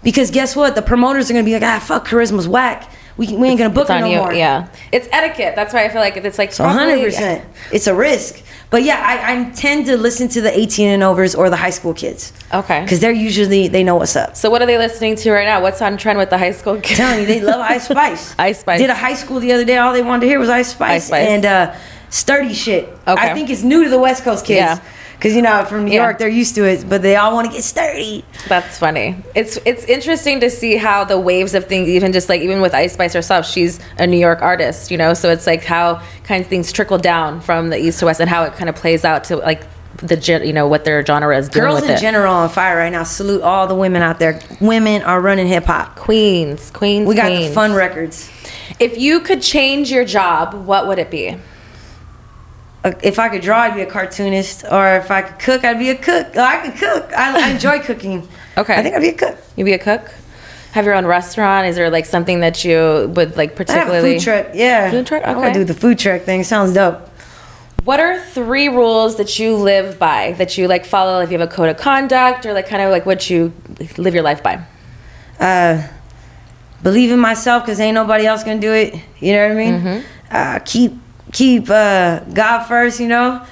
Because 0.03 0.31
guess 0.31 0.55
what? 0.55 0.75
The 0.75 0.83
promoters 0.83 1.31
are 1.31 1.33
gonna 1.33 1.45
be 1.45 1.53
like, 1.55 1.62
ah, 1.62 1.79
fuck, 1.79 2.07
Carisma's 2.07 2.47
whack. 2.49 2.91
We, 3.16 3.35
we 3.35 3.48
ain't 3.48 3.59
gonna 3.59 3.72
book 3.72 3.88
her 3.88 4.00
no 4.00 4.07
you. 4.07 4.18
more. 4.18 4.33
Yeah, 4.33 4.68
it's 4.92 5.09
etiquette. 5.11 5.55
That's 5.57 5.72
why 5.72 5.85
I 5.85 5.88
feel 5.88 6.00
like 6.00 6.16
if 6.16 6.24
it's 6.24 6.38
like 6.38 6.50
100%. 6.50 7.44
It's 7.72 7.87
a 7.87 7.94
risk. 7.94 8.42
But 8.68 8.83
yeah, 8.83 9.00
I, 9.00 9.33
I 9.46 9.50
tend 9.50 9.87
to 9.87 9.96
listen 9.96 10.29
to 10.31 10.40
the 10.40 10.57
18 10.57 10.88
and 10.88 11.02
overs 11.02 11.35
or 11.37 11.48
the 11.50 11.57
high 11.57 11.70
school 11.70 11.94
kids. 11.94 12.33
Okay. 12.52 12.83
Because 12.83 12.98
they're 12.98 13.12
usually, 13.12 13.68
they 13.68 13.85
know 13.85 13.94
what's 13.94 14.16
up. 14.16 14.35
So 14.37 14.50
what 14.50 14.61
are 14.61 14.66
they 14.66 14.76
listening 14.76 15.14
to 15.16 15.31
right 15.31 15.44
now? 15.44 15.62
What's 15.62 15.81
on 15.81 15.96
trend 15.96 16.18
with 16.18 16.31
the 16.31 16.38
high 16.38 16.50
school 16.50 16.81
kids? 16.81 16.98
telling 16.98 17.20
you, 17.20 17.26
they 17.26 17.40
love 17.40 17.61
Ice 17.61 17.85
Spice. 17.88 18.35
Ice 18.38 18.61
Spice. 18.61 18.81
Did 18.81 18.90
a 18.90 18.94
high 18.94 19.14
school 19.14 19.38
the 19.38 19.52
other 19.52 19.64
day. 19.64 19.76
All 19.79 19.92
they 19.92 20.02
wanted 20.02 20.22
to 20.22 20.26
hear 20.26 20.40
was 20.40 20.48
Ice 20.48 20.70
Spice, 20.72 20.90
Ice 20.90 21.07
Spice. 21.07 21.29
and 21.29 21.46
uh, 21.46 21.74
sturdy 22.11 22.52
shit. 22.52 22.88
Okay. 23.07 23.31
I 23.31 23.35
think 23.35 23.50
it's 23.50 23.62
new 23.62 23.85
to 23.85 23.88
the 23.90 24.00
West 24.00 24.24
Coast 24.24 24.44
kids. 24.44 24.57
Yeah. 24.59 24.81
Because 25.18 25.35
you 25.35 25.42
know, 25.42 25.64
from 25.64 25.87
New 25.87 25.92
Yeah. 25.92 26.02
York, 26.05 26.18
they're 26.18 26.29
used 26.29 26.55
to 26.57 26.64
it, 26.64 26.88
but 26.88 27.00
they 27.02 27.16
all 27.16 27.33
want 27.33 27.48
to 27.48 27.52
get 27.52 27.64
sturdy. 27.64 28.24
That's 28.48 28.79
funny. 28.79 29.16
It's 29.35 29.59
it's 29.64 29.85
interesting 29.85 30.40
to 30.40 30.50
see 30.50 30.76
how 30.76 31.05
the 31.05 31.18
waves 31.18 31.55
of 31.55 31.66
things, 31.66 31.88
even 31.88 32.12
just 32.12 32.29
like 32.29 32.42
even 32.42 32.61
with 32.61 32.74
Ice 32.74 32.92
Spice 32.92 33.14
herself, 33.14 33.46
she's 33.46 33.81
a 33.98 34.07
New 34.07 34.18
York 34.18 34.42
artist, 34.42 34.90
you 34.90 34.98
know. 34.98 35.14
So 35.14 35.31
it's 35.31 35.46
like 35.46 35.64
how 35.64 36.02
kind 36.24 36.42
of 36.42 36.48
things 36.48 36.70
trickle 36.70 36.98
down 36.98 37.40
from 37.40 37.70
the 37.70 37.79
east 37.79 37.98
to 38.00 38.07
west, 38.07 38.20
and 38.20 38.29
how 38.29 38.44
it 38.44 38.52
kind 38.55 38.68
of 38.68 38.76
plays 38.76 39.05
out 39.05 39.24
to 39.24 39.37
like 39.37 39.62
the 39.96 40.42
you 40.44 40.52
know 40.52 40.68
what 40.68 40.85
their 40.85 41.02
genre 41.05 41.35
is 41.38 41.48
doing 41.48 41.64
Girls 41.64 41.83
in 41.83 41.90
it. 41.92 41.98
general 41.98 42.35
on 42.35 42.50
fire 42.50 42.76
right 42.76 42.92
now. 42.92 43.02
Salute 43.02 43.40
all 43.40 43.66
the 43.66 43.74
women 43.74 44.02
out 44.02 44.18
there. 44.18 44.38
Women 44.61 45.00
are 45.02 45.20
running 45.22 45.46
hip 45.46 45.64
hop. 45.64 45.96
Queens, 45.96 46.70
queens, 46.70 47.09
We 47.09 47.14
got 47.14 47.29
queens. 47.29 47.48
the 47.48 47.55
fun 47.55 47.72
records. 47.72 48.29
If 48.79 48.98
you 48.98 49.20
could 49.20 49.40
change 49.40 49.90
your 49.90 50.05
job, 50.05 50.52
what 50.66 50.87
would 50.87 50.98
it 50.98 51.11
be? 51.11 51.38
Uh, 52.87 52.92
If 53.03 53.18
I 53.18 53.29
could 53.29 53.42
draw, 53.42 53.61
I'd 53.62 53.75
be 53.75 53.83
a 53.83 53.87
cartoonist, 53.87 54.64
or 54.70 54.96
if 54.96 55.11
I 55.11 55.22
could 55.22 55.38
cook, 55.38 55.64
I'd 55.64 55.79
be 55.79 55.90
a 55.90 55.96
cook. 55.96 56.29
Oh, 56.37 56.40
I 56.42 56.57
could 56.59 56.77
cook. 56.79 57.12
I, 57.16 57.49
I 57.49 57.51
enjoy 57.51 57.81
cooking. 57.81 58.27
Okay. 58.59 58.75
I 58.75 58.83
think 58.83 58.94
I'd 58.94 59.03
be 59.03 59.11
a 59.11 59.12
cook. 59.12 59.37
You'd 59.57 59.66
be 59.66 59.75
a 59.75 59.79
cook? 59.79 60.11
Have 60.72 60.87
your 60.87 60.94
own 60.94 61.05
restaurant? 61.05 61.66
Is 61.66 61.77
there 61.77 61.90
like 61.90 62.07
something 62.07 62.40
that 62.40 62.64
you 62.64 63.12
would 63.14 63.37
like 63.37 63.51
I 63.68 63.72
have 63.75 63.90
a 63.90 64.01
food 64.01 64.18
truck. 64.22 64.46
Yeah. 64.55 64.90
Food 64.90 65.07
truck? 65.07 65.25
I 65.25 65.35
want 65.35 65.44
Okay. 65.44 65.53
to 65.53 65.59
do 65.59 65.64
the 65.64 65.79
food 65.79 65.99
truck 65.99 66.22
thing. 66.22 66.42
Sounds 66.42 66.72
dope. 66.72 67.07
What 67.85 68.01
are 68.01 68.18
three 68.18 68.68
rules 68.70 69.16
that 69.16 69.38
you 69.38 69.57
live 69.57 69.99
by 69.99 70.33
that 70.38 70.57
you 70.57 70.68
like 70.68 70.87
follow? 70.87 71.20
If 71.20 71.31
you 71.31 71.38
have 71.38 71.46
a 71.46 71.53
code 71.53 71.68
of 71.68 71.77
conduct 71.77 72.46
or 72.46 72.55
like 72.55 72.66
kind 72.66 72.81
of 72.81 72.90
like 72.90 73.05
what 73.05 73.29
you 73.29 73.53
live 73.99 74.14
your 74.14 74.22
life 74.25 74.42
by? 74.42 74.64
uh, 75.38 75.87
believe 76.83 77.11
in 77.12 77.18
myself 77.18 77.62
because 77.62 77.79
ain't 77.79 77.94
nobody 77.94 78.25
else 78.27 78.42
gonna 78.42 78.59
do 78.59 78.72
it. 78.72 78.94
You 79.20 79.33
know 79.35 79.42
what 79.49 79.53
I 79.53 79.55
mean? 79.55 79.75
Mm-hmm. 79.81 80.07
Uh, 80.31 80.59
keep 80.64 80.92
keep 81.33 81.69
uh, 81.71 82.21
God 82.21 82.65
first, 82.65 83.01
you 83.01 83.09
know, 83.09 83.45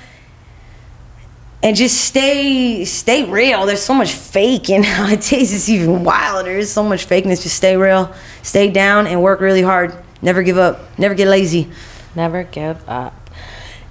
and 1.62 1.76
just 1.76 2.00
stay 2.00 2.84
stay 2.84 3.28
real. 3.28 3.66
There's 3.66 3.82
so 3.82 3.94
much 3.94 4.12
fake, 4.12 4.70
and 4.70 4.82
nowadays 4.84 5.52
it's 5.54 5.68
even 5.68 6.04
wilder. 6.04 6.52
There's 6.52 6.70
so 6.70 6.82
much 6.82 7.08
fakeness. 7.08 7.42
Just 7.42 7.56
stay 7.56 7.76
real, 7.76 8.14
stay 8.42 8.70
down, 8.70 9.06
and 9.06 9.22
work 9.22 9.40
really 9.40 9.62
hard. 9.62 9.94
Never 10.22 10.42
give 10.42 10.58
up. 10.58 10.98
Never 10.98 11.14
get 11.14 11.28
lazy. 11.28 11.70
Never 12.14 12.44
give 12.44 12.86
up. 12.88 13.30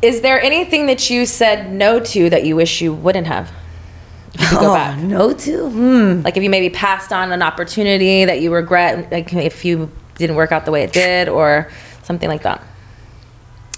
Is 0.02 0.22
there 0.22 0.42
anything 0.42 0.88
that 0.88 1.10
you 1.10 1.26
said 1.26 1.72
no 1.72 2.00
to 2.00 2.30
that 2.30 2.46
you 2.46 2.56
wish 2.56 2.82
you 2.82 2.94
wouldn't 2.94 3.28
have? 3.28 3.52
If 4.34 4.52
you 4.52 4.60
go 4.60 4.60
oh, 4.72 4.74
back. 4.74 5.00
no 5.00 5.34
to. 5.34 5.70
Hmm. 5.70 6.22
Like 6.24 6.38
if 6.38 6.44
you 6.44 6.50
maybe 6.50 6.70
passed 6.70 7.14
on 7.14 7.32
an 7.32 7.42
opportunity 7.42 8.26
that 8.26 8.42
you 8.42 8.54
regret, 8.54 9.12
like 9.12 9.34
if 9.34 9.64
you 9.64 9.92
didn't 10.16 10.36
work 10.36 10.52
out 10.52 10.66
the 10.66 10.72
way 10.72 10.84
it 10.84 10.92
did, 10.92 11.30
or 11.30 11.72
something 12.04 12.30
like 12.30 12.44
that. 12.44 12.62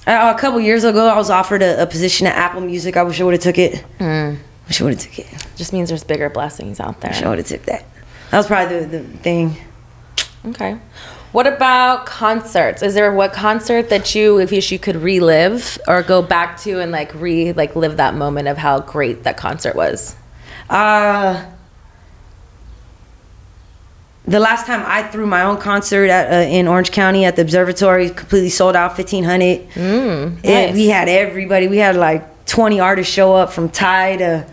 Uh, 0.07 0.33
a 0.35 0.39
couple 0.39 0.59
years 0.59 0.83
ago, 0.83 1.07
I 1.07 1.17
was 1.17 1.29
offered 1.29 1.63
a, 1.63 1.81
a 1.81 1.85
position 1.87 2.27
at 2.27 2.35
Apple 2.35 2.61
Music. 2.61 2.95
I 2.95 3.03
wish 3.03 3.19
I 3.19 3.23
would 3.23 3.33
have 3.33 3.41
took 3.41 3.57
it. 3.57 3.83
Wish 4.67 4.81
I 4.81 4.83
would 4.83 4.93
have 4.93 5.01
took 5.01 5.19
it. 5.19 5.47
Just 5.55 5.73
means 5.73 5.89
there's 5.89 6.03
bigger 6.03 6.29
blessings 6.29 6.79
out 6.79 7.01
there. 7.01 7.11
Wish 7.11 7.23
I 7.23 7.29
would 7.29 7.39
have 7.39 7.47
took 7.47 7.63
that. 7.63 7.85
That 8.31 8.37
was 8.37 8.47
probably 8.47 8.79
the, 8.85 8.99
the 8.99 9.17
thing. 9.17 9.55
Okay. 10.45 10.77
What 11.31 11.47
about 11.47 12.05
concerts? 12.05 12.81
Is 12.81 12.93
there 12.93 13.11
what 13.11 13.33
concert 13.33 13.89
that 13.89 14.15
you, 14.15 14.39
if 14.39 14.51
you, 14.51 14.61
you 14.61 14.79
could 14.79 14.95
relive 14.95 15.77
or 15.87 16.01
go 16.01 16.21
back 16.21 16.59
to 16.61 16.79
and 16.79 16.91
like 16.91 17.13
re 17.15 17.51
like 17.51 17.75
live 17.75 17.97
that 17.97 18.15
moment 18.15 18.47
of 18.47 18.57
how 18.57 18.79
great 18.79 19.23
that 19.23 19.35
concert 19.37 19.75
was? 19.75 20.15
Uh, 20.69 21.45
the 24.27 24.39
last 24.39 24.65
time 24.65 24.83
I 24.85 25.03
threw 25.03 25.25
my 25.27 25.43
own 25.43 25.57
concert 25.57 26.09
at, 26.09 26.31
uh, 26.31 26.49
in 26.49 26.67
Orange 26.67 26.91
County 26.91 27.25
at 27.25 27.35
the 27.35 27.41
Observatory, 27.43 28.09
completely 28.09 28.49
sold 28.49 28.75
out, 28.75 28.95
fifteen 28.95 29.23
hundred. 29.23 29.69
Mm, 29.71 30.43
nice. 30.43 30.73
we 30.73 30.87
had 30.87 31.07
everybody. 31.09 31.67
We 31.67 31.77
had 31.77 31.95
like 31.95 32.45
twenty 32.45 32.79
artists 32.79 33.13
show 33.13 33.35
up 33.35 33.51
from 33.51 33.69
Ty 33.69 34.17
to 34.17 34.45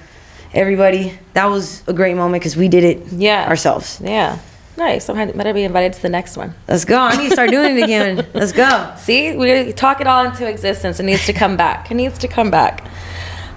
everybody. 0.54 1.18
That 1.34 1.46
was 1.46 1.82
a 1.86 1.92
great 1.92 2.14
moment 2.16 2.42
because 2.42 2.56
we 2.56 2.68
did 2.68 2.84
it 2.84 3.12
Yeah. 3.12 3.48
ourselves. 3.48 4.00
Yeah. 4.04 4.38
Nice. 4.76 5.08
I 5.10 5.26
better 5.32 5.52
be 5.52 5.64
invited 5.64 5.92
to 5.94 6.02
the 6.02 6.08
next 6.08 6.36
one. 6.36 6.54
Let's 6.66 6.84
go. 6.86 6.98
I 6.98 7.16
need 7.16 7.28
to 7.28 7.32
start 7.34 7.50
doing 7.50 7.76
it 7.78 7.82
again. 7.84 8.26
Let's 8.34 8.52
go. 8.52 8.92
See, 8.98 9.36
we 9.36 9.72
talk 9.74 10.00
it 10.00 10.06
all 10.06 10.24
into 10.24 10.46
existence. 10.48 10.98
It 10.98 11.02
needs 11.04 11.26
to 11.26 11.32
come 11.34 11.56
back. 11.58 11.90
It 11.90 11.94
needs 11.94 12.18
to 12.20 12.28
come 12.28 12.50
back. 12.50 12.86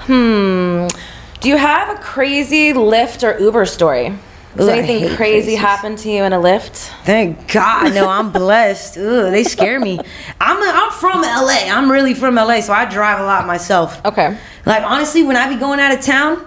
Hmm. 0.01 0.87
Do 1.39 1.49
you 1.49 1.57
have 1.57 1.97
a 1.97 2.01
crazy 2.01 2.73
Lyft 2.73 3.23
or 3.23 3.39
Uber 3.39 3.65
story? 3.65 4.13
Has 4.55 4.67
Ooh, 4.67 4.69
anything 4.71 5.15
crazy 5.15 5.55
crazies. 5.55 5.57
happened 5.57 5.97
to 5.99 6.09
you 6.09 6.23
in 6.23 6.31
a 6.33 6.37
Lyft? 6.37 6.89
Thank 7.03 7.51
God. 7.51 7.93
No, 7.93 8.07
I'm 8.07 8.31
blessed. 8.31 8.97
Ugh, 8.97 9.31
they 9.31 9.43
scare 9.43 9.79
me. 9.79 9.99
I'm 10.39 10.57
a, 10.57 10.65
I'm 10.65 10.91
from 10.91 11.21
LA. 11.21 11.65
I'm 11.69 11.91
really 11.91 12.13
from 12.13 12.35
LA, 12.35 12.61
so 12.61 12.71
I 12.71 12.85
drive 12.85 13.19
a 13.19 13.23
lot 13.23 13.45
myself. 13.45 14.03
Okay. 14.05 14.37
Like 14.65 14.83
honestly, 14.83 15.23
when 15.23 15.35
I 15.35 15.49
be 15.49 15.55
going 15.59 15.79
out 15.79 15.93
of 15.93 16.01
town, 16.01 16.45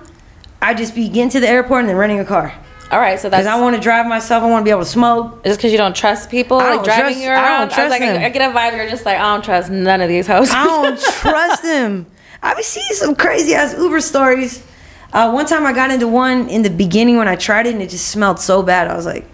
I 0.62 0.74
just 0.74 0.94
be 0.94 1.08
getting 1.08 1.28
to 1.30 1.40
the 1.40 1.48
airport 1.48 1.80
and 1.80 1.88
then 1.90 1.96
renting 1.96 2.20
a 2.20 2.24
car. 2.24 2.54
All 2.90 2.98
right. 2.98 3.20
So 3.20 3.28
that's 3.28 3.46
Cause 3.46 3.54
I 3.54 3.60
want 3.60 3.76
to 3.76 3.82
drive 3.82 4.06
myself. 4.06 4.42
I 4.42 4.48
want 4.48 4.62
to 4.62 4.64
be 4.64 4.70
able 4.70 4.84
to 4.84 4.88
smoke. 4.88 5.44
just 5.44 5.58
because 5.58 5.70
you 5.72 5.76
don't 5.78 5.94
trust 5.94 6.30
people 6.30 6.56
I 6.58 6.70
like 6.70 6.74
don't 6.76 6.84
driving 6.86 7.04
trust- 7.04 7.18
you 7.20 7.28
I 7.28 7.34
don't 7.34 7.44
around. 7.44 7.60
I, 7.60 7.64
was 7.66 7.74
trust 7.74 7.90
like, 7.90 8.02
I, 8.02 8.06
them. 8.14 8.22
I 8.22 8.28
get 8.30 8.50
a 8.50 8.54
vibe. 8.54 8.76
You're 8.78 8.88
just 8.88 9.04
like, 9.04 9.18
I 9.18 9.34
don't 9.34 9.44
trust 9.44 9.70
none 9.70 10.00
of 10.00 10.08
these 10.08 10.26
hosts. 10.26 10.54
I 10.54 10.64
don't 10.64 10.98
trust 11.20 11.62
them. 11.62 12.06
I 12.42 12.54
be 12.54 12.62
seeing 12.62 12.86
some 12.94 13.14
crazy 13.14 13.54
ass 13.54 13.74
Uber 13.76 14.00
stories. 14.00 14.64
Uh, 15.12 15.30
one 15.30 15.46
time 15.46 15.64
I 15.64 15.72
got 15.72 15.90
into 15.90 16.06
one 16.06 16.48
in 16.48 16.62
the 16.62 16.70
beginning 16.70 17.16
when 17.16 17.28
I 17.28 17.36
tried 17.36 17.66
it 17.66 17.72
and 17.72 17.82
it 17.82 17.90
just 17.90 18.08
smelled 18.08 18.38
so 18.38 18.62
bad. 18.62 18.88
I 18.88 18.94
was 18.96 19.06
like, 19.06 19.24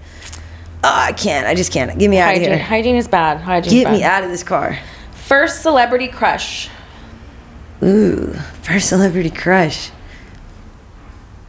oh, 0.84 0.92
I 0.94 1.12
can't. 1.12 1.46
I 1.46 1.54
just 1.54 1.72
can't. 1.72 1.98
Get 1.98 2.08
me 2.08 2.18
out 2.18 2.37
of 2.37 2.40
here. 2.42 2.56
hygiene 2.58 2.96
is 2.96 3.08
bad. 3.08 3.40
Hygiene. 3.40 3.70
Get 3.82 3.92
is 3.92 3.98
me 3.98 4.04
out 4.04 4.22
of 4.24 4.30
this 4.30 4.42
car. 4.42 4.78
First 5.12 5.62
celebrity 5.62 6.08
crush. 6.08 6.68
Ooh, 7.82 8.32
first 8.62 8.88
celebrity 8.88 9.30
crush. 9.30 9.90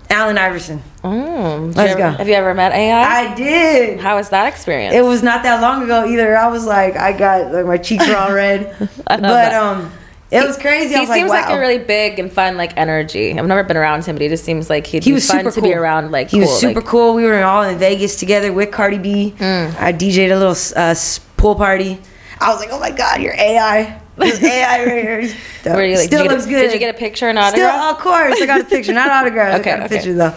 Allen 0.09 0.37
Iverson. 0.37 0.81
Mm, 1.03 1.75
Let's 1.75 1.95
go. 1.95 2.09
Have 2.11 2.27
you 2.27 2.35
ever 2.35 2.53
met 2.53 2.71
AI? 2.71 3.03
I 3.31 3.35
did. 3.35 3.99
How 3.99 4.15
was 4.15 4.29
that 4.29 4.47
experience? 4.47 4.95
It 4.95 5.01
was 5.03 5.21
not 5.23 5.43
that 5.43 5.61
long 5.61 5.83
ago 5.83 6.05
either. 6.05 6.35
I 6.37 6.47
was 6.47 6.65
like, 6.65 6.95
I 6.95 7.11
got 7.17 7.51
like 7.51 7.65
my 7.65 7.77
cheeks 7.77 8.07
were 8.07 8.15
all 8.15 8.31
red, 8.31 8.75
I 9.07 9.17
but 9.17 9.21
that. 9.21 9.53
um, 9.53 9.91
it 10.31 10.45
was 10.45 10.57
crazy. 10.57 10.95
I 10.95 10.99
He 11.01 11.05
was 11.05 11.15
seems 11.15 11.29
like, 11.29 11.45
like 11.47 11.55
a 11.55 11.59
really 11.59 11.77
big 11.77 12.19
and 12.19 12.31
fun 12.31 12.57
like 12.57 12.75
energy. 12.77 13.37
I've 13.37 13.45
never 13.47 13.63
been 13.63 13.77
around 13.77 14.05
him, 14.05 14.15
but 14.15 14.21
he 14.23 14.27
just 14.27 14.43
seems 14.43 14.69
like 14.69 14.87
he'd 14.87 15.03
he 15.03 15.11
be 15.11 15.15
was 15.15 15.27
fun 15.29 15.39
super 15.39 15.51
to 15.51 15.61
cool. 15.61 15.69
be 15.69 15.75
around. 15.75 16.11
Like 16.11 16.29
he 16.29 16.37
cool, 16.39 16.47
was 16.47 16.59
super 16.59 16.79
like- 16.81 16.89
cool. 16.89 17.13
We 17.13 17.23
were 17.25 17.43
all 17.43 17.63
in 17.63 17.77
Vegas 17.77 18.17
together 18.19 18.51
with 18.51 18.71
Cardi 18.71 18.97
B. 18.97 19.33
Mm. 19.37 19.75
I 19.79 19.93
DJ'd 19.93 20.31
a 20.31 20.37
little 20.39 20.55
uh, 20.75 20.95
pool 21.37 21.55
party. 21.55 21.99
I 22.39 22.49
was 22.49 22.59
like, 22.59 22.69
oh 22.71 22.79
my 22.79 22.91
god, 22.91 23.21
you're 23.21 23.33
AI. 23.35 24.01
AI 24.17 24.85
right 24.85 24.87
here. 24.87 25.17
Were 25.75 25.83
you, 25.85 25.97
like, 25.97 26.07
Still 26.07 26.23
you 26.23 26.29
get 26.29 26.31
a- 26.31 26.35
looks 26.35 26.45
good. 26.45 26.61
did 26.61 26.73
you 26.73 26.79
get 26.79 26.93
a 26.95 26.97
picture 26.97 27.27
and 27.27 27.37
Still, 27.37 27.65
autograph? 27.67 27.95
of 27.95 27.99
course, 28.01 28.41
I 28.41 28.45
got 28.45 28.61
a 28.61 28.63
picture, 28.63 28.93
not 28.93 29.09
autograph. 29.11 29.59
Okay, 29.59 29.71
I 29.73 29.77
got 29.77 29.81
a 29.81 29.85
okay. 29.85 29.95
picture 29.97 30.13
though. 30.13 30.33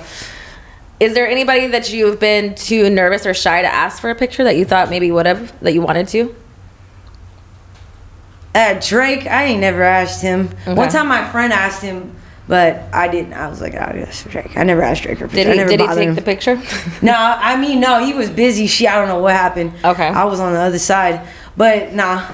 Is 1.00 1.14
there 1.14 1.28
anybody 1.28 1.68
that 1.68 1.92
you've 1.92 2.18
been 2.18 2.56
too 2.56 2.90
nervous 2.90 3.24
or 3.24 3.32
shy 3.34 3.62
to 3.62 3.68
ask 3.72 4.00
for 4.00 4.10
a 4.10 4.16
picture 4.16 4.42
that 4.44 4.56
you 4.56 4.64
thought 4.64 4.90
maybe 4.90 5.12
would 5.12 5.26
have 5.26 5.58
that 5.60 5.72
you 5.74 5.80
wanted 5.80 6.08
to? 6.08 6.34
Uh, 8.58 8.80
Drake, 8.80 9.24
I 9.28 9.44
ain't 9.44 9.60
never 9.60 9.84
asked 9.84 10.20
him. 10.20 10.48
Okay. 10.62 10.74
One 10.74 10.88
time 10.88 11.06
my 11.06 11.30
friend 11.30 11.52
asked 11.52 11.80
him, 11.80 12.16
but 12.48 12.82
I 12.92 13.06
didn't. 13.06 13.34
I 13.34 13.48
was 13.48 13.60
like, 13.60 13.74
oh, 13.76 14.04
for 14.06 14.28
Drake. 14.30 14.56
I 14.56 14.64
never 14.64 14.82
asked 14.82 15.04
Drake 15.04 15.18
for 15.18 15.28
picture. 15.28 15.44
Did 15.44 15.46
I 15.46 15.52
he 15.52 15.56
never 15.58 15.70
did 15.70 15.80
he 15.80 15.86
take 15.86 16.08
him. 16.08 16.14
the 16.16 16.22
picture? 16.22 16.60
No, 17.02 17.14
I 17.14 17.56
mean, 17.56 17.78
no, 17.78 18.04
he 18.04 18.14
was 18.14 18.28
busy. 18.28 18.66
She, 18.66 18.88
I 18.88 18.96
don't 18.96 19.06
know 19.06 19.20
what 19.20 19.34
happened. 19.34 19.74
Okay. 19.84 20.08
I 20.08 20.24
was 20.24 20.40
on 20.40 20.52
the 20.54 20.58
other 20.58 20.80
side, 20.80 21.24
but 21.56 21.92
nah, 21.92 22.28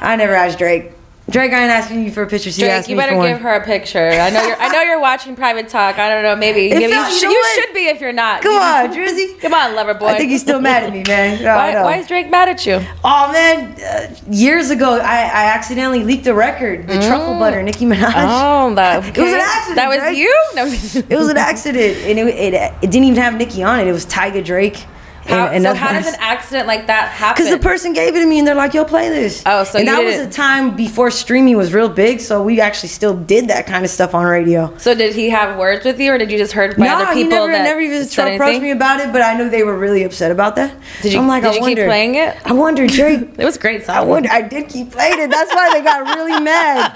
I 0.00 0.14
never 0.14 0.34
asked 0.34 0.58
Drake. 0.58 0.92
Drake, 1.30 1.52
I 1.52 1.62
ain't 1.62 1.70
asking 1.70 2.04
you 2.04 2.12
for 2.12 2.22
a 2.22 2.26
picture. 2.26 2.50
You 2.50 2.66
Drake, 2.66 2.86
you 2.86 2.96
better 2.96 3.20
give 3.20 3.40
her 3.40 3.54
a 3.54 3.64
picture. 3.64 4.10
I 4.10 4.28
know 4.28 4.46
you're 4.46 4.56
I 4.60 4.68
know 4.68 4.82
you're 4.82 5.00
watching 5.00 5.34
private 5.34 5.68
talk. 5.68 5.98
I 5.98 6.10
don't 6.10 6.22
know, 6.22 6.36
maybe, 6.36 6.68
felt- 6.68 6.82
you, 6.82 6.88
know 6.90 7.08
you 7.08 7.44
should 7.54 7.72
be 7.72 7.86
if 7.86 8.00
you're 8.02 8.12
not. 8.12 8.42
Come 8.42 8.54
on, 8.54 8.94
Drizzy. 8.94 9.40
Come 9.40 9.54
on, 9.54 9.74
lover 9.74 9.94
boy. 9.94 10.08
I 10.08 10.18
think 10.18 10.30
he's 10.30 10.42
still 10.42 10.60
mad 10.60 10.84
at 10.84 10.92
me, 10.92 11.02
man. 11.06 11.42
Why, 11.42 11.82
why 11.82 11.96
is 11.96 12.08
Drake 12.08 12.30
mad 12.30 12.50
at 12.50 12.66
you? 12.66 12.78
Oh 13.02 13.32
man, 13.32 13.74
uh, 13.80 14.14
years 14.30 14.68
ago, 14.68 14.98
I, 14.98 15.22
I 15.22 15.44
accidentally 15.54 16.04
leaked 16.04 16.26
a 16.26 16.34
record, 16.34 16.86
the 16.86 17.00
truffle 17.00 17.38
butter, 17.38 17.62
Nicki 17.62 17.86
Minaj. 17.86 18.12
Oh, 18.16 18.74
that 18.74 19.04
It 19.16 19.20
was 19.22 19.32
an 19.32 19.40
accident, 19.40 19.76
That 19.76 19.88
was 19.88 19.98
Drake. 20.00 20.18
you? 20.18 20.40
No. 20.54 20.66
It 20.66 21.18
was 21.18 21.28
an 21.28 21.38
accident, 21.38 21.96
and 22.04 22.18
it, 22.18 22.26
it, 22.28 22.54
it 22.54 22.90
didn't 22.90 23.04
even 23.04 23.20
have 23.20 23.34
Nicki 23.36 23.62
on 23.62 23.80
it. 23.80 23.88
It 23.88 23.92
was 23.92 24.04
Tyga 24.06 24.44
Drake. 24.44 24.84
How, 25.26 25.46
and, 25.46 25.56
and 25.56 25.64
so 25.64 25.74
how 25.74 25.92
does 25.92 26.06
an 26.06 26.16
accident 26.18 26.66
like 26.66 26.86
that 26.88 27.08
happen? 27.10 27.42
Because 27.44 27.56
the 27.56 27.62
person 27.62 27.92
gave 27.92 28.14
it 28.14 28.20
to 28.20 28.26
me 28.26 28.38
and 28.38 28.46
they're 28.46 28.54
like, 28.54 28.74
yo, 28.74 28.84
play 28.84 29.08
this. 29.08 29.42
Oh, 29.46 29.64
so 29.64 29.78
And 29.78 29.88
that 29.88 30.02
was 30.04 30.14
didn't- 30.16 30.28
a 30.28 30.32
time 30.32 30.76
before 30.76 31.10
streaming 31.10 31.56
was 31.56 31.72
real 31.72 31.88
big, 31.88 32.20
so 32.20 32.42
we 32.42 32.60
actually 32.60 32.90
still 32.90 33.14
did 33.16 33.48
that 33.48 33.66
kind 33.66 33.84
of 33.84 33.90
stuff 33.90 34.14
on 34.14 34.24
radio. 34.26 34.76
so 34.78 34.94
did 34.94 35.14
he 35.14 35.30
have 35.30 35.58
words 35.58 35.84
with 35.84 35.98
you, 35.98 36.12
or 36.12 36.18
did 36.18 36.30
you 36.30 36.38
just 36.38 36.52
heard 36.52 36.76
by 36.76 36.84
No, 36.86 36.96
other 36.96 37.14
he 37.14 37.24
people 37.24 37.38
never, 37.38 37.52
that 37.52 37.64
never 37.64 37.80
even 37.80 38.04
said 38.04 38.34
approached 38.34 38.60
me 38.62 38.70
about 38.70 39.00
it, 39.00 39.12
but 39.12 39.22
I 39.22 39.34
knew 39.36 39.48
they 39.48 39.62
were 39.64 39.78
really 39.78 40.04
upset 40.04 40.30
about 40.30 40.56
that. 40.56 40.74
Did 41.02 41.12
you- 41.14 41.18
I'm 41.20 41.26
like, 41.28 41.42
did 41.42 41.48
I 41.48 41.52
you 41.52 41.58
keep 41.60 41.62
wonder, 41.62 41.86
playing 41.86 42.14
it? 42.16 42.36
I 42.44 42.52
wonder, 42.52 42.86
Drake. 42.86 43.30
It 43.38 43.44
was 43.44 43.56
a 43.56 43.60
great 43.60 43.84
song. 43.84 43.96
I 43.96 44.00
wonder. 44.02 44.28
I 44.30 44.42
did 44.42 44.68
keep 44.68 44.92
playing 44.92 45.18
it. 45.20 45.30
That's 45.30 45.52
why 45.54 45.70
they 45.72 45.80
got 45.82 46.04
really 46.16 46.38
mad. 46.44 46.92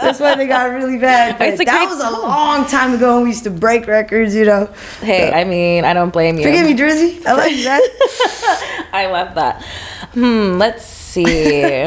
That's 0.00 0.20
why 0.20 0.34
they 0.34 0.46
got 0.46 0.70
really 0.70 0.96
mad. 0.98 1.38
But 1.38 1.56
that 1.64 1.88
was 1.88 2.00
a 2.00 2.10
long 2.10 2.66
time 2.66 2.94
ago 2.94 3.14
when 3.16 3.24
we 3.24 3.30
used 3.30 3.44
to 3.44 3.50
break 3.50 3.86
records. 3.86 4.34
You 4.34 4.44
know. 4.44 4.66
Hey, 5.00 5.32
I 5.32 5.44
mean, 5.44 5.84
I 5.84 5.92
don't 5.94 6.12
blame 6.12 6.36
you. 6.36 6.44
Forgive 6.44 6.66
me, 6.66 6.74
Drizzy. 6.74 7.24
I 7.26 7.32
like 7.34 7.56
that. 7.64 7.69
I 8.92 9.06
love 9.10 9.34
that. 9.36 9.62
Hmm, 10.14 10.58
let's 10.58 10.84
see. 10.84 11.86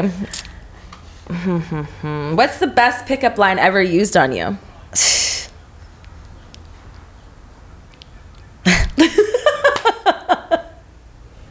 What's 2.34 2.58
the 2.58 2.66
best 2.74 3.06
pickup 3.06 3.38
line 3.38 3.58
ever 3.58 3.82
used 3.82 4.16
on 4.16 4.32
you? 4.32 4.58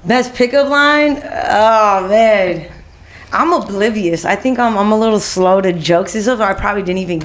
Best 0.05 0.33
pickup 0.35 0.69
line? 0.69 1.21
Oh 1.23 2.07
man, 2.09 2.69
I'm 3.31 3.53
oblivious. 3.53 4.25
I 4.25 4.35
think 4.35 4.59
I'm 4.59 4.77
I'm 4.77 4.91
a 4.91 4.97
little 4.99 5.19
slow 5.19 5.61
to 5.61 5.71
jokes 5.71 6.13
and 6.13 6.23
stuff. 6.23 6.41
I 6.41 6.53
probably 6.53 6.83
didn't 6.83 6.99
even 6.99 7.19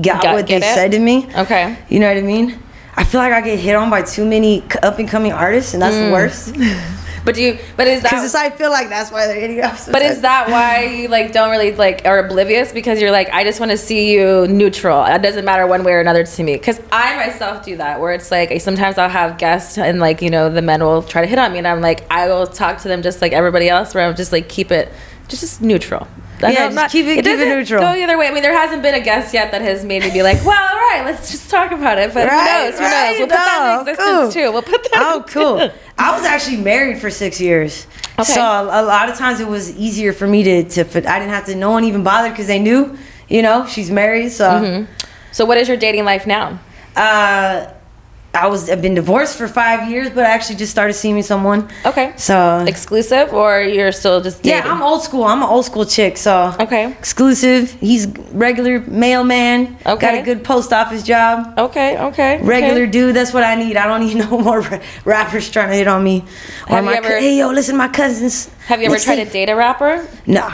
get 0.00 0.22
Got- 0.22 0.34
what 0.34 0.46
get 0.46 0.60
they 0.60 0.70
it? 0.70 0.74
said 0.74 0.92
to 0.92 1.00
me. 1.00 1.26
Okay. 1.36 1.76
You 1.88 1.98
know 1.98 2.06
what 2.08 2.16
I 2.18 2.20
mean? 2.22 2.62
I 2.96 3.04
feel 3.04 3.20
like 3.20 3.32
I 3.32 3.40
get 3.40 3.58
hit 3.58 3.74
on 3.76 3.90
by 3.90 4.02
too 4.02 4.24
many 4.26 4.62
up 4.82 4.98
and 4.98 5.08
coming 5.08 5.32
artists, 5.32 5.74
and 5.74 5.82
that's 5.82 5.94
Mm. 5.96 6.06
the 6.06 6.12
worst. 6.12 6.56
But 7.22 7.34
do 7.34 7.42
you? 7.42 7.58
But 7.76 7.86
is 7.86 8.00
that? 8.00 8.12
Because? 8.12 8.34
I 8.34 8.48
feel 8.48 8.70
like 8.70 8.88
that's 8.88 9.12
why 9.12 9.26
they're 9.26 9.38
hitting 9.38 9.60
up. 9.60 9.76
But 9.92 10.00
is 10.00 10.22
that 10.22 10.48
why 10.48 10.84
you 10.84 11.08
like 11.08 11.32
don't 11.32 11.50
really 11.50 11.70
like 11.72 12.00
are 12.06 12.18
oblivious 12.18 12.72
because 12.72 12.98
you're 12.98 13.10
like 13.10 13.28
I 13.30 13.44
just 13.44 13.60
want 13.60 13.72
to 13.72 13.76
see 13.76 14.10
you 14.10 14.46
neutral. 14.48 15.04
It 15.04 15.20
doesn't 15.20 15.44
matter 15.44 15.66
one 15.66 15.84
way 15.84 15.92
or 15.92 16.00
another 16.00 16.24
to 16.24 16.42
me. 16.42 16.54
Because 16.54 16.80
I 16.90 17.16
myself 17.26 17.62
do 17.62 17.76
that 17.76 18.00
where 18.00 18.14
it's 18.14 18.30
like 18.30 18.58
sometimes 18.62 18.96
I'll 18.96 19.10
have 19.10 19.36
guests 19.36 19.76
and 19.76 20.00
like 20.00 20.22
you 20.22 20.30
know 20.30 20.48
the 20.48 20.62
men 20.62 20.82
will 20.82 21.02
try 21.02 21.20
to 21.20 21.26
hit 21.28 21.38
on 21.38 21.52
me 21.52 21.58
and 21.58 21.68
I'm 21.68 21.82
like 21.82 22.10
I 22.10 22.26
will 22.26 22.46
talk 22.46 22.78
to 22.78 22.88
them 22.88 23.02
just 23.02 23.20
like 23.20 23.32
everybody 23.34 23.68
else 23.68 23.94
where 23.94 24.08
I'm 24.08 24.16
just 24.16 24.32
like 24.32 24.48
keep 24.48 24.72
it 24.72 24.90
just, 25.28 25.42
just 25.42 25.60
neutral. 25.60 26.08
Yeah, 26.48 26.68
know 26.68 26.74
just 26.74 26.92
keep 26.92 27.06
it- 27.06 27.16
keep 27.16 27.18
it 27.18 27.22
doesn't 27.24 27.48
neutral. 27.48 27.80
Go 27.82 27.92
either 27.94 28.16
way. 28.18 28.28
I 28.28 28.30
mean, 28.32 28.42
there 28.42 28.56
hasn't 28.56 28.82
been 28.82 28.94
a 28.94 29.00
guest 29.00 29.34
yet 29.34 29.50
that 29.52 29.60
has 29.62 29.84
made 29.84 30.02
me 30.02 30.10
be 30.10 30.22
like, 30.22 30.44
well, 30.44 30.56
all 30.58 30.76
right, 30.78 31.02
let's 31.04 31.30
just 31.30 31.50
talk 31.50 31.70
about 31.72 31.98
it. 31.98 32.14
But 32.14 32.28
Right, 32.28 32.40
who 32.64 32.70
knows? 32.70 32.78
Who 32.78 32.84
right, 32.84 33.10
knows? 33.10 33.18
We'll 33.18 33.26
put 33.28 33.34
that 33.34 33.72
in 33.74 33.80
existence 33.88 34.08
cool. 34.08 34.30
too. 34.32 34.52
We'll 34.52 34.62
put 34.62 34.82
that. 34.92 35.02
Oh, 35.02 35.24
cool. 35.28 35.70
I 35.98 36.16
was 36.16 36.24
actually 36.24 36.56
married 36.58 36.98
for 36.98 37.10
six 37.10 37.40
years. 37.40 37.86
Okay. 38.18 38.32
So 38.32 38.40
a, 38.42 38.82
a 38.82 38.84
lot 38.84 39.08
of 39.08 39.16
times 39.16 39.40
it 39.40 39.48
was 39.48 39.74
easier 39.76 40.12
for 40.12 40.26
me 40.26 40.42
to, 40.44 40.64
to 40.64 40.80
I 41.10 41.18
didn't 41.18 41.32
have 41.34 41.46
to, 41.46 41.54
no 41.54 41.70
one 41.70 41.84
even 41.84 42.02
bothered 42.02 42.32
because 42.32 42.46
they 42.46 42.58
knew, 42.58 42.96
you 43.28 43.42
know, 43.42 43.66
she's 43.66 43.90
married. 43.90 44.30
So, 44.30 44.48
Mm-hmm. 44.50 44.92
So, 45.32 45.44
what 45.44 45.58
is 45.58 45.68
your 45.68 45.76
dating 45.76 46.04
life 46.04 46.26
now? 46.26 46.58
uh, 46.96 47.66
I 48.32 48.46
was, 48.46 48.70
I've 48.70 48.80
been 48.80 48.94
divorced 48.94 49.36
for 49.36 49.48
five 49.48 49.90
years, 49.90 50.08
but 50.10 50.24
I 50.24 50.28
actually 50.30 50.54
just 50.54 50.70
started 50.70 50.92
seeing 50.94 51.20
someone. 51.22 51.68
Okay. 51.84 52.12
So, 52.16 52.64
Exclusive, 52.64 53.32
or 53.34 53.60
you're 53.60 53.90
still 53.90 54.20
just 54.20 54.42
dating? 54.44 54.64
yeah, 54.64 54.72
I'm 54.72 54.82
old 54.82 55.02
school. 55.02 55.24
I'm 55.24 55.42
an 55.42 55.48
old 55.48 55.64
school 55.64 55.84
chick. 55.84 56.16
So, 56.16 56.54
Okay. 56.60 56.92
exclusive. 56.92 57.72
He's 57.80 58.06
regular 58.32 58.80
mailman. 58.82 59.76
Okay. 59.84 60.00
Got 60.00 60.14
a 60.14 60.22
good 60.22 60.44
post 60.44 60.72
office 60.72 61.02
job. 61.02 61.58
Okay, 61.58 61.98
okay. 61.98 62.36
okay. 62.36 62.46
Regular 62.46 62.86
dude, 62.86 63.16
that's 63.16 63.32
what 63.34 63.42
I 63.42 63.56
need. 63.56 63.76
I 63.76 63.86
don't 63.88 64.06
need 64.06 64.16
no 64.30 64.38
more 64.38 64.60
rappers 65.04 65.50
trying 65.50 65.70
to 65.70 65.74
hit 65.74 65.88
on 65.88 66.04
me. 66.04 66.22
Or 66.68 66.76
Have 66.76 66.84
you 66.84 66.90
my, 66.90 66.96
ever- 66.98 67.18
hey 67.18 67.36
yo, 67.38 67.50
listen, 67.50 67.76
my 67.76 67.88
cousins. 67.88 68.48
Have 68.66 68.80
you 68.80 68.86
ever 68.86 68.98
tried 68.98 69.16
to 69.24 69.24
date 69.24 69.48
a 69.48 69.56
rapper? 69.56 70.06
No, 70.26 70.48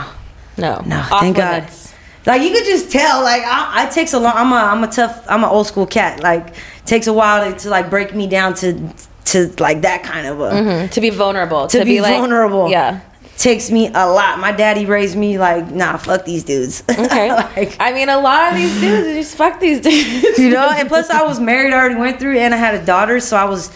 No. 0.57 0.81
no, 0.83 0.97
Off 0.97 1.19
thank 1.21 1.37
God. 1.37 1.53
limits. 1.61 1.93
Like 2.25 2.41
you 2.41 2.49
could 2.51 2.65
just 2.65 2.91
tell. 2.91 3.21
Like 3.23 3.43
I, 3.45 3.83
I 3.83 3.89
takes 3.89 4.11
a 4.13 4.19
long. 4.19 4.33
I'm 4.35 4.51
a, 4.51 4.55
I'm 4.55 4.83
a 4.83 4.87
tough. 4.87 5.23
I'm 5.29 5.43
an 5.45 5.49
old 5.49 5.65
school 5.67 5.85
cat. 5.87 6.19
Like 6.21 6.55
takes 6.87 7.05
a 7.07 7.13
while 7.13 7.51
to, 7.51 7.57
to 7.59 7.69
like 7.69 7.89
break 7.91 8.15
me 8.15 8.25
down 8.27 8.53
to, 8.55 8.91
to 9.25 9.53
like 9.59 9.81
that 9.81 10.01
kind 10.03 10.25
of 10.25 10.39
a. 10.39 10.49
Mm, 10.51 10.91
To 10.91 11.01
be 11.01 11.09
vulnerable. 11.11 11.67
To, 11.67 11.85
be, 11.85 12.01
like, 12.01 12.17
vulnerable. 12.17 12.69
Yeah. 12.69 13.01
Takes 13.37 13.69
me 13.69 13.87
a 13.93 14.07
lot. 14.09 14.39
My 14.39 14.51
daddy 14.51 14.85
raised 14.87 15.15
me 15.15 15.37
like, 15.37 15.69
nah, 15.69 15.97
fuck 15.97 16.25
these 16.25 16.43
dudes. 16.43 16.81
Okay. 16.89 17.31
like, 17.31 17.75
I 17.79 17.93
mean, 17.93 18.09
a 18.09 18.17
lot 18.19 18.51
of 18.51 18.57
these 18.57 18.79
dudes 18.81 19.07
just 19.13 19.35
fuck 19.37 19.59
these 19.59 19.79
dudes. 19.79 20.39
you 20.39 20.49
know 20.49 20.67
and 20.71 20.87
plus 20.87 21.09
i 21.11 21.21
was 21.23 21.39
married 21.39 21.71
i 21.73 21.77
already 21.77 21.95
went 21.95 22.19
through 22.19 22.37
and 22.39 22.53
i 22.53 22.57
had 22.57 22.73
a 22.75 22.83
daughter 22.85 23.19
so 23.19 23.37
i 23.37 23.45
was 23.45 23.71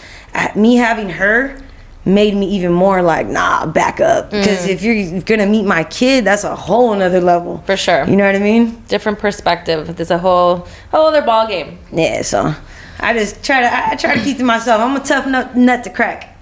me 0.56 0.76
having 0.76 1.08
her 1.10 1.56
made 2.04 2.34
me 2.34 2.46
even 2.48 2.72
more 2.72 3.00
like 3.02 3.26
nah 3.26 3.64
back 3.66 4.00
up 4.00 4.26
Mm. 4.30 4.40
because 4.40 4.66
if 4.66 4.82
you're 4.82 5.20
gonna 5.22 5.46
meet 5.46 5.64
my 5.64 5.84
kid 5.84 6.24
that's 6.24 6.44
a 6.44 6.54
whole 6.56 6.92
another 6.92 7.20
level 7.20 7.62
For 7.66 7.76
sure. 7.76 8.04
you 8.06 8.16
know 8.16 8.26
what 8.26 8.34
i 8.34 8.38
mean 8.40 8.82
Different 8.88 9.18
perspective. 9.18 9.94
There's 9.96 10.10
a 10.10 10.18
whole 10.18 10.66
whole 10.90 11.06
other 11.06 11.22
ball 11.22 11.46
game. 11.46 11.78
yeah 11.92 12.22
so 12.22 12.54
i 13.00 13.12
just 13.12 13.42
try 13.44 13.60
to 13.60 13.88
i, 13.90 13.94
try 13.96 14.16
to 14.16 14.22
keep 14.22 14.38
to 14.38 14.44
myself 14.44 14.80
i'm 14.80 14.96
a 14.96 15.04
tough 15.04 15.26
nut, 15.26 15.56
nut 15.56 15.84
to 15.84 15.90
crack 15.90 16.32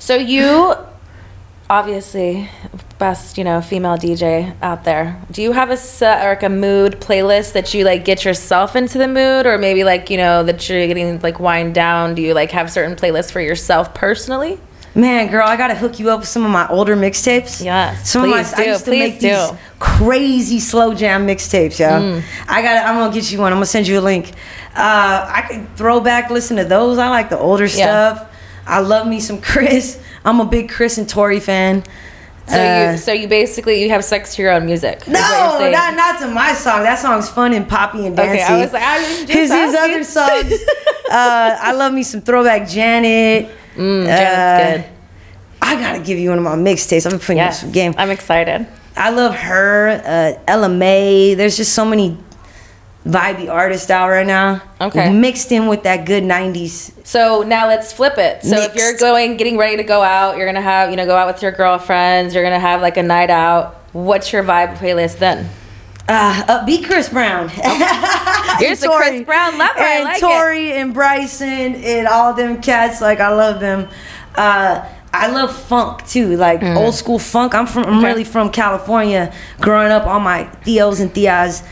So 0.00 0.16
you 0.16 0.74
obviously 1.68 2.48
best 2.98 3.36
you 3.38 3.44
know 3.44 3.60
female 3.60 3.98
DJ 3.98 4.56
out 4.62 4.84
there. 4.84 5.20
Do 5.30 5.42
you 5.42 5.52
have 5.52 5.70
a 5.70 5.76
set 5.76 6.24
or 6.24 6.30
like 6.30 6.42
a 6.42 6.48
mood 6.48 6.94
playlist 7.00 7.52
that 7.52 7.74
you 7.74 7.84
like 7.84 8.04
get 8.06 8.24
yourself 8.24 8.74
into 8.74 8.96
the 8.96 9.06
mood, 9.06 9.46
or 9.46 9.58
maybe 9.58 9.84
like 9.84 10.08
you 10.08 10.16
know 10.16 10.42
that 10.42 10.68
you're 10.68 10.86
getting 10.86 11.20
like 11.20 11.38
wind 11.38 11.74
down? 11.74 12.14
Do 12.14 12.22
you 12.22 12.32
like 12.32 12.50
have 12.52 12.72
certain 12.72 12.96
playlists 12.96 13.30
for 13.30 13.42
yourself 13.42 13.92
personally? 13.92 14.58
Man, 14.94 15.28
girl, 15.30 15.46
I 15.46 15.56
gotta 15.56 15.74
hook 15.76 16.00
you 16.00 16.10
up 16.10 16.20
with 16.20 16.28
some 16.28 16.44
of 16.44 16.50
my 16.50 16.66
older 16.68 16.96
mixtapes. 16.96 17.64
Yes, 17.64 18.10
some 18.10 18.22
please 18.22 18.50
of 18.52 18.58
my 18.58 18.64
do, 18.64 18.70
I 18.70 18.72
used 18.72 18.84
to 18.86 18.90
please 18.90 18.98
make 19.12 19.20
do. 19.20 19.28
these 19.28 19.52
crazy 19.78 20.58
slow 20.58 20.94
jam 20.94 21.26
mixtapes, 21.28 21.78
yo. 21.78 21.88
Mm. 21.88 22.22
I 22.48 22.60
got. 22.62 22.84
I'm 22.86 22.96
gonna 22.96 23.14
get 23.14 23.30
you 23.30 23.38
one. 23.38 23.52
I'm 23.52 23.56
gonna 23.56 23.66
send 23.66 23.86
you 23.86 24.00
a 24.00 24.02
link. 24.02 24.30
Uh, 24.74 25.26
I 25.32 25.42
could 25.48 25.76
throw 25.76 26.00
back, 26.00 26.30
listen 26.30 26.56
to 26.56 26.64
those. 26.64 26.98
I 26.98 27.08
like 27.08 27.30
the 27.30 27.38
older 27.38 27.66
Yeah. 27.66 28.14
stuff. 28.14 28.36
I 28.66 28.80
love 28.80 29.06
me 29.06 29.20
some 29.20 29.40
Chris. 29.50 30.02
I'm 30.24 30.40
a 30.40 30.44
big 30.44 30.68
Chris 30.68 30.98
and 30.98 31.08
Tory 31.08 31.38
fan. 31.40 31.84
So 32.48 32.56
Uh, 32.60 32.92
you 32.92 32.98
so 32.98 33.12
you 33.12 33.28
basically 33.28 33.80
you 33.80 33.90
have 33.90 34.04
sex 34.04 34.34
to 34.34 34.42
your 34.42 34.50
own 34.50 34.66
music. 34.66 35.02
is 35.02 35.06
what 35.06 35.60
you're 35.60 35.70
no, 35.70 35.78
not 35.78 35.94
not 35.94 36.18
to 36.20 36.26
my 36.28 36.52
song. 36.52 36.82
That 36.82 36.98
song's 36.98 37.28
fun 37.28 37.52
and 37.52 37.68
poppy 37.68 38.06
and 38.06 38.16
dancing. 38.16 38.40
Okay. 38.42 38.54
I 38.54 38.60
was 38.60 38.72
like, 38.72 38.82
I 38.82 38.98
was 38.98 39.18
just 39.20 39.32
His, 39.32 39.50
other 39.52 40.02
songs. 40.02 40.52
uh, 41.10 41.56
I 41.60 41.72
love 41.72 41.92
me 41.92 42.02
some 42.02 42.20
throwback 42.22 42.68
Janet. 42.68 43.48
Mm, 43.76 44.02
Uh, 44.06 44.76
good. 44.76 44.84
I 45.62 45.76
gotta 45.80 45.98
give 46.00 46.18
you 46.18 46.30
one 46.30 46.38
of 46.38 46.44
my 46.44 46.56
mixtapes. 46.56 47.04
I'm 47.10 47.18
putting 47.18 47.36
Yes, 47.36 47.60
some 47.60 47.70
game. 47.70 47.94
I'm 47.98 48.10
excited. 48.10 48.66
I 48.96 49.10
love 49.10 49.34
her, 49.34 50.02
uh, 50.04 50.40
Ella 50.46 50.68
Mai. 50.68 51.34
There's 51.36 51.56
just 51.56 51.72
so 51.74 51.84
many 51.84 52.16
vibey 53.06 53.48
artists 53.50 53.90
out 53.90 54.08
right 54.10 54.26
now. 54.26 54.60
Okay. 54.80 55.10
Mixed 55.10 55.52
in 55.52 55.66
with 55.68 55.82
that 55.84 56.04
good 56.04 56.22
90s. 56.24 56.92
So 57.04 57.42
now 57.42 57.66
let's 57.68 57.92
flip 57.92 58.18
it. 58.18 58.42
So 58.44 58.56
if 58.60 58.74
you're 58.74 58.94
going, 58.98 59.36
getting 59.36 59.56
ready 59.56 59.76
to 59.78 59.82
go 59.84 60.02
out, 60.02 60.36
you're 60.36 60.46
gonna 60.46 60.60
have, 60.60 60.90
you 60.90 60.96
know, 60.96 61.06
go 61.06 61.16
out 61.16 61.26
with 61.26 61.42
your 61.42 61.52
girlfriends. 61.52 62.34
You're 62.34 62.44
gonna 62.44 62.58
have 62.60 62.82
like 62.82 62.96
a 62.96 63.02
night 63.02 63.30
out. 63.30 63.76
What's 63.92 64.32
your 64.32 64.42
vibe 64.44 64.76
playlist 64.76 65.18
then? 65.18 65.48
Uh, 66.12 66.64
be 66.66 66.82
Chris 66.82 67.08
Brown. 67.08 67.48
You're 68.60 68.70
just 68.70 68.84
a 68.84 68.88
Chris 68.90 69.24
Brown 69.24 69.56
lover. 69.58 69.78
I 69.78 69.94
And 69.96 70.04
like 70.04 70.16
it. 70.16 70.20
Tory 70.20 70.72
and 70.72 70.92
Bryson 70.92 71.48
and 71.76 72.08
all 72.08 72.34
them 72.34 72.60
cats. 72.60 73.00
Like, 73.00 73.20
I 73.20 73.28
love 73.32 73.60
them. 73.60 73.88
Uh, 74.34 74.84
I 75.12 75.26
love 75.28 75.54
funk 75.56 76.06
too, 76.06 76.36
like 76.36 76.62
old 76.62 76.94
school 76.94 77.18
funk. 77.18 77.54
I'm 77.54 77.66
from, 77.66 77.84
I'm 77.84 77.94
Mm. 77.94 77.98
Okay. 77.98 78.06
really 78.06 78.24
from 78.24 78.50
California. 78.50 79.32
Growing 79.60 79.90
up, 79.92 80.06
all 80.06 80.20
my 80.20 80.44
theos 80.64 81.00
and 81.00 81.12
theas, 81.12 81.62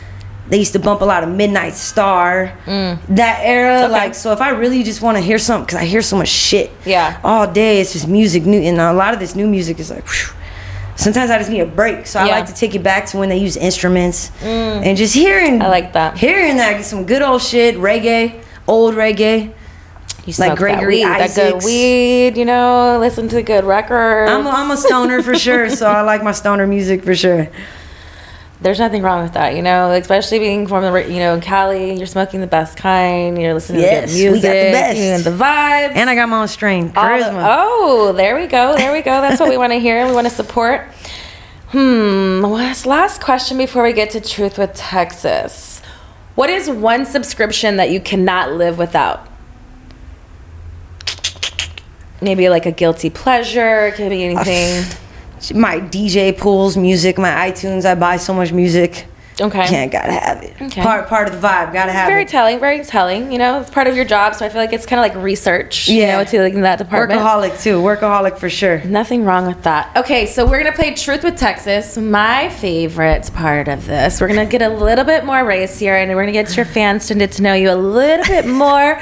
they 0.48 0.58
used 0.58 0.72
to 0.72 0.78
bump 0.80 1.02
a 1.02 1.04
lot 1.04 1.22
of 1.22 1.28
Midnight 1.28 1.74
Star. 1.74 2.52
That 2.66 3.40
era, 3.42 3.82
Mm. 3.82 3.84
Okay. 3.84 3.92
like, 3.92 4.14
so 4.14 4.32
if 4.32 4.40
I 4.40 4.50
really 4.50 4.82
just 4.82 5.02
want 5.02 5.16
to 5.18 5.22
hear 5.22 5.38
something, 5.38 5.66
because 5.66 5.80
I 5.80 5.84
hear 5.84 6.02
so 6.02 6.16
much 6.16 6.28
shit 6.28 6.70
Yeah. 6.84 7.18
all 7.22 7.46
day, 7.46 7.80
it's 7.80 7.92
just 7.92 8.08
music. 8.08 8.44
New 8.44 8.60
and 8.60 8.80
a 8.80 8.92
lot 8.92 9.14
of 9.14 9.20
this 9.20 9.34
new 9.36 9.46
music 9.46 9.78
is 9.78 9.90
like. 9.90 10.06
whew. 10.08 10.34
Sometimes 10.98 11.30
I 11.30 11.38
just 11.38 11.48
need 11.48 11.60
a 11.60 11.66
break, 11.66 12.08
so 12.08 12.18
I 12.18 12.26
like 12.26 12.46
to 12.46 12.54
take 12.54 12.74
it 12.74 12.82
back 12.82 13.06
to 13.06 13.18
when 13.18 13.28
they 13.28 13.38
use 13.38 13.56
instruments 13.56 14.32
and 14.42 14.96
just 14.96 15.14
hearing. 15.14 15.60
Mm. 15.60 15.62
I 15.62 15.68
like 15.68 15.92
that. 15.92 16.18
Hearing 16.18 16.56
that, 16.56 16.84
some 16.84 17.06
good 17.06 17.22
old 17.22 17.40
shit, 17.40 17.76
reggae, 17.76 18.42
old 18.66 18.94
reggae. 18.94 19.54
You 20.26 20.34
Like 20.38 20.58
Gregory 20.58 21.02
that 21.02 21.20
weed, 21.20 21.28
that 21.28 21.34
good 21.36 21.54
Isaacs. 21.54 21.64
weed, 21.64 22.36
you 22.36 22.44
know, 22.44 22.98
listen 23.00 23.28
to 23.28 23.42
good 23.42 23.64
records. 23.64 24.30
I'm 24.30 24.44
a, 24.44 24.50
I'm 24.50 24.70
a 24.72 24.76
stoner 24.76 25.22
for 25.22 25.36
sure, 25.36 25.70
so 25.70 25.86
I 25.88 26.02
like 26.12 26.22
my 26.22 26.32
stoner 26.32 26.66
music 26.66 27.04
for 27.04 27.14
sure. 27.14 27.48
There's 28.60 28.80
nothing 28.80 29.02
wrong 29.02 29.22
with 29.22 29.34
that, 29.34 29.54
you 29.54 29.62
know, 29.62 29.92
especially 29.92 30.40
being 30.40 30.66
from 30.66 30.82
the, 30.82 30.92
you 31.08 31.20
know, 31.20 31.34
in 31.34 31.40
Cali, 31.40 31.94
you're 31.96 32.08
smoking 32.08 32.40
the 32.40 32.48
best 32.48 32.76
kind, 32.76 33.40
you're 33.40 33.54
listening 33.54 33.82
Yes, 33.82 34.10
to 34.10 34.16
we 34.16 34.22
good 34.22 34.28
got 34.30 34.32
music, 34.32 34.42
the 34.42 34.72
best. 34.72 34.98
and 34.98 35.24
the 35.24 35.30
vibes. 35.44 35.92
And 35.94 36.10
I 36.10 36.14
got 36.16 36.28
my 36.28 36.40
own 36.40 36.48
strain, 36.48 36.92
All 36.96 37.18
the- 37.18 37.30
oh, 37.34 38.12
there 38.14 38.34
we 38.34 38.48
go. 38.48 38.76
There 38.76 38.92
we 38.92 39.00
go. 39.02 39.20
That's 39.20 39.38
what 39.38 39.48
we 39.48 39.56
want 39.56 39.72
to 39.74 39.78
hear. 39.78 40.04
We 40.06 40.12
want 40.12 40.26
to 40.26 40.34
support. 40.34 40.88
Hmm. 41.68 42.42
Last 42.44 42.84
last 42.86 43.20
question 43.20 43.58
before 43.58 43.82
we 43.84 43.92
get 43.92 44.10
to 44.10 44.20
Truth 44.20 44.58
with 44.58 44.74
Texas. 44.74 45.80
What 46.34 46.50
is 46.50 46.68
one 46.68 47.04
subscription 47.06 47.76
that 47.76 47.90
you 47.90 48.00
cannot 48.00 48.52
live 48.52 48.76
without? 48.78 49.28
Maybe 52.20 52.48
like 52.48 52.66
a 52.66 52.72
guilty 52.72 53.10
pleasure. 53.10 53.86
It 53.88 53.94
could 53.94 54.08
be 54.10 54.24
anything. 54.24 54.84
My 55.54 55.80
DJ 55.80 56.36
pools, 56.36 56.76
music, 56.76 57.18
my 57.18 57.30
iTunes. 57.50 57.84
I 57.84 57.94
buy 57.94 58.16
so 58.16 58.32
much 58.34 58.52
music. 58.52 59.06
Okay. 59.40 59.68
Can't 59.68 59.92
gotta 59.92 60.10
have 60.10 60.42
it. 60.42 60.60
Okay. 60.60 60.82
Part 60.82 61.06
part 61.06 61.28
of 61.28 61.40
the 61.40 61.46
vibe. 61.46 61.72
Gotta 61.72 61.92
have 61.92 62.08
Very 62.08 62.22
it. 62.22 62.24
Very 62.24 62.26
telling. 62.26 62.58
Very 62.58 62.84
telling. 62.84 63.30
You 63.30 63.38
know, 63.38 63.60
it's 63.60 63.70
part 63.70 63.86
of 63.86 63.94
your 63.94 64.04
job, 64.04 64.34
so 64.34 64.44
I 64.44 64.48
feel 64.48 64.60
like 64.60 64.72
it's 64.72 64.84
kind 64.84 64.98
of 64.98 65.04
like 65.04 65.24
research. 65.24 65.86
You 65.86 66.00
Yeah. 66.00 66.16
know, 66.18 66.24
to 66.24 66.42
like 66.42 66.54
in 66.54 66.62
that 66.62 66.78
department. 66.78 67.20
Workaholic 67.20 67.62
too. 67.62 67.80
Workaholic 67.80 68.36
for 68.38 68.50
sure. 68.50 68.82
Nothing 68.82 69.24
wrong 69.24 69.46
with 69.46 69.62
that. 69.62 69.96
Okay, 69.96 70.26
so 70.26 70.44
we're 70.44 70.58
gonna 70.58 70.74
play 70.74 70.92
Truth 70.92 71.22
with 71.22 71.36
Texas, 71.36 71.96
my 71.96 72.48
favorite 72.48 73.30
part 73.32 73.68
of 73.68 73.86
this. 73.86 74.20
We're 74.20 74.26
gonna 74.26 74.44
get 74.44 74.60
a 74.62 74.70
little 74.70 75.04
bit 75.04 75.24
more 75.24 75.44
race 75.44 75.78
here, 75.78 75.94
and 75.94 76.10
we're 76.16 76.22
gonna 76.22 76.32
get 76.32 76.56
your 76.56 76.66
fans 76.66 77.06
to 77.06 77.14
get 77.14 77.30
to 77.32 77.42
know 77.42 77.54
you 77.54 77.70
a 77.70 77.76
little 77.76 78.24
bit 78.26 78.44
more 78.64 79.00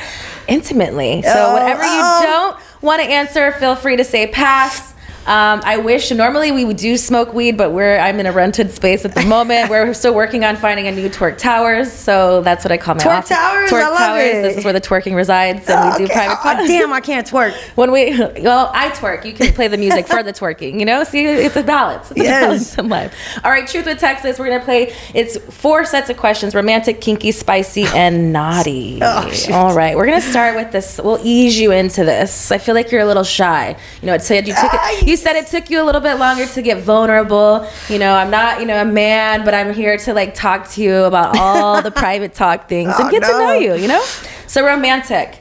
intimately. 0.49 1.23
So 1.23 1.33
Oh, 1.35 1.53
whatever 1.55 1.83
you 1.83 1.89
oh. 2.03 2.23
don't 2.23 2.83
want 2.83 3.01
to 3.03 3.09
answer, 3.09 3.53
feel 3.53 3.75
free 3.75 3.97
to 3.97 4.05
say 4.05 4.27
pass. 4.27 4.93
Um, 5.27 5.61
I 5.65 5.79
wish 5.79 6.11
normally 6.13 6.53
we 6.53 6.65
would 6.65 6.77
do 6.77 6.97
smoke 6.97 7.35
weed, 7.35 7.57
but 7.57 7.73
we're 7.73 7.99
I'm 7.99 8.21
in 8.21 8.27
a 8.27 8.33
rented 8.33 8.71
space 8.71 9.05
at 9.05 9.15
the 9.15 9.25
moment. 9.25 9.69
we're 9.71 9.93
still 9.93 10.15
working 10.15 10.45
on 10.45 10.55
finding 10.57 10.87
a 10.87 10.93
new 10.93 11.09
twerk 11.09 11.37
towers, 11.37 11.91
so 11.93 12.43
that's 12.43 12.65
what 12.65 12.71
I 12.71 12.77
call 12.79 12.95
my 12.95 13.01
Twerk 13.03 13.19
office. 13.19 13.29
towers? 13.31 13.71
Twerk 13.71 13.83
I 13.83 13.89
love 13.89 13.99
towers. 13.99 14.23
it. 14.25 14.43
This 14.43 14.57
is 14.59 14.65
where 14.65 14.73
the 14.73 14.81
twerking 14.81 15.17
resides, 15.17 15.69
and 15.69 15.93
we 15.93 15.99
do 15.99 16.05
Okay. 16.05 16.27
private. 16.27 16.63
Oh, 16.63 16.67
damn, 16.69 16.93
I 16.93 17.01
can't 17.01 17.27
twerk. 17.29 17.55
When 17.77 17.91
we, 17.93 18.17
well, 18.19 18.71
I 18.73 18.89
twerk. 18.91 19.25
You 19.25 19.33
can 19.33 19.53
play 19.53 19.67
the 19.69 19.77
music 19.77 20.07
for 20.07 20.23
the 20.23 20.33
twerking. 20.33 20.79
You 20.79 20.87
know, 20.87 21.03
see, 21.05 21.25
it's 21.25 21.57
a 21.57 21.63
balance. 21.63 22.11
It's 22.13 22.21
a 22.21 22.23
Yes. 22.23 22.43
balance 22.45 22.79
in 22.79 22.89
life. 22.89 23.15
All 23.45 23.51
right, 23.51 23.67
Truth 23.67 23.87
with 23.87 23.99
Texas. 23.99 24.39
We're 24.39 24.49
gonna 24.49 24.65
play. 24.65 24.93
It's 25.13 25.37
four 25.55 25.85
sets 25.85 26.09
of 26.09 26.17
questions: 26.17 26.55
romantic, 26.55 27.01
kinky, 27.01 27.33
spicy, 27.33 27.85
and 27.95 28.33
naughty. 28.33 29.01
Oh. 29.03 29.31
All 29.53 29.75
right, 29.75 29.97
we're 29.97 30.07
gonna 30.07 30.21
start 30.21 30.55
with 30.55 30.71
this. 30.73 31.01
We'll 31.03 31.19
ease 31.25 31.59
you 31.59 31.73
into 31.73 32.05
this. 32.05 32.53
I 32.53 32.59
feel 32.59 32.75
like 32.77 32.93
you're 32.93 33.01
a 33.03 33.07
little 33.07 33.25
shy. 33.25 33.77
You 34.01 34.07
know, 34.07 34.15
it 34.15 34.23
said 34.23 34.47
you 34.47 34.55
took 34.55 34.73
it. 34.73 35.07
You 35.07 35.16
said 35.17 35.37
it 35.37 35.47
took 35.49 35.71
you 35.71 35.83
a 35.83 35.85
little 35.85 36.01
bit 36.01 36.15
longer 36.15 36.47
to 36.47 36.63
get 36.63 36.79
vulnerable. 36.83 37.69
You 37.89 37.99
know, 37.99 38.15
I'm 38.15 38.31
not, 38.31 38.61
you 38.61 38.67
know, 38.67 38.81
a 38.81 38.85
man, 38.85 39.45
but 39.45 39.55
I'm 39.55 39.73
here 39.75 39.97
to 39.99 40.15
like 40.15 40.35
talk 40.35 40.69
to 40.71 40.83
you 40.83 41.05
about 41.05 41.37
all 41.39 41.83
the 41.83 41.91
private 42.05 42.35
talk 42.35 42.69
things 42.69 42.95
and 42.99 43.09
Oh, 43.09 43.11
get 43.11 43.23
to 43.23 43.33
know 43.33 43.53
you. 43.53 43.75
You 43.75 43.89
know, 43.89 44.03
so 44.47 44.65
romantic. 44.65 45.41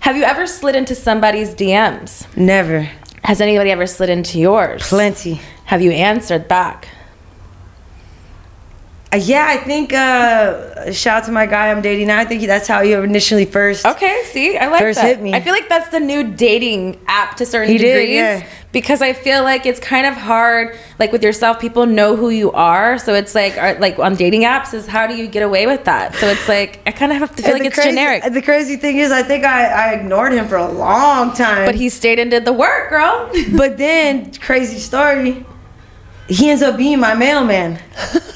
Have 0.00 0.16
you 0.16 0.22
ever 0.24 0.46
slid 0.46 0.76
into 0.76 0.94
somebody's 0.94 1.54
DMs? 1.54 2.26
Never. 2.36 2.88
Has 3.24 3.40
anybody 3.40 3.70
ever 3.70 3.86
slid 3.86 4.08
into 4.08 4.38
yours? 4.38 4.88
Plenty. 4.88 5.40
Have 5.64 5.82
you 5.82 5.90
answered 5.90 6.46
back? 6.46 6.88
Uh, 9.12 9.16
yeah, 9.16 9.46
I 9.48 9.56
think. 9.58 9.92
Uh, 9.92 10.92
shout 10.92 11.22
out 11.22 11.26
to 11.26 11.32
my 11.32 11.46
guy 11.46 11.70
I'm 11.70 11.80
dating 11.80 12.08
now. 12.08 12.18
I 12.18 12.24
think 12.24 12.42
that's 12.44 12.66
how 12.66 12.80
you 12.80 13.00
initially 13.02 13.44
first. 13.44 13.86
Okay, 13.86 14.22
see, 14.26 14.58
I 14.58 14.66
like 14.68 14.80
First 14.80 15.00
that. 15.00 15.06
hit 15.06 15.22
me. 15.22 15.32
I 15.32 15.40
feel 15.40 15.52
like 15.52 15.68
that's 15.68 15.90
the 15.90 16.00
new 16.00 16.24
dating 16.34 17.00
app 17.06 17.36
to 17.36 17.46
certain 17.46 17.70
He 17.70 17.78
did, 17.78 17.94
degrees. 17.94 18.14
yeah. 18.16 18.46
Because 18.76 19.00
I 19.00 19.14
feel 19.14 19.42
like 19.42 19.64
it's 19.64 19.80
kind 19.80 20.06
of 20.06 20.12
hard, 20.12 20.76
like 20.98 21.10
with 21.10 21.22
yourself, 21.22 21.58
people 21.58 21.86
know 21.86 22.14
who 22.14 22.28
you 22.28 22.52
are. 22.52 22.98
So 22.98 23.14
it's 23.14 23.34
like, 23.34 23.56
are, 23.56 23.72
like 23.78 23.98
on 23.98 24.16
dating 24.16 24.42
apps, 24.42 24.74
is 24.74 24.86
how 24.86 25.06
do 25.06 25.16
you 25.16 25.28
get 25.28 25.42
away 25.42 25.66
with 25.66 25.84
that? 25.84 26.14
So 26.16 26.26
it's 26.26 26.46
like 26.46 26.82
I 26.84 26.92
kind 26.92 27.10
of 27.10 27.16
have 27.16 27.34
to 27.36 27.42
feel 27.42 27.52
And 27.52 27.60
like 27.60 27.68
it's 27.68 27.74
crazy, 27.74 27.88
generic. 27.88 28.30
The 28.30 28.42
crazy 28.42 28.76
thing 28.76 28.98
is, 28.98 29.10
I 29.12 29.22
think 29.22 29.46
I, 29.46 29.64
I 29.64 29.92
ignored 29.94 30.34
him 30.34 30.46
for 30.46 30.56
a 30.56 30.70
long 30.70 31.32
time. 31.32 31.64
But 31.64 31.74
he 31.74 31.88
stayed 31.88 32.18
and 32.18 32.30
did 32.30 32.44
the 32.44 32.52
work, 32.52 32.90
girl. 32.90 33.32
But 33.56 33.78
then, 33.78 34.34
crazy 34.34 34.78
story, 34.78 35.46
he 36.28 36.50
ends 36.50 36.62
up 36.62 36.76
being 36.76 37.00
my 37.00 37.14
mailman. 37.14 37.80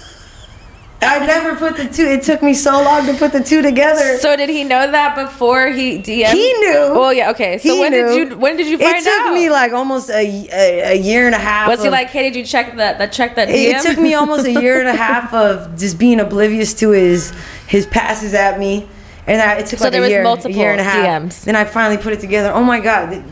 I 1.02 1.24
never 1.26 1.56
put 1.56 1.76
the 1.76 1.86
two. 1.88 2.04
It 2.04 2.22
took 2.22 2.42
me 2.42 2.52
so 2.52 2.72
long 2.82 3.06
to 3.06 3.14
put 3.14 3.32
the 3.32 3.42
two 3.42 3.62
together. 3.62 4.18
So 4.18 4.36
did 4.36 4.50
he 4.50 4.64
know 4.64 4.90
that 4.90 5.14
before 5.16 5.68
he 5.68 5.98
DM? 5.98 6.30
He 6.32 6.52
knew. 6.54 6.92
Well, 6.94 7.12
yeah. 7.12 7.30
Okay. 7.30 7.56
So 7.58 7.72
He 7.74 7.80
when 7.80 7.92
knew. 7.92 8.06
did 8.08 8.30
you 8.30 8.36
when 8.38 8.56
did 8.58 8.66
you 8.66 8.76
find 8.76 8.94
out? 8.96 9.00
it 9.00 9.04
took 9.04 9.26
out? 9.28 9.34
me 9.34 9.48
like 9.48 9.72
almost 9.72 10.10
a, 10.10 10.48
a, 10.52 10.92
a 10.92 10.94
year 10.94 11.24
and 11.26 11.34
a 11.34 11.38
half. 11.38 11.68
Was 11.68 11.82
he 11.82 11.88
like, 11.88 12.08
hey, 12.10 12.24
did 12.30 12.36
you 12.36 12.44
check 12.44 12.76
that? 12.76 12.98
That 12.98 13.12
check 13.12 13.34
that 13.36 13.48
DM? 13.48 13.52
It, 13.74 13.82
took 13.82 13.98
me 13.98 14.12
almost 14.14 14.44
a 14.46 14.52
year 14.52 14.78
and 14.78 14.88
a 14.88 14.94
half 14.94 15.32
of 15.46 15.78
just 15.78 15.98
being 15.98 16.20
oblivious 16.20 16.74
to 16.74 16.90
his 16.90 17.32
his 17.66 17.86
passes 17.86 18.34
at 18.34 18.58
me, 18.58 18.86
and 19.26 19.40
I, 19.40 19.54
it 19.58 19.66
took 19.66 19.78
So 19.78 19.86
like 19.86 19.92
there 19.92 20.02
a 20.02 20.04
was 20.04 20.10
year, 20.10 20.22
multiple 20.22 20.50
a 20.50 20.58
year 20.58 20.72
and 20.72 20.80
a 20.80 20.84
half. 20.84 21.22
DMs. 21.22 21.44
Then 21.44 21.56
I 21.56 21.64
finally 21.64 21.96
put 22.02 22.12
it 22.12 22.20
together. 22.20 22.52
Oh 22.52 22.62
my 22.62 22.78
god! 22.80 23.24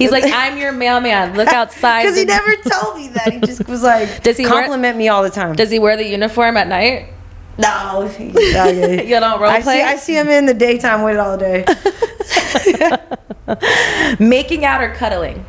He's 0.00 0.10
like, 0.10 0.24
I'm 0.32 0.56
your 0.58 0.72
mailman. 0.72 1.36
Look 1.36 1.48
outside. 1.48 2.02
Because 2.02 2.16
he 2.16 2.24
never 2.24 2.56
told 2.68 2.96
me 2.96 3.08
that. 3.08 3.32
He 3.32 3.38
just 3.40 3.68
was 3.68 3.82
like, 3.82 4.22
Does 4.22 4.36
he 4.36 4.44
wear- 4.44 4.62
compliment 4.62 4.96
me 4.96 5.08
all 5.08 5.22
the 5.22 5.30
time? 5.30 5.54
Does 5.54 5.70
he 5.70 5.78
wear 5.78 5.96
the 5.96 6.06
uniform 6.06 6.56
at 6.56 6.66
night? 6.68 7.12
no, 7.58 8.10
You 8.18 9.20
don't 9.20 9.40
role 9.40 9.50
I 9.50 9.60
play? 9.60 9.78
see, 9.80 9.82
I 9.82 9.96
see 9.96 10.16
him 10.16 10.28
in 10.30 10.46
the 10.46 10.54
daytime 10.54 11.02
with 11.02 11.14
it 11.16 11.20
all 11.20 11.36
day. 11.36 11.64
Making 14.18 14.64
out 14.64 14.82
or 14.82 14.94
cuddling? 14.94 15.44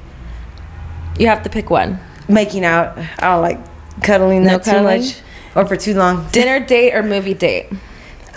You 1.17 1.27
have 1.27 1.43
to 1.43 1.49
pick 1.49 1.69
one. 1.69 1.99
Making 2.27 2.65
out. 2.65 2.97
I 2.97 3.31
don't 3.33 3.41
like 3.41 3.59
cuddling 4.03 4.43
No 4.43 4.57
that 4.57 4.63
cuddling? 4.65 5.01
too 5.01 5.07
much 5.07 5.21
or 5.55 5.65
for 5.65 5.75
too 5.77 5.93
long. 5.93 6.27
Dinner 6.31 6.59
date 6.65 6.93
or 6.93 7.03
movie 7.03 7.33
date? 7.33 7.67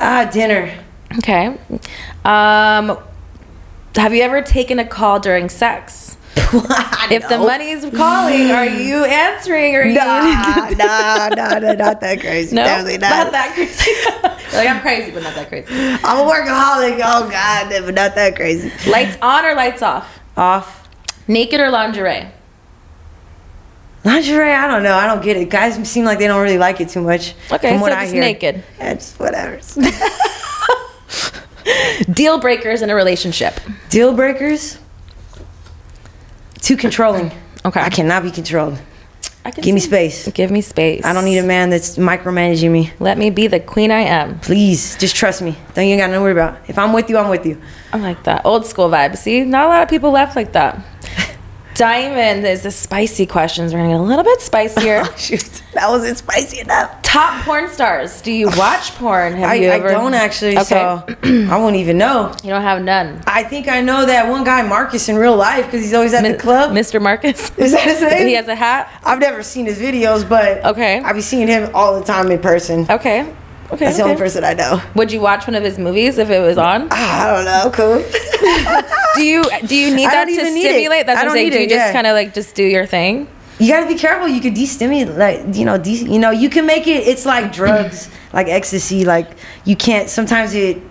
Ah, 0.01 0.29
dinner. 0.33 0.73
Okay. 1.19 1.47
Um, 2.25 2.99
Have 3.97 4.15
you 4.15 4.23
ever 4.23 4.43
taken 4.43 4.79
a 4.79 4.85
call 4.87 5.21
during 5.21 5.49
sex? 5.49 6.17
If 7.11 7.29
the 7.29 7.37
money's 7.39 7.85
calling, 7.95 8.51
are 8.51 8.65
you 8.67 9.05
answering? 9.05 9.77
Or 9.77 9.85
Nah, 9.85 10.69
you 10.69 10.77
nah, 10.77 11.29
nah, 11.29 11.59
nah, 11.59 11.73
not 11.75 12.01
that 12.01 12.19
crazy. 12.21 12.57
no, 12.57 12.65
Definitely 12.65 12.99
not 12.99 13.25
not. 13.25 13.33
that 13.33 13.55
crazy. 13.55 13.91
Like 14.57 14.69
I'm 14.69 14.81
crazy, 14.81 15.11
but 15.11 15.23
not 15.25 15.35
that 15.35 15.49
crazy. 15.49 15.67
I'm 15.73 16.19
a 16.19 16.31
workaholic. 16.31 17.01
Oh 17.05 17.29
God, 17.29 17.69
but 17.85 17.95
not 17.95 18.15
that 18.15 18.37
crazy. 18.37 18.71
Lights 18.89 19.19
on 19.21 19.45
or 19.45 19.55
lights 19.55 19.83
off? 19.83 20.21
Off. 20.37 20.89
Naked 21.27 21.61
or 21.61 21.71
lingerie? 21.71 22.29
Lingerie, 24.05 24.53
I 24.53 24.67
don't 24.69 24.83
know. 24.85 24.95
I 24.97 25.07
don't 25.09 25.23
get 25.23 25.37
it. 25.37 25.51
Guys 25.51 25.75
seem 25.89 26.05
like 26.05 26.19
they 26.21 26.29
don't 26.29 26.41
really 26.43 26.59
like 26.59 26.81
it 26.81 26.89
too 26.89 27.01
much. 27.03 27.35
Okay, 27.51 27.71
from 27.73 27.81
what 27.81 27.93
so 27.93 27.99
I 27.99 28.07
hear. 28.07 28.21
naked. 28.21 28.63
Yeah, 28.79 28.95
just 28.95 29.19
whatever. 29.19 29.59
Deal 32.13 32.39
breakers 32.39 32.83
in 32.83 32.91
a 32.91 32.95
relationship. 32.95 33.59
Deal 33.89 34.15
breakers. 34.15 34.79
Too 36.61 36.77
controlling. 36.77 37.31
Okay. 37.65 37.81
I 37.81 37.89
cannot 37.91 38.23
be 38.23 38.31
controlled. 38.31 38.79
I 39.47 39.51
can 39.51 39.63
Give 39.63 39.75
me 39.75 39.81
see- 39.81 39.89
space. 39.89 40.29
Give 40.33 40.51
me 40.51 40.61
space. 40.63 41.05
I 41.05 41.13
don't 41.13 41.25
need 41.27 41.37
a 41.39 41.43
man 41.43 41.69
that's 41.71 41.99
micromanaging 41.99 42.71
me. 42.71 42.93
Let 42.99 43.19
me 43.19 43.29
be 43.31 43.47
the 43.47 43.61
queen 43.61 43.91
I 43.91 44.01
am. 44.01 44.41
Please, 44.41 44.97
just 44.97 45.15
trust 45.17 45.43
me. 45.43 45.57
Then 45.75 45.87
you 45.89 45.97
got 45.99 46.07
nothing 46.07 46.21
to 46.21 46.23
worry 46.23 46.33
about. 46.33 46.59
If 46.69 46.79
I'm 46.79 46.93
with 46.95 47.11
you, 47.11 47.19
I'm 47.19 47.29
with 47.29 47.45
you. 47.45 47.61
I'm 47.93 48.01
like 48.03 48.23
that 48.25 48.47
old 48.47 48.65
school 48.65 48.89
vibe. 48.89 49.17
See, 49.19 49.45
not 49.45 49.67
a 49.67 49.69
lot 49.69 49.83
of 49.83 49.89
people 49.91 50.11
left 50.11 50.35
like 50.37 50.53
that. 50.53 50.83
Diamond 51.75 52.47
is 52.47 52.63
the 52.63 52.71
spicy 52.71 53.27
questions. 53.27 53.73
We're 53.73 53.81
gonna 53.81 53.91
get 53.95 54.01
a 54.01 54.03
little 54.03 54.23
bit 54.25 54.41
spicier. 54.41 55.03
Oh, 55.05 55.15
Shoot, 55.17 55.63
that 55.75 55.89
wasn't 55.91 56.17
spicy 56.19 56.61
enough. 56.61 57.03
Top 57.03 57.45
porn 57.45 57.69
stars. 57.69 58.21
Do 58.23 58.31
you 58.31 58.47
watch 58.57 58.95
porn? 58.95 59.33
Have 59.35 59.51
I, 59.51 59.55
you 59.55 59.71
I 59.73 59.79
don't 59.81 60.15
actually, 60.15 60.57
Okay. 60.59 60.65
so 60.65 61.05
I 61.53 61.57
won't 61.59 61.77
even 61.77 61.99
know. 61.99 62.33
You 62.45 62.51
don't 62.51 62.63
have 62.63 62.83
none. 62.83 63.23
I 63.27 63.43
think 63.43 63.67
I 63.69 63.81
know 63.81 64.07
that 64.07 64.29
one 64.29 64.45
guy, 64.45 64.63
Marcus, 64.63 65.09
in 65.09 65.17
real 65.17 65.37
life 65.37 65.65
because 65.67 65.83
he's 65.83 65.95
always 65.95 66.15
at 66.15 66.23
the 66.23 66.37
club. 66.39 66.71
Mr. 66.71 67.03
Marcus. 67.03 67.51
Is 67.59 67.73
that 67.73 67.81
his 67.83 68.01
name? 68.11 68.29
he 68.29 68.35
has 68.35 68.47
a 68.47 68.55
hat. 68.55 68.89
I've 69.05 69.19
never 69.19 69.43
seen 69.43 69.67
his 69.67 69.79
videos, 69.81 70.29
but 70.29 70.65
Okay. 70.65 71.01
I 71.01 71.13
be 71.13 71.21
seeing 71.21 71.49
him 71.49 71.71
all 71.75 71.99
the 71.99 72.05
time 72.05 72.31
in 72.31 72.41
person. 72.41 72.87
Okay. 72.89 73.33
Okay. 73.73 73.87
That's 73.87 73.97
the 73.97 74.05
only 74.05 74.17
person 74.17 74.45
I 74.45 74.55
know. 74.55 74.81
Would 74.95 75.11
you 75.11 75.21
watch 75.21 75.47
one 75.47 75.55
of 75.55 75.65
his 75.65 75.79
movies 75.79 76.19
if 76.19 76.31
it 76.31 76.41
was 76.41 76.59
on? 76.59 76.89
Ah, 76.91 77.25
I 77.25 77.35
don't 77.35 77.45
know. 77.45 77.71
Cool. 77.73 78.05
Do 79.15 79.23
you 79.23 79.45
do 79.67 79.77
you 79.77 79.95
need 79.95 80.07
I 80.07 80.11
that 80.11 80.25
to 80.25 80.31
even 80.33 80.55
need 80.55 80.67
it. 80.67 80.71
stimulate? 80.71 81.07
That's 81.07 81.19
what 81.19 81.29
I'm 81.29 81.35
saying. 81.35 81.51
Do 81.53 81.59
you 81.59 81.65
it, 81.67 81.71
just 81.71 81.87
yeah. 81.87 81.93
kind 81.93 82.07
of 82.07 82.15
like 82.15 82.35
just 82.35 82.55
do 82.57 82.65
your 82.65 82.85
thing? 82.85 83.29
you 83.59 83.69
gotta 83.69 83.87
be 83.87 83.95
careful. 83.95 84.27
You 84.29 84.41
could 84.41 84.55
destimulate, 84.55 85.17
like 85.17 85.55
you 85.55 85.65
know, 85.65 85.79
de- 85.79 86.05
you 86.05 86.19
know, 86.19 86.31
you 86.31 86.51
can 86.51 86.67
make 86.67 86.87
it. 86.87 87.07
It's 87.07 87.25
like 87.25 87.53
drugs, 87.53 88.11
like 88.33 88.49
ecstasy. 88.49 89.05
Like 89.05 89.31
you 89.65 89.77
can't. 89.77 90.09
Sometimes 90.09 90.55
it. 90.55 90.83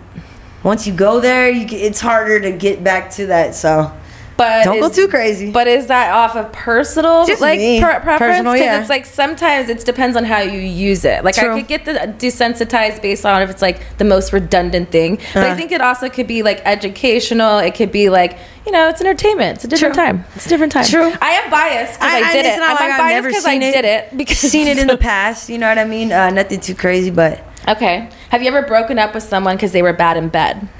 Once 0.63 0.87
you 0.87 0.93
go 0.93 1.19
there, 1.19 1.49
you 1.49 1.67
it's 1.69 1.99
harder 1.99 2.39
to 2.39 2.51
get 2.51 2.83
back 2.83 3.11
to 3.11 3.25
that. 3.27 3.53
So 3.53 3.91
But 4.35 4.63
don't 4.63 4.79
go 4.79 4.89
too 4.89 5.07
crazy. 5.07 5.51
But 5.51 5.67
is 5.67 5.87
that 5.87 6.11
off 6.11 6.35
of 6.35 6.51
personal 6.51 7.25
Just 7.27 7.41
like 7.41 7.59
me. 7.59 7.79
pre- 7.81 7.91
preference? 7.99 8.19
Personal, 8.19 8.53
Because 8.53 8.65
yeah. 8.65 8.79
it's 8.81 8.89
like 8.89 9.05
sometimes 9.05 9.69
it 9.69 9.85
depends 9.85 10.17
on 10.17 10.23
how 10.23 10.39
you 10.39 10.59
use 10.59 11.05
it. 11.05 11.23
Like 11.23 11.37
I 11.37 11.55
could 11.55 11.67
get 11.67 11.85
the 11.85 11.91
desensitized 12.17 13.01
based 13.01 13.25
on 13.25 13.41
if 13.43 13.49
it's 13.49 13.61
like 13.61 13.97
the 13.99 14.03
most 14.05 14.33
redundant 14.33 14.89
thing. 14.91 15.17
But 15.33 15.43
I 15.43 15.49
Uh. 15.51 15.55
think 15.55 15.71
it 15.71 15.81
also 15.81 16.09
could 16.09 16.25
be 16.27 16.41
like 16.41 16.61
educational. 16.65 17.59
It 17.59 17.75
could 17.75 17.91
be 17.91 18.09
like 18.09 18.37
you 18.65 18.71
know 18.71 18.89
it's 18.89 19.01
entertainment. 19.01 19.57
It's 19.57 19.65
a 19.65 19.67
different 19.67 19.93
True. 19.93 20.03
time. 20.03 20.25
It's 20.35 20.45
a 20.45 20.49
different 20.49 20.71
time. 20.71 20.85
True. 20.85 21.13
I 21.21 21.31
am 21.33 21.51
biased 21.51 21.99
because 21.99 22.13
I, 22.13 22.33
did 22.33 22.45
it. 22.45 22.59
I'm 22.59 22.75
like 22.75 22.97
biased 22.97 23.27
because 23.27 23.45
I 23.45 23.57
did 23.59 23.85
it 23.85 24.17
because 24.17 24.37
seen 24.39 24.67
it 24.67 24.79
in 24.79 24.87
the 24.87 24.97
past. 25.11 25.49
You 25.49 25.57
know 25.59 25.67
what 25.69 25.77
I 25.77 25.85
mean? 25.85 26.11
Uh, 26.11 26.29
nothing 26.31 26.59
too 26.59 26.75
crazy, 26.75 27.11
but 27.11 27.43
Okay. 27.67 28.09
Have 28.29 28.41
you 28.41 28.49
ever 28.49 28.63
broken 28.67 28.99
up 28.99 29.13
with 29.13 29.23
someone 29.23 29.55
because 29.55 29.71
they 29.71 29.81
were 29.81 29.93
bad 29.93 30.17
in 30.17 30.27
bed? 30.29 30.67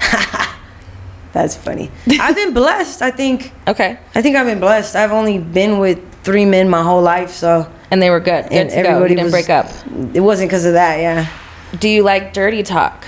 that's 1.34 1.54
funny. 1.56 1.90
I've 2.20 2.36
been 2.36 2.54
blessed. 2.54 3.02
I 3.02 3.10
think. 3.10 3.52
Okay. 3.68 3.98
I 4.14 4.22
think 4.22 4.36
I've 4.36 4.46
been 4.46 4.60
blessed. 4.60 4.96
I've 4.96 5.12
only 5.12 5.38
been 5.38 5.78
with 5.78 5.98
three 6.22 6.46
men 6.46 6.70
my 6.70 6.82
whole 6.82 7.02
life, 7.02 7.30
so 7.30 7.70
And 7.90 8.00
they 8.00 8.08
were 8.08 8.20
good. 8.20 8.44
Good 8.44 8.52
and 8.52 8.70
to 8.70 8.82
go. 8.82 8.88
Everybody 8.88 9.16
didn't 9.16 9.24
was, 9.24 9.32
break 9.32 9.50
up. 9.50 9.66
It 10.14 10.20
wasn't 10.20 10.48
because 10.48 10.64
of 10.64 10.72
that. 10.72 11.00
Yeah. 11.00 11.28
Do 11.78 11.88
you 11.88 12.02
like 12.02 12.32
dirty 12.32 12.62
talk? 12.62 13.04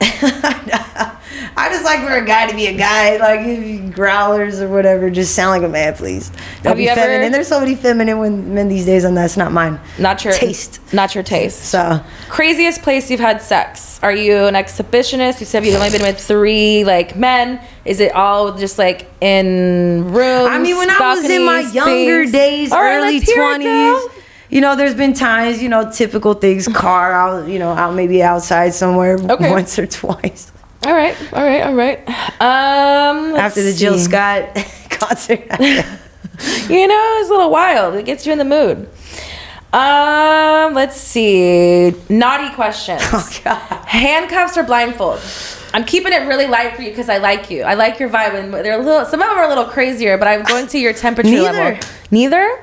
I 1.58 1.68
just 1.70 1.84
like 1.84 2.00
for 2.06 2.14
a 2.14 2.24
guy 2.24 2.46
to 2.48 2.54
be 2.54 2.66
a 2.68 2.72
guy, 2.72 3.16
like 3.16 3.92
growlers 3.92 4.60
or 4.60 4.68
whatever, 4.68 5.10
just 5.10 5.34
sound 5.34 5.50
like 5.50 5.68
a 5.68 5.72
man, 5.72 5.94
please. 5.94 6.30
Don't 6.62 6.66
Have 6.70 6.76
be 6.76 6.84
you 6.84 6.88
ever- 6.90 7.00
feminine. 7.00 7.32
There's 7.32 7.48
so 7.48 7.58
many 7.58 7.74
feminine 7.74 8.18
when, 8.20 8.54
men 8.54 8.68
these 8.68 8.86
days, 8.86 9.02
and 9.04 9.16
that's 9.16 9.36
not 9.36 9.50
mine. 9.52 9.80
Not 9.98 10.24
your 10.24 10.32
Taste. 10.34 10.80
Not 10.92 11.14
your 11.16 11.24
taste. 11.24 11.64
So 11.64 12.00
Craziest 12.28 12.82
place 12.82 13.10
you've 13.10 13.20
had 13.20 13.42
sex? 13.42 13.98
Are 14.02 14.12
you 14.14 14.44
an 14.46 14.54
exhibitionist? 14.54 15.40
You 15.40 15.46
said 15.46 15.64
you've 15.66 15.74
only 15.74 15.90
been 15.90 16.02
with 16.02 16.20
three 16.20 16.84
like 16.84 17.16
men. 17.16 17.60
Is 17.84 17.98
it 18.00 18.12
all 18.14 18.56
just 18.56 18.78
like 18.78 19.10
in 19.20 20.04
rooms? 20.12 20.48
I 20.48 20.58
mean, 20.58 20.76
when 20.76 20.88
I 20.90 20.98
was 21.14 21.28
in 21.28 21.44
my 21.44 21.60
younger 21.60 22.20
things? 22.22 22.32
days, 22.32 22.70
right, 22.70 22.96
early 22.98 23.14
let's 23.18 23.30
hear 23.30 23.42
it, 23.42 23.62
twenties, 23.62 24.22
you 24.50 24.60
know, 24.60 24.76
there's 24.76 24.94
been 24.94 25.12
times, 25.12 25.60
you 25.62 25.68
know, 25.68 25.90
typical 25.90 26.34
things, 26.34 26.68
car 26.68 27.12
out, 27.12 27.48
you 27.48 27.58
know, 27.58 27.70
out 27.72 27.94
maybe 27.94 28.22
outside 28.22 28.72
somewhere 28.74 29.18
Okay. 29.18 29.50
once 29.50 29.78
or 29.78 29.86
twice 29.86 30.52
All 30.86 30.92
right, 30.94 31.16
all 31.32 31.42
right, 31.44 31.62
all 31.62 31.74
right. 31.74 31.98
Um, 32.40 33.34
after 33.36 33.62
the 33.62 33.72
Jill. 33.74 33.98
Scott 33.98 34.54
concert. 34.90 35.42
You 36.68 36.86
know, 36.86 37.16
it's 37.20 37.30
a 37.30 37.32
little 37.32 37.50
wild. 37.50 37.96
It 37.96 38.04
gets 38.04 38.24
you 38.24 38.30
in 38.32 38.38
the 38.38 38.44
mood. 38.44 38.88
Um, 39.72 40.72
let's 40.72 40.96
see. 40.96 41.92
Naughty 42.08 42.54
questions. 42.54 43.02
oh 43.12 43.28
God. 43.44 43.58
Handcuffs 43.86 44.56
or 44.56 44.62
blindfold? 44.62 45.20
I'm 45.74 45.84
keeping 45.84 46.12
it 46.12 46.28
really 46.28 46.46
light 46.46 46.76
for 46.76 46.82
you 46.82 46.90
because 46.90 47.08
I 47.08 47.18
like 47.18 47.50
you. 47.50 47.62
I 47.64 47.74
like 47.74 47.98
your 47.98 48.08
vibe, 48.08 48.34
and 48.34 48.54
they're 48.54 48.80
a 48.80 48.84
little. 48.84 49.04
Some 49.04 49.20
of 49.20 49.28
them 49.28 49.36
are 49.36 49.44
a 49.44 49.48
little 49.48 49.64
crazier, 49.64 50.16
but 50.16 50.28
I'm 50.28 50.44
going 50.44 50.68
to 50.68 50.78
your 50.78 50.92
temperature 50.92 51.28
Neither. 51.28 51.52
level. 51.52 51.88
Neither. 52.12 52.60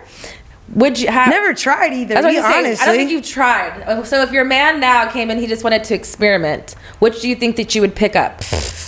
Would 0.74 1.00
you 1.00 1.10
have? 1.10 1.30
Never 1.30 1.54
tried 1.54 1.94
either. 1.94 2.16
That's 2.16 2.26
what 2.26 2.32
Be 2.32 2.40
I'm 2.40 2.52
saying. 2.52 2.66
honestly. 2.66 2.84
I 2.84 2.86
don't 2.88 2.96
think 2.98 3.12
you've 3.12 3.26
tried. 3.26 4.06
So 4.08 4.22
if 4.24 4.32
your 4.32 4.44
man 4.46 4.80
now 4.80 5.10
came 5.10 5.30
and 5.30 5.40
he 5.40 5.46
just 5.48 5.64
wanted 5.64 5.84
to 5.86 5.94
experiment, 5.94 6.76
which 7.00 7.22
do 7.22 7.30
you 7.30 7.36
think 7.36 7.56
that 7.58 7.76
you 7.76 7.82
would 7.82 7.96
pick 7.96 8.16
up? 8.16 8.42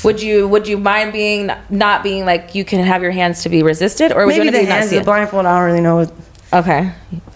Would 0.04 0.22
you 0.22 0.48
Would 0.48 0.68
you 0.68 0.78
mind 0.78 1.14
being 1.14 1.52
not 1.70 2.02
being 2.04 2.26
like 2.26 2.56
you 2.56 2.66
can 2.66 2.84
have 2.84 3.02
your 3.04 3.12
hands 3.12 3.44
to 3.44 3.50
be 3.50 3.62
resisted, 3.64 4.12
or 4.12 4.26
would 4.26 4.30
Maybe 4.38 4.46
you 4.46 4.52
the 4.52 4.58
want 4.58 4.68
to 4.68 4.74
be 4.74 4.74
hands, 4.74 4.90
the 4.92 5.02
blindfold. 5.02 5.46
I 5.46 5.58
don't 5.60 5.68
really 5.68 5.82
know. 5.82 5.98
What, 5.98 6.12
Okay. 6.54 6.92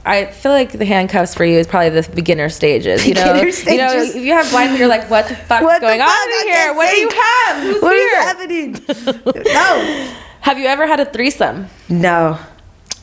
I 0.05 0.25
feel 0.27 0.53
like 0.53 0.71
the 0.71 0.85
handcuffs 0.85 1.35
for 1.35 1.43
you 1.43 1.59
is 1.59 1.67
probably 1.67 1.89
the 1.89 2.09
beginner 2.15 2.47
stages. 2.47 3.05
You 3.05 3.13
know, 3.13 3.33
Beginner 3.33 3.49
you 3.71 3.77
know, 3.77 3.89
stages. 3.89 4.15
if 4.15 4.23
you 4.23 4.31
have 4.31 4.49
blindfold, 4.49 4.79
you're 4.79 4.87
like, 4.87 5.09
what 5.09 5.27
the 5.27 5.35
fuck's 5.49 5.63
What 5.63 5.81
the 5.81 5.87
going 5.87 5.99
fuck? 5.99 6.09
on 6.09 6.47
here? 6.47 6.73
What 6.73 6.89
do 6.89 6.97
you 6.97 7.09
have? 7.09 7.63
Who's 7.63 7.81
what 7.81 7.95
here? 7.95 8.17
is 8.17 8.23
happening? 8.23 9.43
no. 9.53 10.13
Have 10.41 10.57
you 10.57 10.65
ever 10.65 10.87
had 10.87 10.99
a 11.01 11.05
threesome? 11.05 11.67
No. 11.89 12.39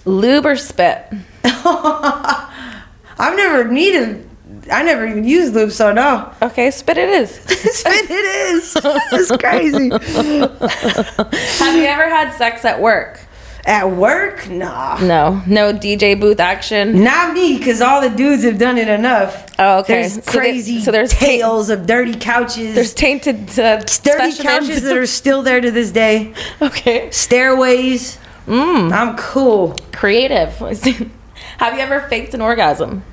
Lube 0.05 0.47
or 0.47 0.57
spit? 0.57 1.07
I've 1.45 3.37
never 3.37 3.65
needed. 3.71 4.25
I 4.71 4.83
never 4.83 5.07
even 5.07 5.25
used 5.25 5.55
lube, 5.55 5.71
so 5.73 5.93
no. 5.93 6.33
Okay, 6.43 6.71
spit 6.71 6.99
it 6.99 7.09
is. 7.09 7.31
Spit 7.41 8.11
it 8.11 8.55
is. 8.55 8.77
It's 9.13 9.37
crazy. 9.37 9.91
have 11.65 11.77
you 11.77 11.85
ever 11.85 12.09
had 12.09 12.33
sex 12.37 12.65
at 12.65 12.81
work? 12.81 13.21
At 13.65 13.91
work, 13.91 14.49
nah. 14.49 14.99
No, 15.01 15.43
no 15.47 15.73
DJ 15.75 16.19
booth 16.19 16.41
action. 16.41 17.03
Not 17.03 17.35
me, 17.35 17.59
because 17.59 17.81
all 17.83 18.01
the 18.01 18.09
dudes 18.11 18.43
have 18.45 18.59
done 18.59 18.79
it 18.79 18.89
enough. 18.89 19.47
Oh, 19.59 19.81
okay. 19.81 20.03
There's 20.03 20.15
So 20.15 20.21
there- 20.33 20.41
crazy 20.41 20.81
so 20.81 20.91
there's 20.91 21.13
ta- 21.13 21.19
tales 21.27 21.69
of 21.71 21.87
dirty 21.87 22.15
couches. 22.15 22.75
There's 22.75 22.95
tainted 22.95 23.59
uh, 23.59 23.79
dirty 24.03 24.37
couches 24.43 24.83
that 24.83 24.97
are 24.97 25.07
still 25.07 25.43
there 25.43 25.61
to 25.61 25.71
this 25.71 25.91
day. 25.91 26.33
okay. 26.63 27.11
Stairways. 27.11 28.19
Mm. 28.49 28.93
I'm 28.93 29.17
cool. 29.17 29.77
Creative. 29.93 30.51
have 31.59 31.75
you 31.75 31.81
ever 31.81 32.01
faked 32.09 32.35
an 32.35 32.41
orgasm? 32.41 33.05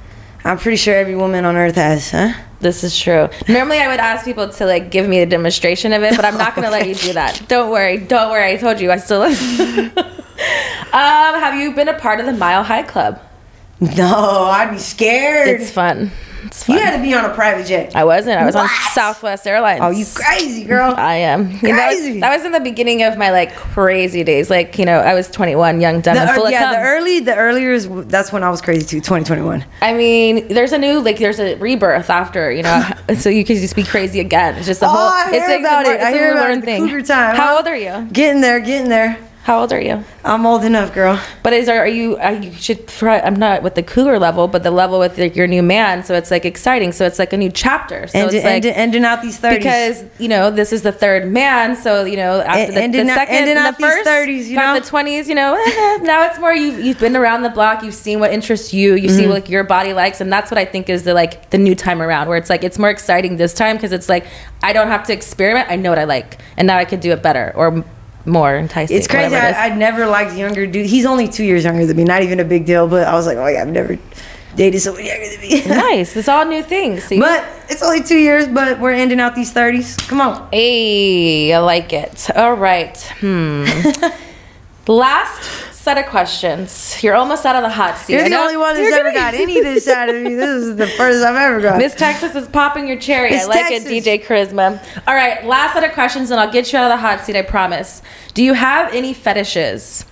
I'm 0.46 0.58
pretty 0.58 0.78
sure 0.78 0.96
every 0.96 1.16
woman 1.16 1.44
on 1.44 1.56
earth 1.56 1.76
has, 1.76 2.12
huh? 2.12 2.34
This 2.60 2.84
is 2.84 2.98
true. 2.98 3.30
Normally, 3.50 3.80
I 3.80 3.88
would 3.88 4.00
ask 4.00 4.24
people 4.24 4.48
to 4.48 4.66
like 4.66 4.92
give 4.92 5.10
me 5.10 5.20
a 5.20 5.26
demonstration 5.26 5.92
of 5.92 6.04
it, 6.04 6.16
but 6.16 6.24
I'm 6.24 6.38
not 6.38 6.56
going 6.56 6.66
to 6.66 6.72
let 6.72 6.88
you 6.88 6.96
do 6.96 7.14
that. 7.14 7.42
Don't 7.48 7.70
worry. 7.70 7.98
Don't 7.98 8.32
worry. 8.32 8.54
I 8.54 8.58
told 8.58 8.80
you. 8.80 8.92
I 8.92 8.98
still. 8.98 9.24
um, 9.24 9.34
have 10.94 11.60
you 11.60 11.74
been 11.74 11.90
a 11.90 12.00
part 12.00 12.20
of 12.20 12.28
the 12.28 12.34
Mile 12.34 12.64
High 12.64 12.84
Club? 12.84 13.20
No, 13.82 14.46
I'd 14.46 14.72
be 14.72 14.78
scared. 14.78 15.50
It's 15.50 15.70
fun. 15.70 16.12
It's 16.46 16.68
you 16.70 16.78
had 16.78 16.96
to 16.96 17.02
be 17.02 17.14
on 17.14 17.26
a 17.26 17.34
private 17.34 17.66
jet. 17.68 17.96
I 17.96 18.04
wasn't. 18.04 18.40
I 18.40 18.46
was 18.46 18.56
on 18.56 18.68
Southwest 18.94 19.46
Airlines. 19.48 19.82
Oh, 19.84 19.90
you 19.90 20.06
crazy, 20.14 20.64
girl. 20.64 20.94
I 20.96 21.16
am. 21.16 21.52
Know, 21.54 21.58
that, 21.60 21.88
was, 21.92 22.00
Crazy. 22.02 22.20
that 22.20 22.36
was 22.36 22.46
in 22.46 22.52
the 22.52 22.60
beginning 22.60 23.04
of 23.04 23.18
my 23.18 23.32
like 23.32 23.56
crazy 23.56 24.24
days. 24.24 24.50
Like 24.50 24.78
you 24.78 24.86
know, 24.86 25.00
I 25.00 25.14
was 25.14 25.30
21, 25.30 25.82
young, 25.82 26.02
dumb, 26.02 26.16
The, 26.16 26.22
and 26.22 26.32
full 26.32 26.46
of 26.46 26.52
yeah, 26.52 26.72
the 26.74 26.80
early, 26.88 27.20
the 27.20 27.36
earlier 27.36 27.72
is 27.72 27.90
that's 28.08 28.32
when 28.32 28.44
I 28.44 28.50
was 28.50 28.62
crazy 28.62 28.86
too. 28.86 28.98
2021. 29.02 29.66
I 29.82 29.94
mean, 29.94 30.48
there's 30.50 30.72
a 30.72 30.78
new 30.78 31.00
like 31.02 31.18
there's 31.20 31.40
a 31.40 31.56
rebirth 31.56 32.10
after 32.10 32.52
you 32.52 32.64
know, 32.64 32.88
so 33.18 33.30
you 33.30 33.44
can 33.46 33.56
just 33.58 33.76
be 33.76 33.84
crazy 33.84 34.20
again. 34.20 34.56
It's 34.56 34.68
just 34.68 34.82
a 34.82 34.86
Oh, 34.86 34.90
whole. 34.90 35.00
I 35.00 35.26
it's 35.34 35.48
hear 35.48 35.48
like 35.48 35.60
about 35.62 35.86
a, 35.86 35.90
it. 35.92 36.02
I 36.02 36.10
It's 36.10 36.18
hear 36.18 36.32
about 36.34 36.56
the 36.56 36.62
thing. 36.62 36.88
cougar 36.88 37.02
time, 37.02 37.36
How 37.36 37.48
huh? 37.48 37.56
old 37.58 37.68
are 37.68 37.76
you? 37.78 38.08
Getting 38.12 38.42
there, 38.42 38.60
getting 38.60 38.90
there. 38.90 39.18
How 39.46 39.60
old 39.62 39.72
are 39.72 39.80
you? 39.80 40.04
I'm 40.24 40.44
old 40.48 40.64
enough, 40.66 40.92
girl. 40.92 41.22
But 41.44 41.54
is 41.54 41.70
are 41.70 41.88
you? 41.88 42.18
Are 42.18 42.34
you 42.34 42.52
should. 42.54 42.88
try- 42.88 43.20
I'm 43.20 43.36
not 43.36 43.62
with 43.62 43.76
the 43.76 43.84
cougar 43.84 44.18
level, 44.18 44.48
but 44.48 44.64
the 44.64 44.72
level 44.72 44.98
with 44.98 45.20
like, 45.20 45.36
your 45.36 45.46
new 45.46 45.62
man. 45.62 46.04
So 46.04 46.16
it's 46.16 46.32
like 46.32 46.46
exciting. 46.46 46.92
So 46.92 47.06
it's 47.06 47.20
like 47.20 47.32
a 47.32 47.38
new 47.38 47.52
chapter. 47.52 48.08
So 48.08 48.18
And 48.18 48.34
it's 48.34 48.44
like 48.44 48.66
ending 48.66 49.06
out 49.06 49.22
these 49.22 49.40
30s. 49.40 49.58
because 49.58 50.04
you 50.18 50.30
know 50.30 50.50
this 50.50 50.74
is 50.74 50.82
the 50.82 50.92
third 50.92 51.32
man. 51.32 51.76
So 51.76 52.06
you 52.06 52.16
know 52.18 52.42
after 52.42 52.72
the, 52.74 52.88
the 52.88 53.06
second, 53.06 53.36
ending 53.36 53.58
out 53.58 53.78
the 53.78 53.84
first, 53.84 54.08
30s, 54.10 54.48
you 54.48 54.56
know? 54.56 54.80
the 54.80 54.86
twenties. 54.88 55.30
You 55.30 55.36
know 55.36 55.54
now 56.02 56.26
it's 56.28 56.40
more 56.40 56.52
you've 56.52 56.80
you've 56.84 57.00
been 57.00 57.16
around 57.16 57.44
the 57.44 57.52
block. 57.52 57.84
You've 57.84 57.94
seen 57.94 58.20
what 58.20 58.34
interests 58.34 58.74
you. 58.74 58.96
You 58.96 59.10
Mm-hmm. 59.10 59.16
see 59.20 59.28
what 59.28 59.34
like 59.36 59.50
your 59.50 59.64
body 59.64 59.94
likes, 59.94 60.22
and 60.22 60.34
that's 60.34 60.50
what 60.50 60.58
I 60.58 60.66
think 60.66 60.90
is 60.90 61.04
the 61.04 61.14
like 61.14 61.52
the 61.52 61.60
new 61.60 61.76
time 61.76 62.02
around 62.02 62.30
where 62.30 62.38
it's 62.40 62.50
like 62.50 62.64
it's 62.64 62.80
more 62.80 62.90
exciting 62.90 63.38
this 63.38 63.54
time 63.54 63.76
because 63.76 63.92
it's 63.92 64.10
like 64.10 64.26
I 64.64 64.74
don't 64.74 64.88
have 64.88 65.04
to 65.06 65.14
experiment. 65.14 65.70
I 65.70 65.76
know 65.76 65.92
what 65.92 66.00
I 66.00 66.06
like, 66.06 66.40
and 66.58 66.66
now 66.66 66.78
I 66.80 66.86
can 66.86 67.00
do 67.00 67.12
it 67.12 67.22
better 67.22 67.54
or 67.56 67.86
more 68.26 68.56
enticing. 68.58 68.98
It's 68.98 69.08
crazy. 69.08 69.36
I, 69.36 69.68
I 69.68 69.76
never 69.76 70.08
liked 70.08 70.34
younger 70.34 70.66
dude. 70.68 70.86
He's 70.86 71.06
only 71.06 71.28
two 71.28 71.44
years 71.44 71.64
younger 71.64 71.86
than 71.86 71.98
me. 71.98 72.04
Not 72.04 72.24
even 72.24 72.40
a 72.40 72.46
big 72.46 72.66
deal. 72.66 72.88
But 72.88 73.08
I 73.08 73.14
was 73.14 73.26
like, 73.26 73.38
oh 73.38 73.48
yeah, 73.48 73.62
I've 73.62 73.68
never 73.70 73.98
dated 74.56 74.82
someone 74.82 75.06
younger 75.06 75.30
than 75.30 75.42
me. 75.42 75.66
nice. 75.68 76.16
It's 76.16 76.28
all 76.28 76.46
new 76.46 76.64
things. 76.64 77.04
See? 77.04 77.20
but 77.20 77.46
it's 77.70 77.84
only 77.84 78.04
two 78.04 78.18
years. 78.18 78.48
But 78.48 78.80
we're 78.80 78.94
ending 78.94 79.20
out 79.20 79.36
these 79.36 79.52
thirties. 79.52 79.96
Come 79.98 80.22
on. 80.22 80.48
Hey, 80.52 81.54
I 81.54 81.60
like 81.60 81.94
it. 81.94 82.30
All 82.36 82.56
right. 82.56 82.98
Hmm. 83.20 83.66
Last 84.88 85.75
set 85.86 85.98
of 86.00 86.08
questions. 86.08 86.98
You're 87.04 87.14
almost 87.16 87.46
out 87.46 87.56
of 87.56 87.62
the 87.62 87.70
hot 87.70 87.98
seat. 87.98 88.14
You're 88.14 88.28
the 88.28 88.36
only 88.36 88.58
one 88.58 88.76
that's 88.76 88.92
ever 88.94 89.10
gonna- 89.12 89.14
got 89.20 89.34
any 89.36 89.60
of 89.60 89.64
this 89.64 89.88
out 90.00 90.10
of 90.10 90.16
me. 90.16 90.34
This 90.36 90.50
is 90.50 90.76
the 90.76 90.88
first 90.88 91.24
I've 91.24 91.36
ever 91.36 91.62
got. 91.62 91.78
Miss 91.78 91.94
Texas 91.96 92.36
is 92.36 92.48
popping 92.48 92.88
your 92.88 93.00
cherry. 93.00 93.30
Miss 93.32 93.46
I 93.46 93.48
like 93.48 93.68
Texas. 93.70 93.86
it, 93.92 94.04
DJ 94.04 94.26
Carisma. 94.26 94.84
All 95.08 95.14
right, 95.16 95.46
last 95.46 95.74
set 95.74 95.84
of 95.84 95.92
questions, 95.94 96.32
and 96.32 96.40
I'll 96.40 96.52
get 96.52 96.74
you 96.74 96.80
out 96.80 96.86
of 96.92 96.98
the 96.98 97.02
hot 97.02 97.22
seat. 97.24 97.36
I 97.38 97.44
promise. 97.44 98.02
Do 98.34 98.44
you 98.44 98.54
have 98.56 98.94
any 98.94 99.14
fetishes? 99.14 100.06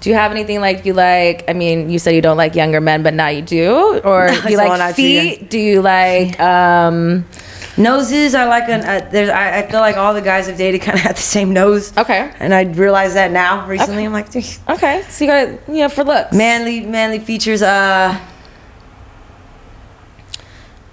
Do 0.00 0.10
you 0.10 0.16
have 0.16 0.30
anything 0.32 0.60
like 0.60 0.84
you 0.86 0.94
like? 0.94 1.44
I 1.48 1.52
mean, 1.52 1.90
you 1.90 1.98
said 1.98 2.14
you 2.14 2.22
don't 2.22 2.36
like 2.38 2.54
younger 2.54 2.80
men, 2.80 3.02
but 3.02 3.14
now 3.14 3.28
you 3.28 3.42
do. 3.42 4.00
Or 4.02 4.28
do 4.44 4.50
you 4.50 4.56
like 4.56 4.78
not 4.78 4.96
too 4.96 5.02
young. 5.02 5.24
feet? 5.36 5.50
Do 5.50 5.58
you 5.58 5.80
like? 5.82 6.40
um 6.40 7.24
Noses, 7.80 8.34
I 8.34 8.44
like 8.44 8.68
an. 8.68 8.80
Uh, 8.82 9.08
there's, 9.10 9.28
I, 9.30 9.58
I 9.60 9.66
feel 9.70 9.80
like 9.80 9.96
all 9.96 10.14
the 10.14 10.20
guys 10.20 10.48
I've 10.48 10.58
dated 10.58 10.82
kind 10.82 10.96
of 10.98 11.02
have 11.08 11.16
the 11.16 11.22
same 11.22 11.52
nose. 11.52 11.96
Okay. 11.96 12.30
And 12.38 12.54
I 12.54 12.62
realized 12.62 13.16
that 13.16 13.30
now 13.32 13.66
recently. 13.66 13.96
Okay. 13.98 14.06
I'm 14.06 14.12
like, 14.12 14.30
"Dude, 14.30 14.44
Okay, 14.68 15.02
so 15.08 15.24
you 15.24 15.30
got 15.30 15.68
you 15.68 15.78
know 15.82 15.88
for 15.88 16.04
looks. 16.04 16.32
manly, 16.34 16.80
manly 16.80 17.18
features. 17.18 17.62
Uh, 17.62 18.18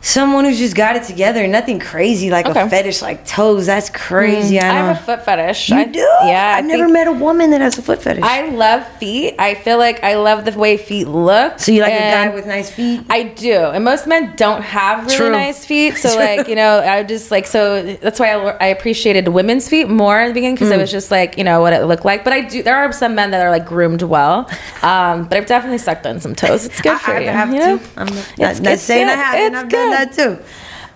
someone 0.08 0.45
who's 0.45 0.58
just 0.58 0.76
got 0.76 0.95
it 0.95 1.03
together. 1.03 1.45
Nothing 1.47 1.80
crazy 1.80 2.30
like 2.30 2.45
Okay. 2.45 2.62
a 2.62 2.70
fetish 2.70 3.01
like 3.01 3.26
toes. 3.26 3.66
That's 3.66 3.89
crazy. 3.89 4.55
Mm, 4.58 4.64
I 4.64 4.68
I 4.70 4.74
have 4.74 4.97
a 4.97 4.99
foot 5.03 5.26
fetish. 5.26 5.70
you 5.70 5.76
I, 5.76 5.84
do? 5.84 5.99
Yeah, 5.99 6.53
I 6.55 6.60
I've 6.60 6.66
never 6.66 6.88
met 6.88 7.08
a 7.08 7.12
woman 7.12 7.49
that 7.51 7.62
has 7.62 7.78
a 7.78 7.82
foot 7.82 8.01
fetish. 8.01 8.24
I 8.24 8.47
love 8.49 8.88
feet. 8.99 9.36
I 9.38 9.55
feel 9.55 9.78
like 9.78 10.03
I 10.03 10.16
love 10.16 10.45
the 10.45 10.58
way 10.58 10.78
feet 10.78 11.08
look. 11.08 11.60
so 11.60 11.72
you 11.72 11.82
like 11.82 11.93
a 11.93 11.97
guy 11.99 12.30
with 12.30 12.45
nice 12.47 12.72
feet? 12.72 13.01
I 13.10 13.24
do, 13.24 13.53
and 13.53 13.84
most 13.84 14.08
men 14.08 14.34
don't 14.38 14.62
have 14.62 15.05
really 15.05 15.18
True. 15.18 15.32
nice 15.32 15.66
feet. 15.66 15.97
So 16.08 16.16
like 16.16 16.47
you 16.47 16.55
know, 16.55 16.80
I 16.80 17.03
just 17.03 17.30
like 17.32 17.45
so 17.47 17.82
that's 17.97 18.20
why 18.20 18.30
I, 18.32 18.49
I 18.62 18.68
appreciated 18.68 19.28
women's 19.28 19.68
feet 19.68 19.89
more 19.89 20.22
in 20.22 20.28
the 20.30 20.34
beginning 20.34 20.55
because 20.55 20.70
Hmm. 20.70 20.76
it 20.76 20.82
was 20.82 20.91
just 20.91 21.12
like 21.12 21.38
you 21.38 21.43
know 21.43 21.60
what 21.62 21.74
it 21.74 21.84
looked 21.86 22.05
like. 22.05 22.24
But 22.24 22.34
I 22.34 22.41
do. 22.41 22.64
There 22.64 22.76
are 22.78 22.91
some 22.93 23.14
men 23.16 23.32
that 23.32 23.41
are 23.45 23.49
like 23.49 23.66
groomed 23.66 24.03
well, 24.03 24.49
um, 24.84 25.26
but 25.28 25.38
I've 25.38 25.47
definitely 25.47 25.80
sucked 25.80 26.05
on 26.05 26.20
some 26.22 26.34
toes. 26.36 26.66
It's 26.66 26.80
good 26.82 26.97
for 26.99 27.12
I, 27.12 27.20
you. 27.22 27.30
I 27.30 27.32
have 27.32 27.51
you 27.53 27.60
know? 27.60 27.78
to. 27.78 27.84
I'm 27.97 28.05
not, 28.08 28.18
It's- 28.18 28.58
not, 28.60 28.64
not 28.64 28.74
it's 28.74 28.84
saying 28.84 29.08
I 29.08 29.16
good. 29.16 29.20
haven't. 29.24 29.53
It's 29.53 29.64
I've 29.64 29.70
done 29.70 29.89
good. 29.91 29.97
That 29.98 30.14
too. 30.14 30.38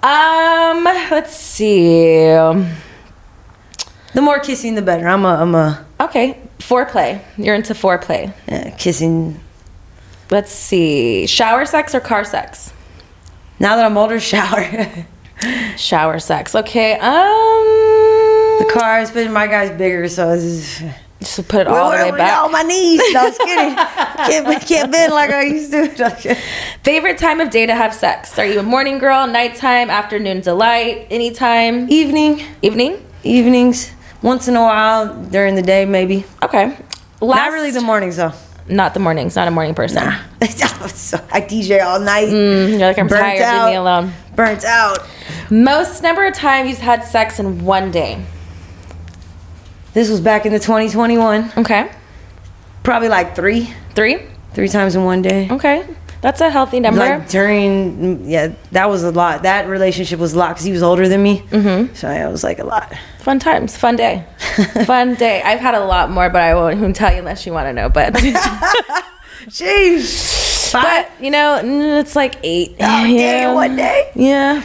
Um, 0.08 0.84
let's 1.12 1.36
see. 1.36 2.24
The 4.14 4.22
more 4.22 4.40
kissing, 4.40 4.76
the 4.76 4.82
better. 4.82 5.08
I'm 5.08 5.24
a, 5.26 5.36
I'm 5.36 5.56
a 5.56 5.86
Okay, 6.00 6.40
foreplay. 6.60 7.22
You're 7.38 7.56
into 7.56 7.74
foreplay. 7.74 8.34
uh, 8.52 8.76
kissing. 8.78 9.40
Let's 10.30 10.52
see. 10.52 11.28
Shower 11.28 11.66
sex 11.66 11.94
or 11.94 12.00
car 12.00 12.24
sex? 12.26 12.74
Now 13.60 13.76
that 13.76 13.86
I'm 13.86 13.98
older, 13.98 14.20
shower. 14.32 14.66
Shower 15.78 16.20
sex. 16.20 16.56
Okay. 16.56 16.94
Um. 16.94 18.58
the 18.60 18.72
car, 18.74 19.00
especially 19.00 19.32
my 19.32 19.48
guy's 19.48 19.72
bigger, 19.78 20.08
so 20.10 20.32
it's 20.32 20.82
just, 21.22 21.36
Just 21.38 21.48
put 21.48 21.62
it 21.62 21.68
all 21.68 21.92
the 21.92 21.98
way 21.98 22.12
back. 22.12 22.44
on 22.44 22.52
my 22.52 22.64
knees. 22.64 23.02
No, 23.14 23.22
I 23.22 23.24
was 23.26 23.38
kidding. 23.38 23.76
can't, 24.56 24.68
can't 24.68 24.92
bend 24.92 25.14
like 25.14 25.30
I 25.30 25.44
used 25.44 25.72
to. 25.72 26.36
Favorite 26.84 27.18
time 27.18 27.40
of 27.40 27.50
day 27.50 27.66
to 27.66 27.74
have 27.76 27.94
sex? 27.94 28.38
Are 28.38 28.46
you 28.46 28.60
a 28.60 28.64
morning 28.64 28.98
girl, 28.98 29.28
nighttime, 29.28 29.90
afternoon 29.90 30.42
delight, 30.42 31.08
anytime, 31.10 31.90
Evening, 31.90 32.42
evening? 32.62 33.06
evenings, 33.24 33.92
once 34.24 34.48
in 34.48 34.56
a 34.56 34.62
while 34.62 35.16
during 35.26 35.56
the 35.56 35.62
day, 35.62 35.86
maybe. 35.86 36.26
Okay. 36.42 36.76
Not 37.22 37.52
really 37.52 37.70
the 37.72 37.82
mornings 37.82 38.18
though. 38.18 38.32
Not 38.68 38.94
the 38.96 39.00
mornings. 39.00 39.36
Not 39.36 39.48
a 39.48 39.52
morning 39.52 39.76
person. 39.76 40.04
Nah. 40.04 40.12
I 40.42 41.42
DJ 41.42 41.84
all 41.84 42.00
night. 42.00 42.30
Mm, 42.30 42.70
you're 42.72 42.80
like 42.80 42.98
I'm 42.98 43.08
Burnt 43.08 43.22
tired. 43.22 43.42
out. 43.44 43.66
Leave 43.66 43.74
me 43.74 43.76
alone. 43.78 44.14
Burnt 44.36 44.64
out. 44.64 45.00
Most 45.52 46.02
number 46.04 46.26
of 46.26 46.34
times 46.34 46.70
you've 46.70 46.78
had 46.80 47.04
sex 47.04 47.40
in 47.40 47.64
one 47.66 47.92
day. 47.92 48.24
This 49.94 50.10
was 50.10 50.22
back 50.22 50.46
in 50.46 50.54
the 50.54 50.60
2021. 50.60 51.52
Okay. 51.58 51.92
Probably 52.84 53.10
like 53.10 53.36
three, 53.36 53.74
Three. 53.94 54.20
three 54.54 54.68
times 54.70 54.96
in 54.96 55.04
one 55.04 55.22
day. 55.22 55.48
Okay. 55.52 55.86
That's 56.22 56.40
a 56.40 56.50
healthy 56.52 56.80
number. 56.80 57.00
Like 57.00 57.30
during, 57.30 58.30
yeah, 58.30 58.54
that 58.72 58.90
was 58.90 59.04
a 59.04 59.12
lot. 59.12 59.44
That 59.44 59.68
relationship 59.68 60.20
was 60.20 60.34
a 60.34 60.38
lot 60.40 60.50
because 60.50 60.64
he 60.66 60.72
was 60.72 60.84
older 60.84 61.08
than 61.08 61.22
me. 61.24 61.40
Mm-hmm. 61.50 61.94
So 61.96 62.08
I 62.08 62.28
was 62.28 62.44
like 62.44 62.60
a 62.60 62.64
lot. 62.64 62.94
Fun 63.20 63.40
times. 63.40 63.76
Fun 63.76 63.96
day. 63.96 64.26
Fun 64.86 65.16
day. 65.16 65.42
I've 65.42 65.60
had 65.60 65.74
a 65.76 65.84
lot 65.84 66.10
more, 66.12 66.30
but 66.30 66.42
I 66.42 66.54
won't 66.54 66.78
even 66.78 66.94
tell 66.94 67.12
you 67.12 67.20
unless 67.20 67.46
you 67.46 67.54
want 67.54 67.68
to 67.68 67.74
know. 67.74 67.90
But 67.90 68.14
Jeez. 69.48 70.72
but 70.72 71.10
you 71.20 71.32
know, 71.32 71.60
it's 72.00 72.16
like 72.16 72.36
eight. 72.44 72.76
Oh, 72.80 73.04
you 73.04 73.18
day 73.18 73.44
in 73.44 73.54
one 73.56 73.76
day? 73.76 74.12
Yeah. 74.16 74.62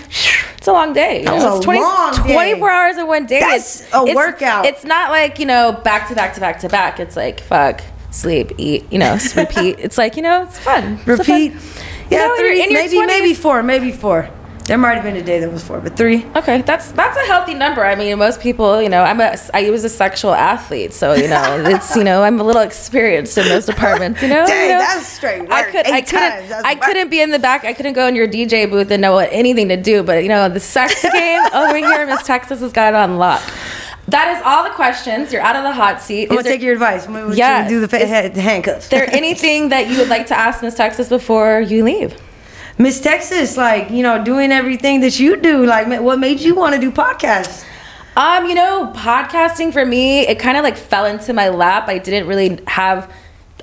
It's 0.67 0.71
a 0.73 0.73
long 0.73 0.93
day. 0.95 1.21
you 1.21 1.27
That 1.27 1.35
was 1.35 1.45
know? 1.45 1.53
a 1.53 1.57
It's 1.59 1.65
20 1.65 1.81
long 1.81 2.27
day. 2.27 2.33
24 2.35 2.71
hours 2.73 2.97
in 2.97 3.07
one 3.07 3.25
day. 3.25 3.39
That's 3.39 3.83
It's- 3.83 3.95
a 3.95 4.03
it's- 4.03 4.17
workout. 4.17 4.67
It's 4.67 4.83
not 4.85 5.11
like, 5.13 5.39
you 5.39 5.47
know, 5.47 5.71
back 5.71 6.09
to 6.09 6.17
back 6.17 6.35
to 6.35 6.41
back 6.41 6.59
to 6.59 6.69
back. 6.69 6.99
It's 6.99 7.15
like, 7.15 7.39
fuck, 7.39 7.83
sleep, 8.11 8.51
eat, 8.59 8.85
you 8.91 8.99
know, 8.99 9.17
repeat. 9.37 9.77
It's 9.87 9.97
like, 9.97 10.17
you 10.17 10.23
know, 10.23 10.43
it's 10.43 10.59
fun. 10.59 10.95
It's 10.95 11.05
fun- 11.05 11.19
Repeat. 11.19 11.53
You 11.53 11.59
Yeah, 12.19 12.27
know, 12.27 12.37
three. 12.37 12.67
maybe, 12.73 13.07
maybe 13.07 13.33
four. 13.33 13.63
Maybe 13.63 13.93
four. 13.93 14.29
There 14.67 14.77
might 14.77 14.95
have 14.95 15.05
been 15.05 15.15
a 15.15 15.23
day 15.23 15.39
that 15.39 15.53
was 15.53 15.63
four, 15.63 15.81
but 15.81 15.97
three. 15.97 16.27
Okay, 16.35 16.61
that's 16.63 16.91
that's 16.91 17.17
a 17.17 17.25
healthy 17.27 17.55
number. 17.55 17.85
I 17.85 17.95
mean, 17.95 18.19
most 18.19 18.41
people, 18.41 18.83
you 18.83 18.89
know, 18.89 19.03
I'm 19.05 19.21
a 19.21 19.37
I 19.55 19.71
was 19.71 19.85
a 19.85 19.89
sexual 19.89 20.35
athlete, 20.35 20.93
so 20.93 21.15
you 21.15 21.29
know, 21.29 21.63
it's 21.69 21.95
you 21.95 22.03
know, 22.03 22.25
I'm 22.25 22.41
a 22.41 22.43
little 22.43 22.63
experienced 22.63 23.39
in 23.39 23.47
those 23.47 23.65
departments. 23.67 24.21
You 24.23 24.29
know, 24.29 24.45
Dang, 24.45 24.67
you 24.67 24.73
know? 24.73 24.81
that's 24.81 25.07
straight 25.07 25.49
I 25.49 25.63
work. 25.63 25.71
could, 25.71 25.87
I 25.87 25.99
Eight 25.99 26.07
couldn't, 26.09 26.49
times, 26.49 26.51
I 26.65 26.75
work. 26.75 26.83
couldn't 26.83 27.11
be 27.11 27.21
in 27.21 27.31
the 27.31 27.39
back. 27.39 27.65
I 27.65 27.75
couldn't 27.75 27.93
go 27.93 28.09
in 28.09 28.17
your 28.17 28.27
DJ 28.27 28.69
booth 28.69 28.91
and 28.91 29.01
know 29.01 29.13
what 29.13 29.29
anything 29.31 29.69
to 29.69 29.77
do. 29.77 30.03
But 30.03 30.25
you 30.25 30.29
know, 30.29 30.49
the 30.49 30.59
sex 30.59 31.01
game 31.13 31.43
over 31.55 31.77
here, 31.77 32.05
Miss 32.05 32.25
Texas 32.25 32.59
has 32.59 32.73
got 32.73 32.89
it 32.89 32.97
on 32.97 33.19
lock. 33.19 33.43
That 34.09 34.37
is 34.37 34.43
all 34.45 34.65
the 34.65 34.71
questions. 34.71 35.33
You're 35.33 35.43
out 35.43 35.55
of 35.55 35.63
the 35.63 35.73
hot 35.73 36.03
seat. 36.03 36.29
I'm 36.29 36.37
gonna 36.37 36.43
take 36.43 36.61
your 36.61 36.73
advice. 36.73 37.07
I'm 37.07 37.13
do 37.69 37.81
the 37.81 37.89
fa- 37.89 38.03
Is 38.03 38.37
handcuffs. 38.37 38.89
there 38.89 39.09
anything 39.15 39.69
that 39.69 39.89
you 39.89 39.99
would 39.99 40.09
like 40.09 40.27
to 40.27 40.37
ask 40.37 40.61
Miss 40.63 40.75
Texas 40.75 41.09
before 41.09 41.61
you 41.61 41.85
leave? 41.85 42.17
Miss 42.79 43.01
Texas, 43.01 43.57
like 43.57 43.91
you 43.91 44.03
know, 44.03 44.23
doing 44.23 44.53
everything 44.53 45.01
that 45.01 45.19
you 45.19 45.37
do. 45.37 45.65
Like, 45.65 45.89
what 46.01 46.19
made 46.19 46.41
you 46.41 46.55
want 46.55 46.75
to 46.75 46.81
do 46.81 46.91
podcasts? 46.91 47.65
Um, 48.17 48.47
you 48.47 48.55
know, 48.55 48.93
podcasting 48.95 49.73
for 49.73 49.85
me, 49.85 50.27
it 50.27 50.39
kind 50.39 50.57
of 50.57 50.65
like 50.65 50.77
fell 50.77 51.07
into 51.07 51.33
my 51.33 51.49
lap. 51.49 51.89
I 51.89 51.99
didn't 51.99 52.29
really 52.29 52.61
have. 52.67 53.13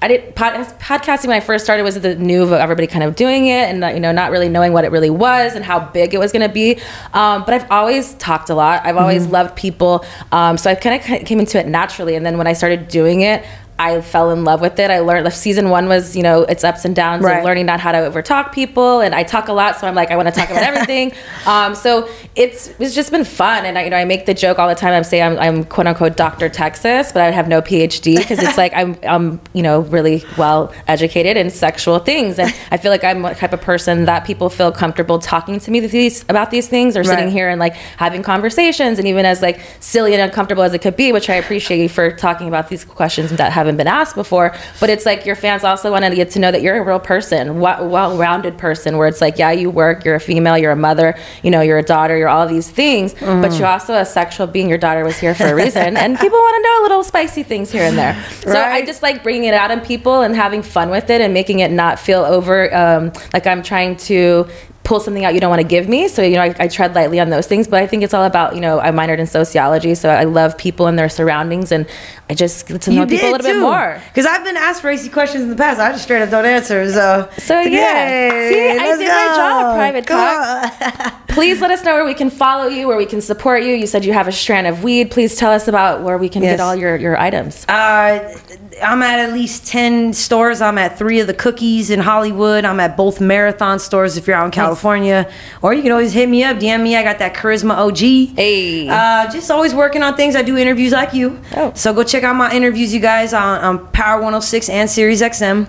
I 0.01 0.07
did 0.09 0.35
pod, 0.35 0.53
podcasting 0.79 1.27
when 1.27 1.37
I 1.37 1.39
first 1.39 1.63
started 1.63 1.83
was 1.83 1.99
the 1.99 2.15
new 2.15 2.43
of 2.43 2.51
everybody 2.51 2.87
kind 2.87 3.05
of 3.05 3.15
doing 3.15 3.47
it 3.47 3.69
and 3.69 3.95
you 3.95 4.01
know 4.01 4.11
not 4.11 4.31
really 4.31 4.49
knowing 4.49 4.73
what 4.73 4.83
it 4.83 4.91
really 4.91 5.09
was 5.09 5.55
and 5.55 5.63
how 5.63 5.79
big 5.79 6.13
it 6.13 6.17
was 6.17 6.31
going 6.31 6.45
to 6.45 6.53
be. 6.53 6.81
Um, 7.13 7.43
but 7.45 7.53
I've 7.53 7.71
always 7.71 8.15
talked 8.15 8.49
a 8.49 8.55
lot. 8.55 8.85
I've 8.85 8.97
always 8.97 9.27
loved 9.27 9.55
people, 9.55 10.03
um, 10.31 10.57
so 10.57 10.71
I 10.71 10.75
kind 10.75 10.99
of 10.99 11.25
came 11.25 11.39
into 11.39 11.59
it 11.59 11.67
naturally. 11.67 12.15
And 12.15 12.25
then 12.25 12.37
when 12.37 12.47
I 12.47 12.53
started 12.53 12.87
doing 12.87 13.21
it. 13.21 13.45
I 13.79 14.01
fell 14.01 14.31
in 14.31 14.43
love 14.43 14.61
with 14.61 14.79
it. 14.79 14.91
I 14.91 14.99
learned 14.99 15.31
season 15.33 15.69
one 15.69 15.87
was, 15.87 16.15
you 16.15 16.23
know, 16.23 16.43
its 16.43 16.63
ups 16.63 16.85
and 16.85 16.95
downs 16.95 17.23
Right. 17.23 17.39
of 17.39 17.43
learning 17.45 17.65
not 17.65 17.79
how 17.79 17.91
to 17.91 17.97
overtalk 17.97 18.51
people. 18.51 19.01
And 19.01 19.15
I 19.15 19.23
talk 19.23 19.47
a 19.47 19.53
lot, 19.53 19.77
so 19.79 19.87
I'm 19.87 19.95
like, 19.95 20.11
I 20.11 20.15
want 20.15 20.27
to 20.29 20.33
talk 20.33 20.49
about 20.49 20.63
everything. 20.71 21.11
um, 21.45 21.73
so 21.75 22.07
it's 22.35 22.73
it's 22.79 22.93
just 22.95 23.11
been 23.11 23.23
fun. 23.25 23.65
And 23.65 23.77
I, 23.77 23.83
you 23.85 23.89
know, 23.89 23.97
I 23.97 24.05
make 24.05 24.25
the 24.25 24.33
joke 24.33 24.59
all 24.59 24.67
the 24.69 24.75
time. 24.75 24.93
I'm 24.93 25.03
saying 25.03 25.23
I'm, 25.23 25.39
I'm 25.39 25.63
quote 25.65 25.87
unquote 25.87 26.15
Dr. 26.17 26.49
Texas, 26.49 27.11
but 27.11 27.21
I 27.23 27.31
have 27.31 27.47
no 27.47 27.61
PhD 27.61 28.17
because 28.17 28.39
it's 28.41 28.57
like 28.57 28.73
I'm, 28.75 28.95
I'm, 29.03 29.41
you 29.53 29.63
know, 29.63 29.81
really 29.81 30.23
well 30.37 30.73
educated 30.87 31.35
in 31.37 31.49
sexual 31.49 31.99
things. 31.99 32.37
And 32.39 32.53
I 32.71 32.77
feel 32.77 32.91
like 32.91 33.03
I'm 33.03 33.21
the 33.23 33.33
type 33.33 33.53
of 33.53 33.61
person 33.61 34.05
that 34.05 34.25
people 34.25 34.49
feel 34.49 34.71
comfortable 34.71 35.19
talking 35.19 35.59
to 35.59 35.71
me 35.71 35.79
these, 35.79 36.23
about 36.29 36.51
these 36.51 36.67
things 36.67 36.95
or 36.95 37.03
sitting 37.03 37.29
here 37.29 37.49
and 37.49 37.59
like 37.59 37.73
having 37.75 38.23
conversations. 38.23 38.99
And 38.99 39.07
even 39.07 39.25
as 39.25 39.41
like 39.41 39.59
silly 39.79 40.13
and 40.13 40.21
uncomfortable 40.21 40.63
as 40.63 40.73
it 40.73 40.81
could 40.81 40.95
be, 40.95 41.11
which 41.11 41.29
I 41.29 41.35
appreciate 41.35 41.81
you 41.81 41.89
for 41.89 42.11
talking 42.11 42.47
about 42.47 42.69
these 42.69 42.83
questions 42.85 43.31
that 43.31 43.51
have 43.51 43.62
haven't 43.63 43.77
been 43.77 43.87
asked 43.87 44.15
before. 44.15 44.55
But 44.79 44.89
it's 44.89 45.05
like 45.05 45.25
your 45.25 45.35
fans 45.35 45.63
also 45.63 45.91
want 45.91 46.05
to 46.05 46.15
get 46.15 46.31
to 46.31 46.39
know 46.39 46.51
that 46.51 46.61
you're 46.61 46.77
a 46.77 46.83
real 46.83 46.99
person, 46.99 47.59
well 47.59 48.17
rounded 48.17 48.57
person, 48.57 48.97
where 48.97 49.07
it's 49.07 49.21
like, 49.21 49.37
yeah, 49.37 49.51
you 49.51 49.69
work, 49.69 50.05
you're 50.05 50.15
a 50.15 50.19
female, 50.19 50.57
you're 50.57 50.71
a 50.71 50.75
mother, 50.75 51.17
you 51.41 51.51
know, 51.51 51.61
you're 51.61 51.77
a 51.77 51.83
daughter, 51.83 52.17
you're 52.17 52.29
all 52.29 52.47
these 52.47 52.69
things, 52.69 53.13
mm. 53.15 53.41
but 53.41 53.53
you're 53.57 53.67
also 53.67 53.95
a 53.95 54.05
sexual 54.05 54.47
being. 54.47 54.69
Your 54.69 54.77
daughter 54.77 55.03
was 55.03 55.17
here 55.17 55.33
for 55.35 55.45
a 55.45 55.55
reason. 55.63 55.97
and 55.97 56.17
people 56.19 56.37
want 56.37 56.55
to 56.55 56.69
know 56.69 56.79
little 56.83 57.03
spicy 57.03 57.43
things 57.43 57.71
here 57.71 57.83
and 57.83 57.97
there. 57.97 58.21
So 58.41 58.53
right. 58.53 58.83
I 58.83 58.85
just 58.85 59.01
like 59.01 59.23
bringing 59.23 59.45
it 59.45 59.53
out 59.53 59.71
in 59.71 59.81
people 59.81 60.21
and 60.21 60.35
having 60.35 60.61
fun 60.61 60.89
with 60.89 61.09
it 61.09 61.21
and 61.21 61.33
making 61.33 61.59
it 61.59 61.71
not 61.71 61.99
feel 61.99 62.23
over 62.23 62.73
um, 62.73 63.11
like 63.33 63.47
I'm 63.47 63.63
trying 63.63 63.95
to 63.97 64.47
pull 64.83 64.99
something 64.99 65.23
out 65.23 65.33
you 65.33 65.39
don't 65.39 65.49
want 65.49 65.61
to 65.61 65.67
give 65.67 65.87
me. 65.87 66.07
So, 66.07 66.21
you 66.21 66.35
know, 66.35 66.41
I, 66.41 66.55
I, 66.59 66.67
tread 66.67 66.93
lightly 66.93 67.19
on 67.19 67.29
those 67.29 67.47
things, 67.47 67.67
but 67.67 67.81
I 67.81 67.87
think 67.87 68.03
it's 68.03 68.13
all 68.13 68.25
about, 68.25 68.55
you 68.55 68.61
know, 68.61 68.79
I 68.79 68.91
minored 68.91 69.17
in 69.17 69.27
sociology. 69.27 69.95
So 69.95 70.09
I 70.09 70.25
love 70.25 70.57
people 70.57 70.87
and 70.87 70.99
their 70.99 71.09
surroundings 71.09 71.71
and 71.71 71.87
I 72.29 72.33
just 72.33 72.67
get 72.67 72.81
to 72.81 72.91
know 72.91 73.01
you 73.01 73.07
people 73.07 73.29
a 73.29 73.31
little 73.31 73.47
too. 73.47 73.53
bit 73.53 73.61
more. 73.61 74.01
Because 74.09 74.25
I've 74.25 74.43
been 74.43 74.57
asked 74.57 74.83
racy 74.83 75.09
questions 75.09 75.43
in 75.43 75.49
the 75.49 75.55
past. 75.55 75.79
I 75.79 75.91
just 75.91 76.03
straight 76.03 76.21
up 76.21 76.29
don't 76.29 76.45
answer. 76.45 76.91
So, 76.91 77.29
so 77.37 77.61
yeah. 77.61 78.49
See, 78.49 78.69
I 78.69 78.97
did 78.97 79.07
go. 79.07 79.13
my 79.13 79.35
job, 79.35 79.75
private 79.75 80.07
talk. 80.07 81.19
Please 81.33 81.61
let 81.61 81.71
us 81.71 81.83
know 81.83 81.95
where 81.95 82.05
we 82.05 82.13
can 82.13 82.29
follow 82.29 82.67
you, 82.67 82.87
where 82.87 82.95
we 82.95 83.07
can 83.07 83.19
support 83.19 83.63
you. 83.63 83.73
You 83.73 83.87
said 83.87 84.05
you 84.05 84.13
have 84.13 84.27
a 84.27 84.31
strand 84.31 84.67
of 84.67 84.83
weed. 84.83 85.09
Please 85.09 85.35
tell 85.35 85.51
us 85.51 85.67
about 85.67 86.03
where 86.03 86.15
we 86.15 86.29
can 86.29 86.43
yes. 86.43 86.53
get 86.53 86.59
all 86.59 86.75
your, 86.75 86.95
your 86.95 87.17
items. 87.17 87.65
Uh, 87.67 88.39
I'm 88.83 89.01
at 89.01 89.17
at 89.17 89.33
least 89.33 89.65
10 89.65 90.13
stores. 90.13 90.61
I'm 90.61 90.77
at 90.77 90.95
three 90.99 91.19
of 91.21 91.25
the 91.25 91.33
cookies 91.33 91.89
in 91.89 91.99
Hollywood. 91.99 92.65
I'm 92.65 92.79
at 92.79 92.95
both 92.95 93.19
marathon 93.19 93.79
stores 93.79 94.15
if 94.15 94.27
you're 94.27 94.35
out 94.35 94.45
in 94.45 94.51
California. 94.51 95.27
Or 95.63 95.73
you 95.73 95.81
can 95.81 95.91
always 95.91 96.13
hit 96.13 96.29
me 96.29 96.43
up, 96.43 96.57
DM 96.57 96.83
me. 96.83 96.95
I 96.95 97.01
got 97.01 97.17
that 97.17 97.33
Carisma 97.33 97.77
OG. 97.77 98.35
Hey. 98.35 98.87
Uh, 98.87 99.31
just 99.31 99.49
always 99.49 99.73
working 99.73 100.03
on 100.03 100.15
things. 100.15 100.35
I 100.35 100.43
do 100.43 100.55
interviews 100.55 100.91
like 100.91 101.15
you. 101.15 101.41
Oh. 101.55 101.73
So 101.73 101.95
go 101.95 102.03
check 102.03 102.23
out 102.23 102.35
my 102.35 102.53
interviews, 102.53 102.93
you 102.93 102.99
guys, 102.99 103.33
on, 103.33 103.59
on 103.61 103.87
Power 103.87 104.17
106 104.17 104.69
and 104.69 104.87
Sirius 104.87 105.23
XM. 105.23 105.67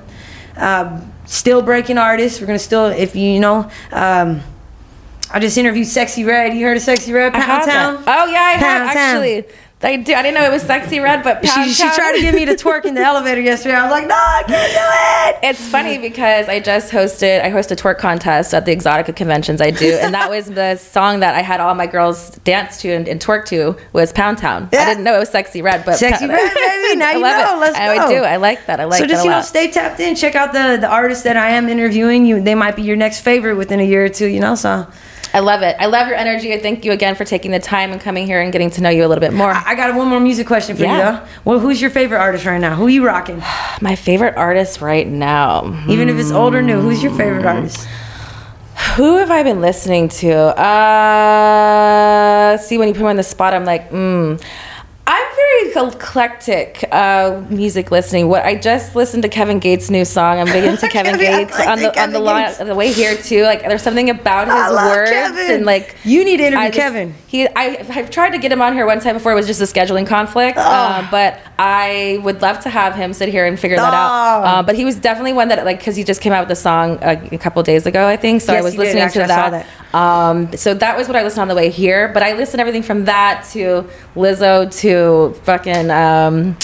Uh, 0.58 1.00
still 1.24 1.62
breaking 1.62 1.96
artists. 1.96 2.38
We're 2.38 2.48
going 2.48 2.58
to 2.58 2.64
still, 2.64 2.86
if 2.86 3.16
you, 3.16 3.30
you 3.30 3.40
know, 3.40 3.70
um, 3.92 4.42
I 5.30 5.40
just 5.40 5.58
interviewed 5.58 5.86
Sexyy 5.86 6.26
Red. 6.26 6.54
You 6.54 6.66
heard 6.66 6.76
of 6.76 6.82
Sexyy 6.82 7.12
Red? 7.12 7.32
Pound 7.32 7.64
Town? 7.64 8.04
Oh, 8.06 8.26
yeah, 8.26 8.42
I 8.42 8.58
Pound 8.58 8.88
have, 8.88 8.96
actually. 8.96 9.44
I 9.84 9.96
do. 9.96 10.14
I 10.14 10.22
didn't 10.22 10.34
know 10.34 10.44
it 10.44 10.52
was 10.52 10.64
Sexyy 10.64 11.02
Red, 11.02 11.22
but 11.22 11.46
she, 11.46 11.68
she 11.68 11.82
tried 11.90 12.12
to 12.12 12.20
get 12.20 12.34
me 12.34 12.46
to 12.46 12.54
twerk 12.54 12.86
in 12.86 12.94
the 12.94 13.00
elevator 13.04 13.40
yesterday. 13.40 13.74
I 13.74 13.82
was 13.82 13.90
like, 13.90 14.06
no, 14.06 14.14
I 14.14 14.42
can't 14.46 14.72
do 14.72 15.46
it. 15.46 15.50
It's 15.50 15.68
funny 15.68 15.98
because 15.98 16.48
I 16.48 16.58
just 16.60 16.90
hosted. 16.90 17.42
I 17.42 17.50
host 17.50 17.70
a 17.70 17.76
twerk 17.76 17.98
contest 17.98 18.54
at 18.54 18.64
the 18.64 18.74
Exxxotica 18.74 19.14
conventions 19.14 19.60
I 19.60 19.70
do, 19.70 19.98
and 20.00 20.14
that 20.14 20.30
was 20.30 20.46
the 20.46 20.76
song 20.76 21.20
that 21.20 21.34
I 21.34 21.42
had 21.42 21.60
all 21.60 21.74
my 21.74 21.86
girls 21.86 22.30
dance 22.44 22.80
to 22.80 22.92
and, 22.92 23.06
and 23.06 23.20
twerk 23.20 23.44
to 23.46 23.76
was 23.92 24.12
Pound 24.12 24.38
Town. 24.38 24.70
Yeah. 24.72 24.82
I 24.82 24.84
didn't 24.86 25.04
know 25.04 25.16
it 25.16 25.18
was 25.18 25.30
Sexyy 25.30 25.62
Red, 25.62 25.84
but 25.84 26.00
Sexyy 26.00 26.28
Red, 26.28 26.54
baby. 26.54 26.70
Now 26.94 27.10
you 27.10 27.20
know. 27.20 27.56
It. 27.56 27.60
Let's 27.60 27.76
I, 27.76 27.96
go. 27.96 28.02
I 28.02 28.08
do. 28.08 28.22
I 28.22 28.36
like 28.36 28.66
that. 28.66 28.78
I 28.78 28.84
like. 28.84 29.00
So 29.00 29.06
just 29.06 29.24
you 29.24 29.30
know, 29.30 29.40
stay 29.40 29.68
tapped 29.70 29.98
in. 29.98 30.14
Check 30.14 30.36
out 30.36 30.52
the 30.52 30.78
the 30.80 30.88
artists 30.88 31.24
that 31.24 31.36
I 31.36 31.50
am 31.50 31.68
interviewing. 31.68 32.24
You, 32.24 32.40
they 32.40 32.54
might 32.54 32.76
be 32.76 32.82
your 32.82 32.94
next 32.94 33.20
favorite 33.20 33.56
within 33.56 33.80
a 33.80 33.84
year 33.84 34.04
or 34.04 34.08
two. 34.08 34.26
You 34.26 34.40
know, 34.40 34.54
so. 34.54 34.86
I 35.34 35.40
love 35.40 35.62
it. 35.62 35.74
I 35.80 35.86
love 35.86 36.06
your 36.06 36.16
energy. 36.16 36.54
I 36.54 36.60
thank 36.60 36.84
you 36.84 36.92
again 36.92 37.16
for 37.16 37.24
taking 37.24 37.50
the 37.50 37.58
time 37.58 37.90
and 37.90 38.00
coming 38.00 38.24
here 38.24 38.40
and 38.40 38.52
getting 38.52 38.70
to 38.70 38.80
know 38.80 38.88
you 38.88 39.04
a 39.04 39.08
little 39.08 39.20
bit 39.20 39.32
more. 39.32 39.50
I 39.50 39.74
got 39.74 39.92
one 39.96 40.06
more 40.06 40.20
music 40.20 40.46
question 40.46 40.76
for 40.76 40.84
yeah. 40.84 40.96
you 40.96 41.02
though. 41.02 41.26
Well, 41.44 41.58
who's 41.58 41.82
your 41.82 41.90
favorite 41.90 42.18
artist 42.18 42.46
right 42.46 42.60
now? 42.60 42.76
Who 42.76 42.86
are 42.86 42.90
you 42.90 43.04
rocking? 43.04 43.42
My 43.80 43.96
favorite 43.96 44.36
artist 44.36 44.80
right 44.80 45.08
now. 45.08 45.84
Even 45.88 46.08
if 46.08 46.16
it's 46.18 46.30
old 46.30 46.54
or 46.54 46.62
new, 46.62 46.80
who's 46.80 47.02
your 47.02 47.12
favorite 47.16 47.42
hmm. 47.42 47.48
artist? 47.48 47.84
Who 48.94 49.16
have 49.16 49.32
I 49.32 49.42
been 49.42 49.60
listening 49.60 50.08
to? 50.08 50.32
Uh, 50.56 52.56
see, 52.58 52.78
when 52.78 52.86
you 52.86 52.94
put 52.94 53.02
me 53.02 53.08
on 53.08 53.16
the 53.16 53.24
spot, 53.24 53.54
I'm 53.54 53.64
like, 53.64 53.88
hmm. 53.88 54.36
Very 55.54 55.88
eclectic 55.88 56.84
uh, 56.90 57.42
music 57.48 57.90
listening. 57.90 58.28
What 58.28 58.44
I 58.44 58.56
just 58.56 58.96
listened 58.96 59.22
to 59.22 59.28
Kevin 59.28 59.58
Gates' 59.58 59.90
new 59.90 60.04
song. 60.04 60.38
I'm 60.38 60.46
big 60.46 60.64
into 60.64 60.88
Kevin, 60.92 61.18
Gates 61.18 61.58
on 61.60 61.78
the 61.78 62.00
on 62.00 62.12
the 62.12 62.18
line, 62.18 62.52
the 62.66 62.74
way 62.74 62.92
here 62.92 63.16
too. 63.16 63.42
Like 63.44 63.60
there's 63.60 63.82
something 63.82 64.10
about 64.10 64.48
his 64.48 64.76
words 64.76 65.10
Kevin. 65.10 65.56
and 65.56 65.66
like 65.66 65.96
you 66.04 66.24
need 66.24 66.38
to 66.38 66.46
interview 66.46 66.68
just, 66.68 66.78
Kevin. 66.78 67.14
He 67.26 67.46
I 67.48 67.84
I've 67.90 68.10
tried 68.10 68.30
to 68.30 68.38
get 68.38 68.50
him 68.50 68.62
on 68.62 68.72
here 68.74 68.86
one 68.86 69.00
time 69.00 69.14
before. 69.14 69.32
It 69.32 69.36
was 69.36 69.46
just 69.46 69.60
a 69.60 69.64
scheduling 69.64 70.06
conflict. 70.06 70.58
Oh. 70.58 70.62
Uh, 70.62 71.08
but 71.10 71.38
I 71.58 72.20
would 72.24 72.42
love 72.42 72.60
to 72.60 72.70
have 72.70 72.94
him 72.94 73.12
sit 73.12 73.28
here 73.28 73.46
and 73.46 73.58
figure 73.58 73.76
that 73.76 73.92
oh. 73.92 73.96
out. 73.96 74.44
Uh, 74.44 74.62
but 74.62 74.74
he 74.74 74.84
was 74.84 74.96
definitely 74.96 75.34
one 75.34 75.48
that 75.48 75.64
like 75.64 75.78
because 75.78 75.94
he 75.94 76.04
just 76.04 76.20
came 76.20 76.32
out 76.32 76.48
with 76.48 76.58
a 76.58 76.60
song 76.60 76.98
a, 77.02 77.10
uh, 77.10 77.28
a 77.32 77.38
couple 77.38 77.62
days 77.62 77.86
ago 77.86 78.06
I 78.08 78.16
think. 78.16 78.42
So 78.42 78.52
yes, 78.52 78.60
I 78.60 78.64
was 78.64 78.76
listening 78.76 79.08
to 79.10 79.18
that. 79.20 79.50
that. 79.50 79.94
Um, 79.94 80.56
so 80.56 80.74
that 80.74 80.96
was 80.96 81.06
what 81.06 81.16
I 81.16 81.22
listened 81.22 81.42
on 81.42 81.48
the 81.48 81.54
way 81.54 81.70
here. 81.70 82.08
But 82.08 82.22
I 82.22 82.32
listened 82.32 82.60
everything 82.60 82.82
from 82.82 83.04
that 83.04 83.46
to 83.52 83.88
Lizzo 84.16 84.74
to 84.80 85.34
fucking. 85.44 85.90
Um, 85.90 86.56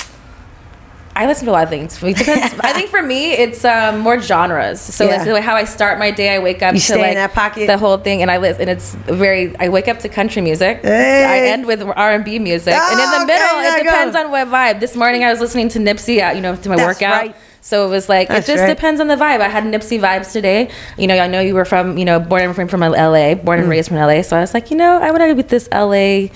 I 1.14 1.26
listen 1.26 1.44
to 1.46 1.50
a 1.50 1.52
lot 1.52 1.64
of 1.64 1.68
things. 1.68 2.02
It 2.02 2.16
depends. 2.16 2.54
I 2.60 2.72
think 2.72 2.88
for 2.88 3.02
me, 3.02 3.32
it's 3.32 3.64
um, 3.64 3.98
more 3.98 4.20
genres. 4.20 4.80
So 4.80 5.04
yeah. 5.04 5.22
that's 5.22 5.44
how 5.44 5.54
I 5.54 5.64
start 5.64 5.98
my 5.98 6.10
day. 6.10 6.34
I 6.34 6.38
wake 6.38 6.62
up 6.62 6.74
you 6.74 6.80
to 6.80 6.96
like 6.96 7.14
that 7.14 7.34
pocket. 7.34 7.66
the 7.66 7.76
whole 7.76 7.98
thing, 7.98 8.22
and 8.22 8.30
I 8.30 8.38
listen. 8.38 8.62
And 8.62 8.70
it's 8.70 8.94
very. 8.94 9.54
I 9.58 9.68
wake 9.68 9.88
up 9.88 9.98
to 10.00 10.08
country 10.08 10.40
music. 10.40 10.82
Hey. 10.82 11.24
I 11.24 11.52
end 11.52 11.66
with 11.66 11.82
R 11.82 12.12
and 12.12 12.24
B 12.24 12.38
music, 12.38 12.74
oh, 12.74 12.90
and 12.90 13.00
in 13.00 13.10
the 13.10 13.16
oh, 13.16 13.26
middle, 13.26 13.58
okay, 13.58 13.80
it 13.80 13.84
depends 13.84 14.16
go. 14.16 14.24
on 14.24 14.30
what 14.30 14.48
vibe. 14.48 14.80
This 14.80 14.96
morning, 14.96 15.24
I 15.24 15.30
was 15.30 15.40
listening 15.40 15.68
to 15.70 15.78
Nipsey. 15.78 16.34
You 16.34 16.40
know, 16.40 16.56
to 16.56 16.68
my 16.68 16.76
that's 16.76 17.00
workout. 17.00 17.22
Right. 17.22 17.36
So 17.62 17.86
it 17.86 17.90
was 17.90 18.08
like 18.08 18.28
That's 18.28 18.48
it 18.48 18.52
just 18.52 18.62
right. 18.62 18.74
depends 18.74 19.00
on 19.00 19.08
the 19.08 19.16
vibe. 19.16 19.40
I 19.40 19.48
had 19.48 19.64
Nipsey 19.64 20.00
vibes 20.00 20.32
today. 20.32 20.70
You 20.96 21.06
know, 21.06 21.18
I 21.18 21.26
know 21.26 21.40
you 21.40 21.54
were 21.54 21.66
from 21.66 21.98
you 21.98 22.04
know 22.04 22.18
born 22.18 22.42
and 22.42 22.54
from 22.54 22.68
from 22.68 22.80
LA, 22.80 23.34
born 23.34 23.58
and 23.58 23.68
mm. 23.68 23.70
raised 23.70 23.88
from 23.88 23.98
LA. 23.98 24.22
So 24.22 24.36
I 24.36 24.40
was 24.40 24.54
like, 24.54 24.70
you 24.70 24.76
know, 24.76 24.98
I 24.98 25.10
want 25.10 25.22
to 25.22 25.34
be 25.34 25.42
this 25.42 25.68
LA 25.70 26.28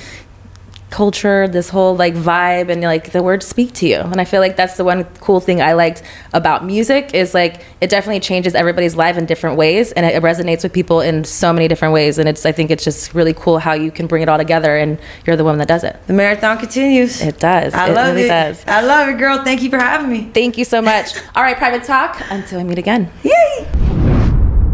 culture, 0.94 1.48
this 1.48 1.68
whole 1.68 1.96
like 1.96 2.14
vibe, 2.14 2.70
and 2.70 2.80
like 2.80 3.10
the 3.10 3.20
words 3.20 3.44
speak 3.44 3.72
to 3.74 3.86
you. 3.86 3.96
And 3.96 4.20
I 4.20 4.24
feel 4.24 4.40
like 4.40 4.54
that's 4.54 4.76
the 4.76 4.84
one 4.84 5.02
cool 5.18 5.40
thing 5.40 5.60
I 5.60 5.72
liked 5.72 6.04
about 6.32 6.64
music 6.64 7.12
is 7.12 7.34
like 7.34 7.66
it 7.80 7.90
definitely 7.90 8.20
changes 8.20 8.54
everybody's 8.54 8.94
life 8.94 9.16
in 9.16 9.26
different 9.26 9.56
ways, 9.56 9.90
and 9.92 10.06
it, 10.06 10.22
resonates 10.22 10.62
with 10.62 10.72
people 10.72 11.00
in 11.00 11.24
so 11.24 11.52
many 11.52 11.66
different 11.66 11.92
ways. 11.92 12.16
And 12.18 12.28
it's 12.28 12.46
I 12.46 12.52
think 12.52 12.70
it's 12.70 12.84
just 12.84 13.12
really 13.12 13.34
cool 13.34 13.58
how 13.58 13.72
you 13.72 13.90
can 13.90 14.06
bring 14.06 14.22
it 14.22 14.28
all 14.28 14.38
together, 14.38 14.76
and 14.76 14.98
you're 15.26 15.36
the 15.36 15.42
one 15.42 15.58
that 15.58 15.66
does 15.66 15.82
it. 15.82 15.98
The 16.06 16.12
marathon 16.12 16.58
continues. 16.58 17.20
It 17.20 17.40
does. 17.40 17.74
I 17.74 17.88
it 17.88 17.94
love 17.94 18.14
really 18.14 18.26
it. 18.26 18.28
Does. 18.28 18.64
I 18.66 18.80
love 18.82 19.08
it, 19.08 19.18
girl. 19.18 19.42
Thank 19.42 19.62
you 19.62 19.70
for 19.70 19.78
having 19.78 20.10
me. 20.10 20.30
Thank 20.32 20.56
you 20.56 20.64
so 20.64 20.80
much. 20.80 21.16
all 21.34 21.42
right, 21.42 21.56
private 21.56 21.82
talk. 21.82 22.22
Until 22.30 22.58
we 22.58 22.64
meet 22.64 22.78
again. 22.78 23.10
Yay! 23.24 23.66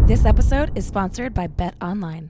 This 0.05 0.23
episode 0.25 0.71
is 0.77 0.85
sponsored 0.85 1.33
by 1.33 1.47
Bet 1.47 1.73
Online. 1.81 2.29